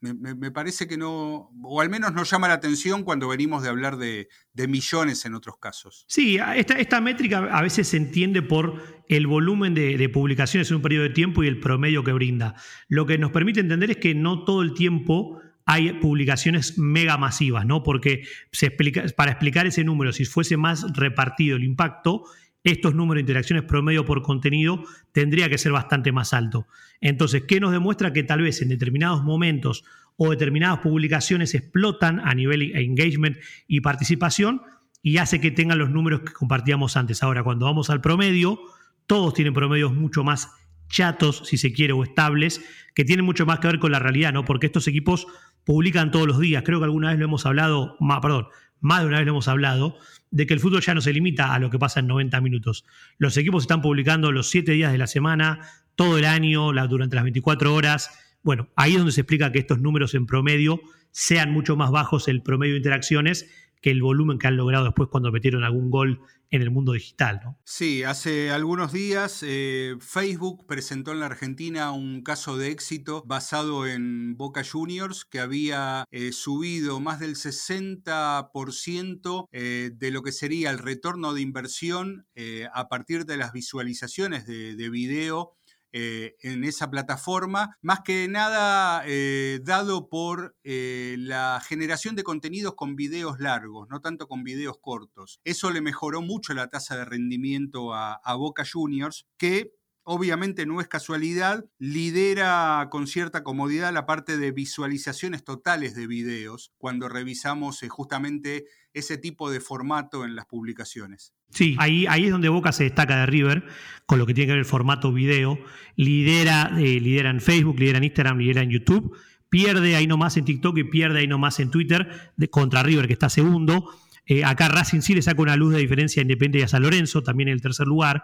me, 0.00 0.50
parece 0.50 0.88
que 0.88 0.96
no, 0.96 1.50
o 1.62 1.80
al 1.80 1.90
menos 1.90 2.14
no 2.14 2.24
llama 2.24 2.48
la 2.48 2.54
atención 2.54 3.02
cuando 3.02 3.28
venimos 3.28 3.62
de 3.62 3.68
hablar 3.68 3.98
de, 3.98 4.28
millones 4.68 5.24
en 5.24 5.34
otros 5.34 5.56
casos. 5.58 6.04
Sí, 6.08 6.38
esta, 6.56 6.74
esta, 6.74 7.00
métrica 7.00 7.38
a 7.50 7.62
veces 7.62 7.88
se 7.88 7.96
entiende 7.96 8.42
por 8.42 8.82
el 9.08 9.26
volumen 9.26 9.74
de, 9.74 10.08
publicaciones 10.08 10.70
en 10.70 10.76
un 10.76 10.82
periodo 10.82 11.04
de 11.04 11.10
tiempo 11.10 11.42
y 11.42 11.48
el 11.48 11.60
promedio 11.60 12.02
que 12.04 12.12
brinda. 12.12 12.54
Lo 12.88 13.06
que 13.06 13.18
nos 13.18 13.30
permite 13.30 13.60
entender 13.60 13.90
es 13.90 13.96
que 13.98 14.14
no 14.14 14.44
todo 14.44 14.62
el 14.62 14.74
tiempo 14.74 15.40
hay 15.66 15.92
publicaciones 15.94 16.78
mega 16.78 17.16
masivas, 17.16 17.66
¿no? 17.66 17.82
Porque 17.82 18.24
se 18.52 18.66
explica, 18.66 19.04
para 19.16 19.32
explicar 19.32 19.66
ese 19.66 19.84
número, 19.84 20.12
si 20.12 20.24
fuese 20.24 20.56
más 20.56 20.84
repartido 20.94 21.56
el 21.56 21.64
impacto, 21.64 22.24
estos 22.64 22.94
números 22.94 23.18
de 23.18 23.22
interacciones 23.22 23.64
promedio 23.64 24.04
por 24.04 24.22
contenido 24.22 24.84
tendría 25.12 25.48
que 25.48 25.58
ser 25.58 25.72
bastante 25.72 26.12
más 26.12 26.34
alto. 26.34 26.66
Entonces, 27.00 27.44
¿qué 27.48 27.60
nos 27.60 27.72
demuestra 27.72 28.12
que 28.12 28.22
tal 28.22 28.42
vez 28.42 28.60
en 28.60 28.68
determinados 28.68 29.22
momentos 29.22 29.84
o 30.16 30.30
determinadas 30.30 30.80
publicaciones 30.80 31.54
explotan 31.54 32.20
a 32.20 32.34
nivel 32.34 32.76
engagement 32.76 33.38
y 33.66 33.80
participación 33.80 34.62
y 35.02 35.16
hace 35.16 35.40
que 35.40 35.50
tengan 35.50 35.78
los 35.78 35.90
números 35.90 36.20
que 36.20 36.32
compartíamos 36.32 36.96
antes? 36.96 37.22
Ahora, 37.22 37.42
cuando 37.42 37.64
vamos 37.64 37.88
al 37.88 38.02
promedio, 38.02 38.60
todos 39.06 39.32
tienen 39.32 39.54
promedios 39.54 39.94
mucho 39.94 40.22
más 40.22 40.50
chatos, 40.90 41.42
si 41.46 41.56
se 41.56 41.72
quiere, 41.72 41.94
o 41.94 42.02
estables, 42.02 42.60
que 42.94 43.04
tienen 43.04 43.24
mucho 43.24 43.46
más 43.46 43.60
que 43.60 43.68
ver 43.68 43.78
con 43.78 43.92
la 43.92 43.98
realidad, 43.98 44.32
¿no? 44.32 44.44
Porque 44.44 44.66
estos 44.66 44.86
equipos 44.88 45.26
publican 45.64 46.10
todos 46.10 46.26
los 46.26 46.38
días. 46.38 46.62
Creo 46.66 46.80
que 46.80 46.84
alguna 46.84 47.10
vez 47.10 47.18
lo 47.18 47.24
hemos 47.24 47.46
hablado, 47.46 47.96
perdón, 48.20 48.48
más 48.80 49.00
de 49.00 49.06
una 49.06 49.18
vez 49.18 49.26
lo 49.26 49.32
hemos 49.32 49.48
hablado, 49.48 49.96
de 50.30 50.46
que 50.46 50.54
el 50.54 50.60
fútbol 50.60 50.80
ya 50.80 50.94
no 50.94 51.00
se 51.00 51.12
limita 51.12 51.54
a 51.54 51.58
lo 51.58 51.70
que 51.70 51.78
pasa 51.78 52.00
en 52.00 52.06
90 52.06 52.40
minutos. 52.40 52.84
Los 53.18 53.36
equipos 53.36 53.64
están 53.64 53.82
publicando 53.82 54.32
los 54.32 54.48
7 54.50 54.72
días 54.72 54.92
de 54.92 54.98
la 54.98 55.06
semana, 55.06 55.60
todo 55.96 56.18
el 56.18 56.24
año, 56.24 56.72
durante 56.88 57.16
las 57.16 57.24
24 57.24 57.74
horas. 57.74 58.10
Bueno, 58.42 58.68
ahí 58.76 58.92
es 58.92 58.98
donde 58.98 59.12
se 59.12 59.22
explica 59.22 59.52
que 59.52 59.58
estos 59.58 59.80
números 59.80 60.14
en 60.14 60.26
promedio 60.26 60.80
sean 61.10 61.52
mucho 61.52 61.76
más 61.76 61.90
bajos 61.90 62.28
el 62.28 62.42
promedio 62.42 62.74
de 62.74 62.78
interacciones 62.78 63.50
que 63.80 63.90
el 63.90 64.02
volumen 64.02 64.38
que 64.38 64.46
han 64.46 64.56
logrado 64.56 64.84
después 64.84 65.08
cuando 65.10 65.32
metieron 65.32 65.64
algún 65.64 65.90
gol 65.90 66.20
en 66.50 66.62
el 66.62 66.70
mundo 66.70 66.92
digital. 66.92 67.40
¿no? 67.42 67.58
Sí, 67.64 68.02
hace 68.02 68.50
algunos 68.50 68.92
días 68.92 69.42
eh, 69.46 69.96
Facebook 70.00 70.66
presentó 70.66 71.12
en 71.12 71.20
la 71.20 71.26
Argentina 71.26 71.92
un 71.92 72.22
caso 72.22 72.56
de 72.58 72.70
éxito 72.70 73.22
basado 73.24 73.86
en 73.86 74.36
Boca 74.36 74.64
Juniors 74.64 75.24
que 75.24 75.38
había 75.38 76.06
eh, 76.10 76.32
subido 76.32 76.98
más 77.00 77.20
del 77.20 77.36
60% 77.36 79.46
eh, 79.52 79.92
de 79.94 80.10
lo 80.10 80.22
que 80.22 80.32
sería 80.32 80.70
el 80.70 80.78
retorno 80.78 81.34
de 81.34 81.42
inversión 81.42 82.26
a 82.72 82.88
partir 82.88 83.26
de 83.26 83.36
las 83.36 83.52
visualizaciones 83.52 84.46
de, 84.46 84.74
de 84.74 84.88
video 84.88 85.52
eh, 85.92 86.36
en 86.40 86.64
esa 86.64 86.90
plataforma, 86.90 87.76
más 87.82 88.00
que 88.00 88.28
nada 88.28 89.02
eh, 89.06 89.60
dado 89.62 90.08
por 90.08 90.56
eh, 90.62 91.16
la 91.18 91.60
generación 91.66 92.14
de 92.16 92.22
contenidos 92.22 92.74
con 92.74 92.96
videos 92.96 93.40
largos, 93.40 93.88
no 93.88 94.00
tanto 94.00 94.28
con 94.28 94.44
videos 94.44 94.78
cortos. 94.80 95.40
Eso 95.44 95.70
le 95.70 95.80
mejoró 95.80 96.22
mucho 96.22 96.54
la 96.54 96.68
tasa 96.68 96.96
de 96.96 97.04
rendimiento 97.04 97.92
a, 97.94 98.14
a 98.14 98.34
Boca 98.34 98.64
Juniors, 98.70 99.26
que 99.36 99.72
obviamente 100.12 100.66
no 100.66 100.80
es 100.80 100.88
casualidad, 100.88 101.66
lidera 101.78 102.88
con 102.90 103.06
cierta 103.06 103.44
comodidad 103.44 103.92
la 103.92 104.06
parte 104.06 104.38
de 104.38 104.50
visualizaciones 104.50 105.44
totales 105.44 105.94
de 105.94 106.08
videos 106.08 106.72
cuando 106.78 107.08
revisamos 107.08 107.78
justamente 107.88 108.64
ese 108.92 109.18
tipo 109.18 109.52
de 109.52 109.60
formato 109.60 110.24
en 110.24 110.34
las 110.34 110.46
publicaciones. 110.46 111.32
Sí, 111.50 111.76
ahí, 111.78 112.06
ahí 112.08 112.24
es 112.24 112.32
donde 112.32 112.48
Boca 112.48 112.72
se 112.72 112.82
destaca 112.82 113.20
de 113.20 113.26
River, 113.26 113.64
con 114.04 114.18
lo 114.18 114.26
que 114.26 114.34
tiene 114.34 114.48
que 114.48 114.52
ver 114.54 114.58
el 114.58 114.64
formato 114.64 115.12
video. 115.12 115.60
Lidera, 115.94 116.72
eh, 116.76 116.98
lidera 116.98 117.30
en 117.30 117.40
Facebook, 117.40 117.78
lidera 117.78 117.98
en 117.98 118.04
Instagram, 118.04 118.38
lidera 118.38 118.62
en 118.62 118.70
YouTube. 118.70 119.16
Pierde 119.48 119.94
ahí 119.94 120.08
nomás 120.08 120.36
en 120.36 120.44
TikTok 120.44 120.76
y 120.78 120.84
pierde 120.84 121.20
ahí 121.20 121.28
nomás 121.28 121.60
en 121.60 121.70
Twitter 121.70 122.32
de, 122.36 122.50
contra 122.50 122.82
River, 122.82 123.06
que 123.06 123.12
está 123.12 123.28
segundo. 123.28 123.88
Eh, 124.26 124.44
acá 124.44 124.68
Racing 124.68 125.00
sí 125.00 125.14
le 125.14 125.22
saca 125.22 125.42
una 125.42 125.56
luz 125.56 125.72
de 125.72 125.80
diferencia 125.80 126.22
Independiente 126.22 126.58
y 126.58 126.62
a 126.62 126.68
San 126.68 126.82
Lorenzo, 126.82 127.22
también 127.22 127.48
en 127.48 127.54
el 127.54 127.62
tercer 127.62 127.86
lugar. 127.86 128.22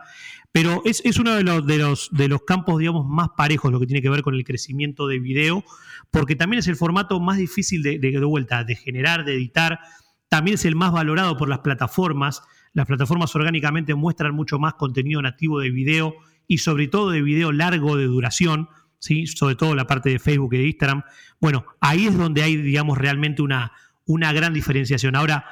Pero 0.52 0.82
es, 0.84 1.02
uno 1.18 1.34
de 1.34 1.42
los, 1.42 1.66
de, 1.66 1.78
los, 1.78 2.08
de 2.12 2.28
los 2.28 2.42
campos, 2.42 2.78
digamos, 2.78 3.06
más 3.06 3.30
parejos, 3.36 3.72
lo 3.72 3.80
que 3.80 3.86
tiene 3.86 4.02
que 4.02 4.10
ver 4.10 4.22
con 4.22 4.34
el 4.34 4.44
crecimiento 4.44 5.06
de 5.06 5.18
video, 5.18 5.64
porque 6.10 6.36
también 6.36 6.60
es 6.60 6.68
el 6.68 6.76
formato 6.76 7.18
más 7.20 7.38
difícil 7.38 7.82
de, 7.82 7.98
de 7.98 8.24
vuelta, 8.24 8.64
de 8.64 8.76
generar, 8.76 9.24
de 9.24 9.34
editar. 9.34 9.80
También 10.28 10.54
es 10.54 10.64
el 10.64 10.76
más 10.76 10.92
valorado 10.92 11.36
por 11.36 11.48
las 11.48 11.60
plataformas. 11.60 12.42
Las 12.72 12.86
plataformas 12.86 13.34
orgánicamente 13.34 13.94
muestran 13.94 14.34
mucho 14.34 14.58
más 14.58 14.74
contenido 14.74 15.22
nativo 15.22 15.60
de 15.60 15.70
video 15.70 16.14
y 16.46 16.58
sobre 16.58 16.88
todo 16.88 17.10
de 17.10 17.22
video 17.22 17.52
largo 17.52 17.96
de 17.96 18.04
duración, 18.04 18.68
¿sí? 18.98 19.26
sobre 19.26 19.56
todo 19.56 19.74
la 19.74 19.86
parte 19.86 20.10
de 20.10 20.18
Facebook 20.18 20.54
y 20.54 20.58
de 20.58 20.66
Instagram. 20.66 21.02
Bueno, 21.40 21.64
ahí 21.80 22.06
es 22.06 22.16
donde 22.16 22.42
hay, 22.42 22.56
digamos, 22.56 22.98
realmente 22.98 23.42
una, 23.42 23.72
una 24.04 24.32
gran 24.32 24.54
diferenciación. 24.54 25.16
Ahora, 25.16 25.44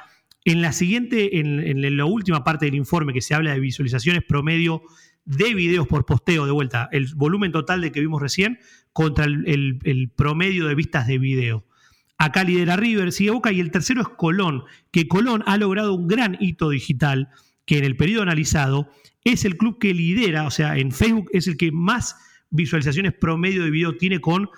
en 0.45 0.61
la 0.61 0.71
siguiente, 0.71 1.39
en, 1.39 1.97
la 1.97 2.05
última 2.05 2.43
parte 2.43 2.65
del 2.65 2.75
informe 2.75 3.13
que 3.13 3.21
se 3.21 3.33
habla 3.33 3.53
de 3.53 3.59
visualizaciones 3.59 4.23
promedio 4.23 4.83
de 5.25 5.55
videos 5.55 5.87
por 5.87 6.05
posteo, 6.05 6.45
de 6.45 6.51
vuelta, 6.51 6.87
el 6.91 7.07
volumen 7.15 7.51
total 7.51 7.81
de 7.81 7.91
que 7.91 7.99
vimos 7.99 8.21
recién 8.21 8.59
contra 8.93 9.25
el, 9.25 10.11
promedio 10.15 10.67
de 10.67 10.75
vistas 10.75 11.07
de 11.07 11.17
video. 11.17 11.65
Acá 12.19 12.43
lidera 12.43 12.77
River, 12.77 13.11
sigue 13.11 13.31
Boca 13.31 13.51
y 13.51 13.59
el 13.59 13.71
tercero 13.71 14.01
es 14.01 14.07
Colón, 14.07 14.63
que 14.91 15.07
Colón 15.07 15.43
ha 15.47 15.57
logrado 15.57 15.95
un 15.95 16.07
gran 16.07 16.37
hito 16.39 16.69
digital 16.69 17.29
que 17.65 17.79
en 17.79 17.83
el 17.83 17.97
periodo 17.97 18.21
analizado 18.21 18.89
es 19.23 19.45
el 19.45 19.57
club 19.57 19.79
que 19.79 19.95
lidera, 19.95 20.45
o 20.45 20.51
sea, 20.51 20.77
en 20.77 20.91
Facebook 20.91 21.29
es 21.33 21.47
el 21.47 21.57
que 21.57 21.71
más 21.71 22.15
visualizaciones 22.51 23.13
promedio 23.13 23.63
de 23.63 23.71
video 23.71 23.97
tiene 23.97 24.21
con 24.21 24.49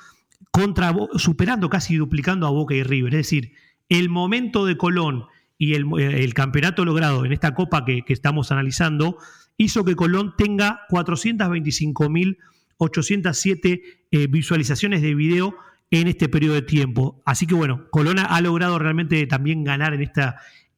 superando 1.16 1.70
casi 1.70 1.96
duplicando 1.96 2.46
a 2.46 2.50
Boca 2.50 2.76
y 2.76 2.84
River. 2.84 3.16
Es 3.16 3.20
decir, 3.20 3.54
el 3.90 4.10
momento 4.10 4.66
de 4.66 4.76
Colón 4.76 5.26
y 5.58 5.74
el, 5.74 6.34
campeonato 6.34 6.86
logrado 6.86 7.26
en 7.26 7.34
esta 7.34 7.56
copa 7.56 7.86
que, 7.86 8.04
estamos 8.08 8.52
analizando 8.52 9.18
hizo 9.58 9.84
que 9.84 9.96
Colón 9.96 10.36
tenga 10.38 10.82
425.807 10.90 13.82
eh, 14.12 14.28
visualizaciones 14.28 15.02
de 15.02 15.16
video 15.16 15.56
en 15.90 16.08
este 16.08 16.30
periodo 16.30 16.54
de 16.56 16.62
tiempo. 16.62 17.22
Así 17.26 17.48
que 17.48 17.56
bueno, 17.56 17.90
Colona 17.90 18.26
ha 18.26 18.42
logrado 18.42 18.78
realmente 18.78 19.26
también 19.26 19.64
ganar 19.64 19.94
en 19.94 20.02
esta, 20.04 20.36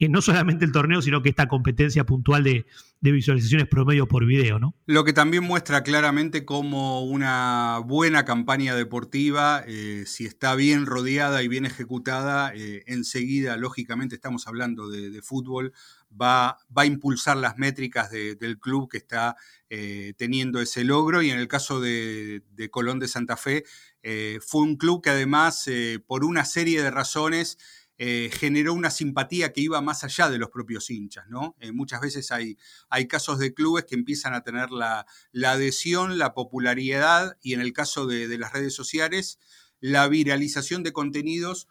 no 0.08 0.22
solamente 0.22 0.64
el 0.64 0.72
torneo, 0.72 1.02
sino 1.02 1.22
que 1.22 1.30
esta 1.30 1.50
competencia 1.50 2.06
puntual 2.06 2.44
de, 2.44 2.66
visualizaciones 3.02 3.68
promedio 3.68 4.08
por 4.08 4.26
video, 4.26 4.60
¿no? 4.60 4.74
Lo 4.86 5.04
que 5.04 5.12
también 5.12 5.44
muestra 5.44 5.84
claramente 5.84 6.46
cómo 6.46 7.04
una 7.04 7.82
buena 7.86 8.24
campaña 8.24 8.76
deportiva, 8.76 9.64
eh, 9.68 10.04
si 10.06 10.26
está 10.26 10.56
bien 10.56 10.86
rodeada 10.86 11.44
y 11.44 11.50
bien 11.50 11.66
ejecutada, 11.66 12.54
eh, 12.56 12.84
enseguida, 12.88 13.58
lógicamente, 13.58 14.16
estamos 14.16 14.48
hablando 14.48 14.90
de, 14.90 15.22
fútbol, 15.22 15.74
va, 16.10 16.58
va, 16.76 16.84
a 16.84 16.86
impulsar 16.86 17.36
las 17.36 17.58
métricas 17.58 18.10
del 18.10 18.58
club 18.58 18.90
que 18.90 18.98
está 18.98 19.36
eh, 19.72 20.14
teniendo 20.18 20.60
ese 20.62 20.84
logro 20.84 21.22
y 21.22 21.30
en 21.30 21.38
el 21.38 21.48
caso 21.48 21.80
de, 21.80 22.42
Colón 22.72 22.98
de 22.98 23.08
Santa 23.08 23.38
Fe 23.38 23.66
eh, 24.02 24.40
fue 24.42 24.64
un 24.64 24.78
club 24.78 25.04
que 25.04 25.12
además 25.12 25.68
eh, 25.68 26.00
por 26.08 26.26
una 26.26 26.44
serie 26.44 26.82
de 26.82 26.90
razones 26.90 27.60
generó 28.00 28.74
una 28.74 28.92
simpatía 28.92 29.52
que 29.52 29.62
iba 29.62 29.82
más 29.82 30.06
allá 30.06 30.30
de 30.30 30.38
los 30.38 30.50
propios 30.50 30.90
hinchas. 30.90 31.28
¿no? 31.28 31.56
muchas 31.74 32.00
veces 32.00 32.32
hay, 32.32 32.58
hay, 32.90 33.08
casos 33.08 33.40
de 33.40 33.54
clubes 33.54 33.86
que 33.86 33.96
empiezan 33.96 34.34
a 34.34 34.42
tener 34.42 34.72
la, 34.72 35.06
adhesión, 35.46 36.18
la 36.18 36.34
popularidad 36.34 37.38
y 37.42 37.54
en 37.54 37.62
el 37.62 37.74
caso 37.74 38.08
de 38.08 38.38
las 38.38 38.54
redes 38.54 38.74
sociales 38.74 39.38
la 39.82 40.08
viralización 40.08 40.84
de 40.84 40.94
contenidos 40.94 41.68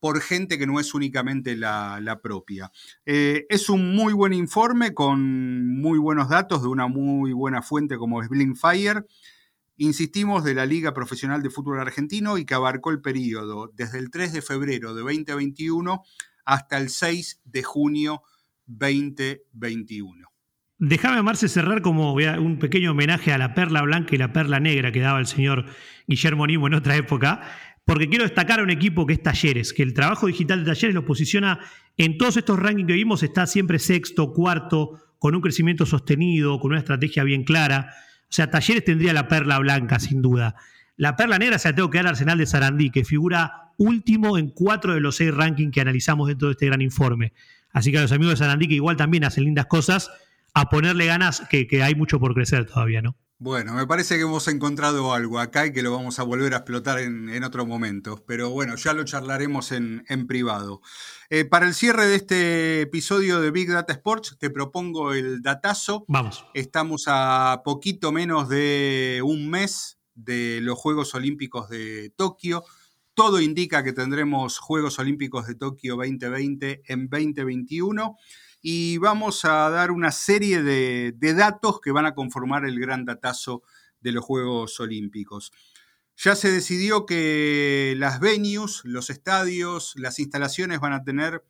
por 0.00 0.20
gente 0.20 0.58
que 0.58 0.66
no 0.66 0.80
es 0.80 0.92
únicamente 0.92 1.56
la, 1.56 2.20
propia. 2.22 2.70
Eh, 3.06 3.46
es 3.48 3.70
un 3.70 3.94
muy 3.96 4.12
buen 4.12 4.34
informe 4.34 4.92
con 4.92 5.66
muy 5.80 5.98
buenos 5.98 6.28
datos 6.28 6.60
de 6.60 6.68
una 6.68 6.88
muy 6.88 7.32
buena 7.32 7.62
fuente 7.62 7.96
como 7.96 8.22
es 8.22 8.28
Blinkfire. 8.28 9.06
Insistimos 9.76 10.44
de 10.44 10.54
la 10.54 10.66
Liga 10.66 10.94
Profesional 10.94 11.42
de 11.42 11.50
Fútbol 11.50 11.80
Argentino 11.80 12.38
y 12.38 12.44
que 12.44 12.54
abarcó 12.54 12.90
el 12.90 13.00
periodo 13.00 13.70
desde 13.74 13.98
el 13.98 14.10
3 14.10 14.32
de 14.32 14.42
febrero 14.42 14.94
de 14.94 15.02
2021 15.02 16.02
hasta 16.44 16.78
el 16.78 16.90
6 16.90 17.40
de 17.44 17.62
junio 17.62 18.22
2021. 18.66 20.28
Déjame, 20.78 21.22
Marce, 21.22 21.48
cerrar 21.48 21.82
como 21.82 22.12
un 22.14 22.58
pequeño 22.58 22.90
homenaje 22.90 23.32
a 23.32 23.38
la 23.38 23.54
perla 23.54 23.82
blanca 23.82 24.14
y 24.14 24.18
la 24.18 24.32
perla 24.32 24.60
negra 24.60 24.92
que 24.92 25.00
daba 25.00 25.18
el 25.18 25.26
señor 25.26 25.66
Guillermo 26.06 26.46
Nimo 26.46 26.66
en 26.66 26.74
otra 26.74 26.96
época 26.96 27.40
porque 27.84 28.08
quiero 28.08 28.24
destacar 28.24 28.60
a 28.60 28.62
un 28.62 28.70
equipo 28.70 29.06
que 29.06 29.14
es 29.14 29.22
Talleres, 29.22 29.72
que 29.72 29.82
el 29.82 29.92
trabajo 29.92 30.26
digital 30.26 30.64
de 30.64 30.72
Talleres 30.72 30.94
lo 30.94 31.04
posiciona 31.04 31.60
en 31.96 32.16
todos 32.16 32.36
estos 32.36 32.58
rankings 32.58 32.86
que 32.88 32.94
vimos, 32.94 33.22
está 33.22 33.46
siempre 33.46 33.78
sexto, 33.78 34.32
cuarto, 34.32 34.98
con 35.18 35.34
un 35.34 35.42
crecimiento 35.42 35.84
sostenido, 35.84 36.58
con 36.60 36.70
una 36.72 36.80
estrategia 36.80 37.24
bien 37.24 37.44
clara. 37.44 37.94
O 38.34 38.36
sea, 38.36 38.50
Talleres 38.50 38.84
tendría 38.84 39.12
la 39.12 39.28
perla 39.28 39.60
blanca, 39.60 40.00
sin 40.00 40.20
duda. 40.20 40.56
La 40.96 41.14
perla 41.14 41.38
negra 41.38 41.56
se 41.56 41.68
la 41.68 41.76
tengo 41.76 41.88
que 41.88 41.98
dar 41.98 42.06
al 42.06 42.14
Arsenal 42.14 42.36
de 42.36 42.46
Sarandí, 42.46 42.90
que 42.90 43.04
figura 43.04 43.70
último 43.76 44.36
en 44.38 44.48
cuatro 44.50 44.92
de 44.92 44.98
los 44.98 45.14
seis 45.14 45.32
rankings 45.32 45.70
que 45.70 45.80
analizamos 45.80 46.26
dentro 46.26 46.48
de 46.48 46.52
este 46.54 46.66
gran 46.66 46.82
informe. 46.82 47.32
Así 47.70 47.92
que 47.92 47.98
a 47.98 48.02
los 48.02 48.10
amigos 48.10 48.32
de 48.32 48.44
Sarandí, 48.44 48.66
que 48.66 48.74
igual 48.74 48.96
también 48.96 49.22
hacen 49.22 49.44
lindas 49.44 49.66
cosas, 49.66 50.10
a 50.52 50.68
ponerle 50.68 51.06
ganas, 51.06 51.44
que 51.48 51.80
hay 51.80 51.94
mucho 51.94 52.18
por 52.18 52.34
crecer 52.34 52.66
todavía, 52.66 53.02
¿no? 53.02 53.16
Bueno, 53.38 53.74
me 53.74 53.86
parece 53.86 54.14
que 54.14 54.22
hemos 54.22 54.46
encontrado 54.46 55.12
algo 55.12 55.40
acá 55.40 55.66
y 55.66 55.72
que 55.72 55.82
lo 55.82 55.90
vamos 55.90 56.18
a 56.18 56.22
volver 56.22 56.54
a 56.54 56.58
explotar 56.58 57.00
en, 57.00 57.42
otro 57.42 57.66
momento. 57.66 58.24
Pero 58.26 58.50
bueno, 58.50 58.76
ya 58.76 58.92
lo 58.92 59.04
charlaremos 59.04 59.72
en, 59.72 60.26
privado. 60.28 60.80
Eh, 61.30 61.44
para 61.44 61.66
el 61.66 61.74
cierre 61.74 62.06
de 62.06 62.14
este 62.14 62.80
episodio 62.82 63.40
de 63.40 63.50
Big 63.50 63.68
Data 63.68 63.92
Sports, 63.92 64.36
te 64.38 64.50
propongo 64.50 65.12
el 65.12 65.42
datazo. 65.42 66.04
Vamos. 66.06 66.46
Estamos 66.54 67.04
a 67.08 67.62
poquito 67.64 68.12
menos 68.12 68.48
de 68.48 69.20
un 69.24 69.50
mes 69.50 69.98
de 70.14 70.60
los 70.62 70.78
Juegos 70.78 71.14
Olímpicos 71.16 71.68
de 71.68 72.10
Tokio. 72.16 72.64
Todo 73.14 73.40
indica 73.40 73.82
que 73.82 73.92
tendremos 73.92 74.58
Juegos 74.58 75.00
Olímpicos 75.00 75.48
de 75.48 75.56
Tokio 75.56 75.96
2020 75.96 76.82
en 76.86 77.08
2021 77.08 78.16
y 78.66 78.96
vamos 78.96 79.44
a 79.44 79.68
dar 79.68 79.90
una 79.90 80.10
serie 80.10 80.62
de, 80.62 81.34
datos 81.34 81.82
que 81.82 81.90
van 81.92 82.06
a 82.06 82.14
conformar 82.14 82.64
el 82.64 82.80
gran 82.80 83.04
datazo 83.04 83.62
de 84.00 84.10
los 84.10 84.24
Juegos 84.24 84.80
Olímpicos. 84.80 85.52
Ya 86.16 86.34
se 86.34 86.50
decidió 86.50 87.04
que 87.04 87.92
las 87.98 88.20
venues, 88.20 88.80
los 88.84 89.10
estadios, 89.10 89.92
las 89.96 90.18
instalaciones 90.18 90.80
van 90.80 90.94
a 90.94 91.04
tener 91.04 91.44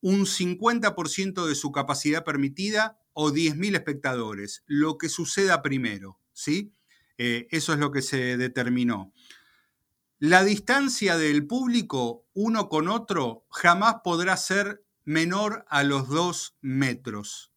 un 0.00 0.26
50% 0.26 1.46
de 1.46 1.54
su 1.54 1.70
capacidad 1.70 2.24
permitida 2.24 2.98
o 3.12 3.30
10.000 3.30 3.76
espectadores, 3.76 4.64
lo 4.66 4.98
que 4.98 5.08
suceda 5.08 5.62
primero, 5.62 6.18
¿sí? 6.32 6.74
Eh, 7.18 7.46
eso 7.52 7.72
es 7.72 7.78
lo 7.78 7.92
que 7.92 8.02
se 8.02 8.36
determinó. 8.36 9.12
La 10.18 10.42
distancia 10.42 11.16
del 11.16 11.46
público 11.46 12.26
uno 12.32 12.68
con 12.68 12.88
otro 12.88 13.46
jamás 13.48 13.98
podrá 14.02 14.36
ser 14.36 14.82
menor 15.08 15.64
a 15.70 15.84
los 15.84 16.08
dos 16.08 16.58
metros. 16.60 17.50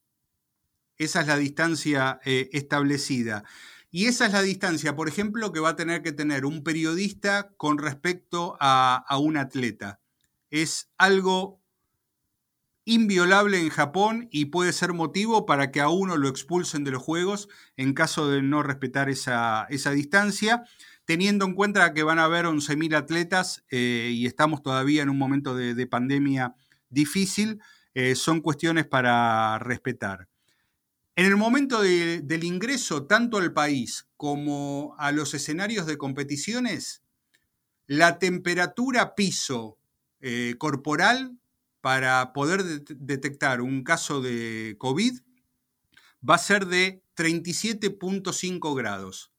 Esa 0.95 1.19
es 1.19 1.27
la 1.27 1.35
distancia 1.35 2.21
eh, 2.23 2.49
establecida. 2.53 3.43
Y 3.89 4.05
esa 4.05 4.25
es 4.25 4.31
la 4.31 4.41
distancia, 4.41 4.95
por 4.95 5.09
ejemplo, 5.09 5.51
que 5.51 5.59
va 5.59 5.69
a 5.69 5.75
tener 5.75 6.01
que 6.01 6.13
tener 6.13 6.45
un 6.45 6.63
periodista 6.63 7.51
con 7.57 7.77
respecto 7.77 8.55
a, 8.61 9.03
un 9.19 9.35
atleta. 9.35 9.99
Es 10.49 10.93
algo 10.97 11.61
inviolable 12.85 13.59
en 13.59 13.69
Japón 13.69 14.29
y 14.31 14.45
puede 14.45 14.71
ser 14.71 14.93
motivo 14.93 15.45
para 15.45 15.71
que 15.71 15.81
a 15.81 15.89
uno 15.89 16.15
lo 16.15 16.29
expulsen 16.29 16.85
de 16.85 16.91
los 16.91 17.03
Juegos 17.03 17.49
en 17.75 17.93
caso 17.93 18.29
de 18.29 18.41
no 18.41 18.63
respetar 18.63 19.09
esa, 19.09 19.67
esa 19.69 19.91
distancia, 19.91 20.63
teniendo 21.03 21.43
en 21.43 21.53
cuenta 21.53 21.93
que 21.93 22.03
van 22.03 22.19
a 22.19 22.23
haber 22.23 22.45
11.000 22.45 22.95
atletas 22.95 23.65
eh, 23.69 24.11
y 24.13 24.25
estamos 24.25 24.63
todavía 24.63 25.03
en 25.03 25.09
un 25.09 25.17
momento 25.17 25.53
de 25.53 25.87
pandemia 25.87 26.55
difícil, 26.91 27.59
eh, 27.95 28.15
son 28.15 28.41
cuestiones 28.41 28.85
para 28.85 29.57
respetar. 29.59 30.29
En 31.15 31.25
el 31.25 31.35
momento 31.35 31.81
del 31.81 32.43
ingreso, 32.43 33.05
tanto 33.05 33.37
al 33.37 33.51
país 33.51 34.07
como 34.15 34.95
a 34.97 35.11
los 35.11 35.33
escenarios 35.33 35.85
de 35.85 35.97
competiciones, 35.97 37.03
la 37.85 38.17
temperatura 38.17 39.15
piso 39.15 39.77
eh, 40.21 40.55
corporal 40.57 41.37
para 41.81 42.31
poder 42.31 42.63
detectar 42.85 43.59
un 43.61 43.83
caso 43.83 44.21
de 44.21 44.75
COVID 44.77 45.19
va 46.27 46.35
a 46.35 46.37
ser 46.37 46.67
de 46.67 47.03
37.5 47.17 48.75
grados. 48.75 49.31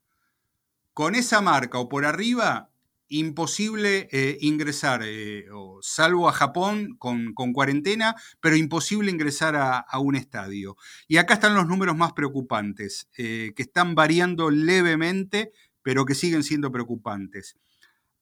Con 0.92 1.14
esa 1.14 1.40
marca 1.40 1.78
o 1.78 1.88
por 1.88 2.05
arriba, 2.05 2.71
imposible 3.18 4.08
eh, 4.10 4.38
ingresar, 4.40 5.02
eh, 5.04 5.46
salvo 5.80 6.28
a 6.28 6.32
Japón 6.32 6.96
con, 6.98 7.34
cuarentena, 7.34 8.16
pero 8.40 8.56
imposible 8.56 9.10
ingresar 9.10 9.56
a, 9.56 9.84
un 9.98 10.16
estadio. 10.16 10.76
Y 11.08 11.18
acá 11.18 11.34
están 11.34 11.54
los 11.54 11.66
números 11.66 11.96
más 11.96 12.12
preocupantes, 12.12 13.08
que 13.14 13.54
están 13.56 13.94
variando 13.94 14.50
levemente, 14.50 15.52
pero 15.82 16.04
que 16.04 16.14
siguen 16.14 16.42
siendo 16.42 16.72
preocupantes. 16.72 17.56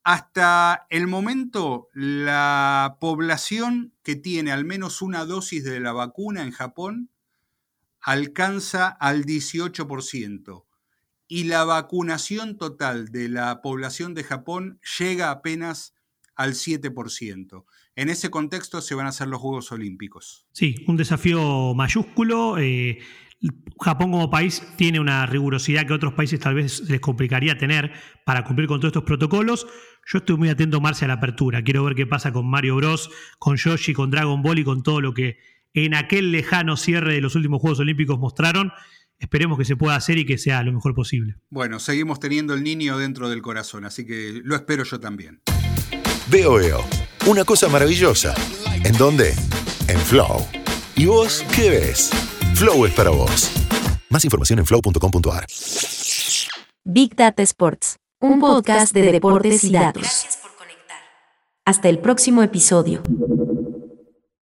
Hasta 0.03 0.87
el 0.89 1.07
momento, 1.07 1.89
la 1.93 2.97
población 3.01 3.95
que 4.03 4.17
tiene 4.17 4.51
al 4.51 4.65
menos 4.65 5.03
una 5.03 5.25
dosis 5.25 5.63
de 5.63 5.79
la 5.81 5.93
vacuna 5.93 6.43
en 6.43 6.53
Japón 6.53 7.11
alcanza 8.01 8.89
al 8.89 9.25
18% 9.25 10.65
y 11.31 11.45
la 11.45 11.65
vacunación 11.65 12.59
total 12.59 13.13
de 13.13 13.29
la 13.29 13.63
población 13.63 14.15
de 14.15 14.25
Japón 14.25 14.81
llega 14.99 15.31
apenas 15.31 15.95
al 16.35 16.55
7%. 16.55 17.65
En 17.95 18.09
ese 18.09 18.31
contexto 18.31 18.81
se 18.81 18.97
van 18.97 19.07
a 19.07 19.11
hacer 19.11 19.29
los 19.29 19.41
Juegos 19.41 19.71
Olímpicos. 19.71 20.49
Sí, 20.51 20.75
un 20.89 20.97
desafío 20.97 21.73
mayúsculo. 21.73 22.59
Eh, 22.59 22.99
Japón 23.81 24.11
como 24.11 24.29
país 24.29 24.61
tiene 24.77 24.99
una 24.99 25.25
rigurosidad 25.25 25.87
que 25.87 25.93
otros 25.93 26.15
países 26.15 26.41
tal 26.41 26.57
vez 26.57 26.81
les 26.91 27.01
complicaría 27.01 27.57
tener 27.57 27.93
para 28.27 28.43
cumplir 28.43 28.67
con 28.67 28.81
todos 28.81 28.91
estos 28.91 29.05
protocolos. 29.05 29.69
Yo 30.07 30.19
estoy 30.19 30.37
muy 30.37 30.49
atento, 30.49 30.81
Marcia, 30.81 31.05
a 31.05 31.09
la 31.09 31.15
apertura. 31.15 31.63
Quiero 31.63 31.85
ver 31.85 31.95
qué 31.95 32.09
pasa 32.09 32.33
con 32.33 32.51
Mario 32.51 32.75
Bros, 32.75 33.09
con 33.39 33.57
Yoshi, 33.57 33.93
con 33.93 34.11
Dragon 34.11 34.43
Ball 34.43 34.59
y 34.59 34.65
con 34.65 34.83
todo 34.83 35.01
lo 35.01 35.15
que 35.15 35.39
en 35.75 35.95
aquel 35.95 36.33
lejano 36.33 36.77
cierre 36.77 37.15
de 37.15 37.21
los 37.21 37.37
últimos 37.37 37.61
Juegos 37.61 37.79
Olímpicos 37.79 38.19
mostraron. 38.19 38.73
Esperemos 39.21 39.59
que 39.59 39.67
se 39.67 39.77
pueda 39.77 39.97
hacer 39.97 40.17
y 40.17 40.25
que 40.25 40.39
sea 40.39 40.63
lo 40.63 40.73
mejor 40.73 40.95
posible. 40.95 41.37
Bueno, 41.51 41.79
seguimos 41.79 42.19
teniendo 42.19 42.55
el 42.55 42.65
niño 42.65 42.97
dentro 42.97 43.29
del 43.29 43.43
corazón, 43.43 43.85
así 43.85 44.07
que 44.07 44.41
lo 44.43 44.57
espero 44.57 44.83
yo 44.83 44.99
también. 44.99 45.43
Veo, 46.29 46.55
veo. 46.55 46.81
Una 47.27 47.45
cosa 47.45 47.69
maravillosa. 47.69 48.35
¿En 48.83 48.97
dónde? 48.97 49.35
En 49.89 49.99
Flow. 49.99 50.47
¿Y 50.97 51.05
vos 51.05 51.45
qué 51.55 51.69
ves? 51.69 52.11
Flow 52.55 52.87
es 52.87 52.95
para 52.95 53.11
vos. 53.11 53.53
Más 54.09 54.25
información 54.25 54.59
en 54.59 54.67
flow.com.ar. 54.67 55.47
Big 56.85 57.15
Data 57.15 57.43
Sports, 57.43 57.97
un 58.21 58.41
podcast 58.41 58.95
de 58.95 59.13
deportes 59.13 59.63
y 59.65 59.73
datos. 59.73 60.03
Gracias 60.03 60.39
por 60.39 60.57
conectar. 60.57 60.99
Hasta 61.67 61.91
el 61.91 61.99
próximo 61.99 62.43
episodio. 62.43 63.03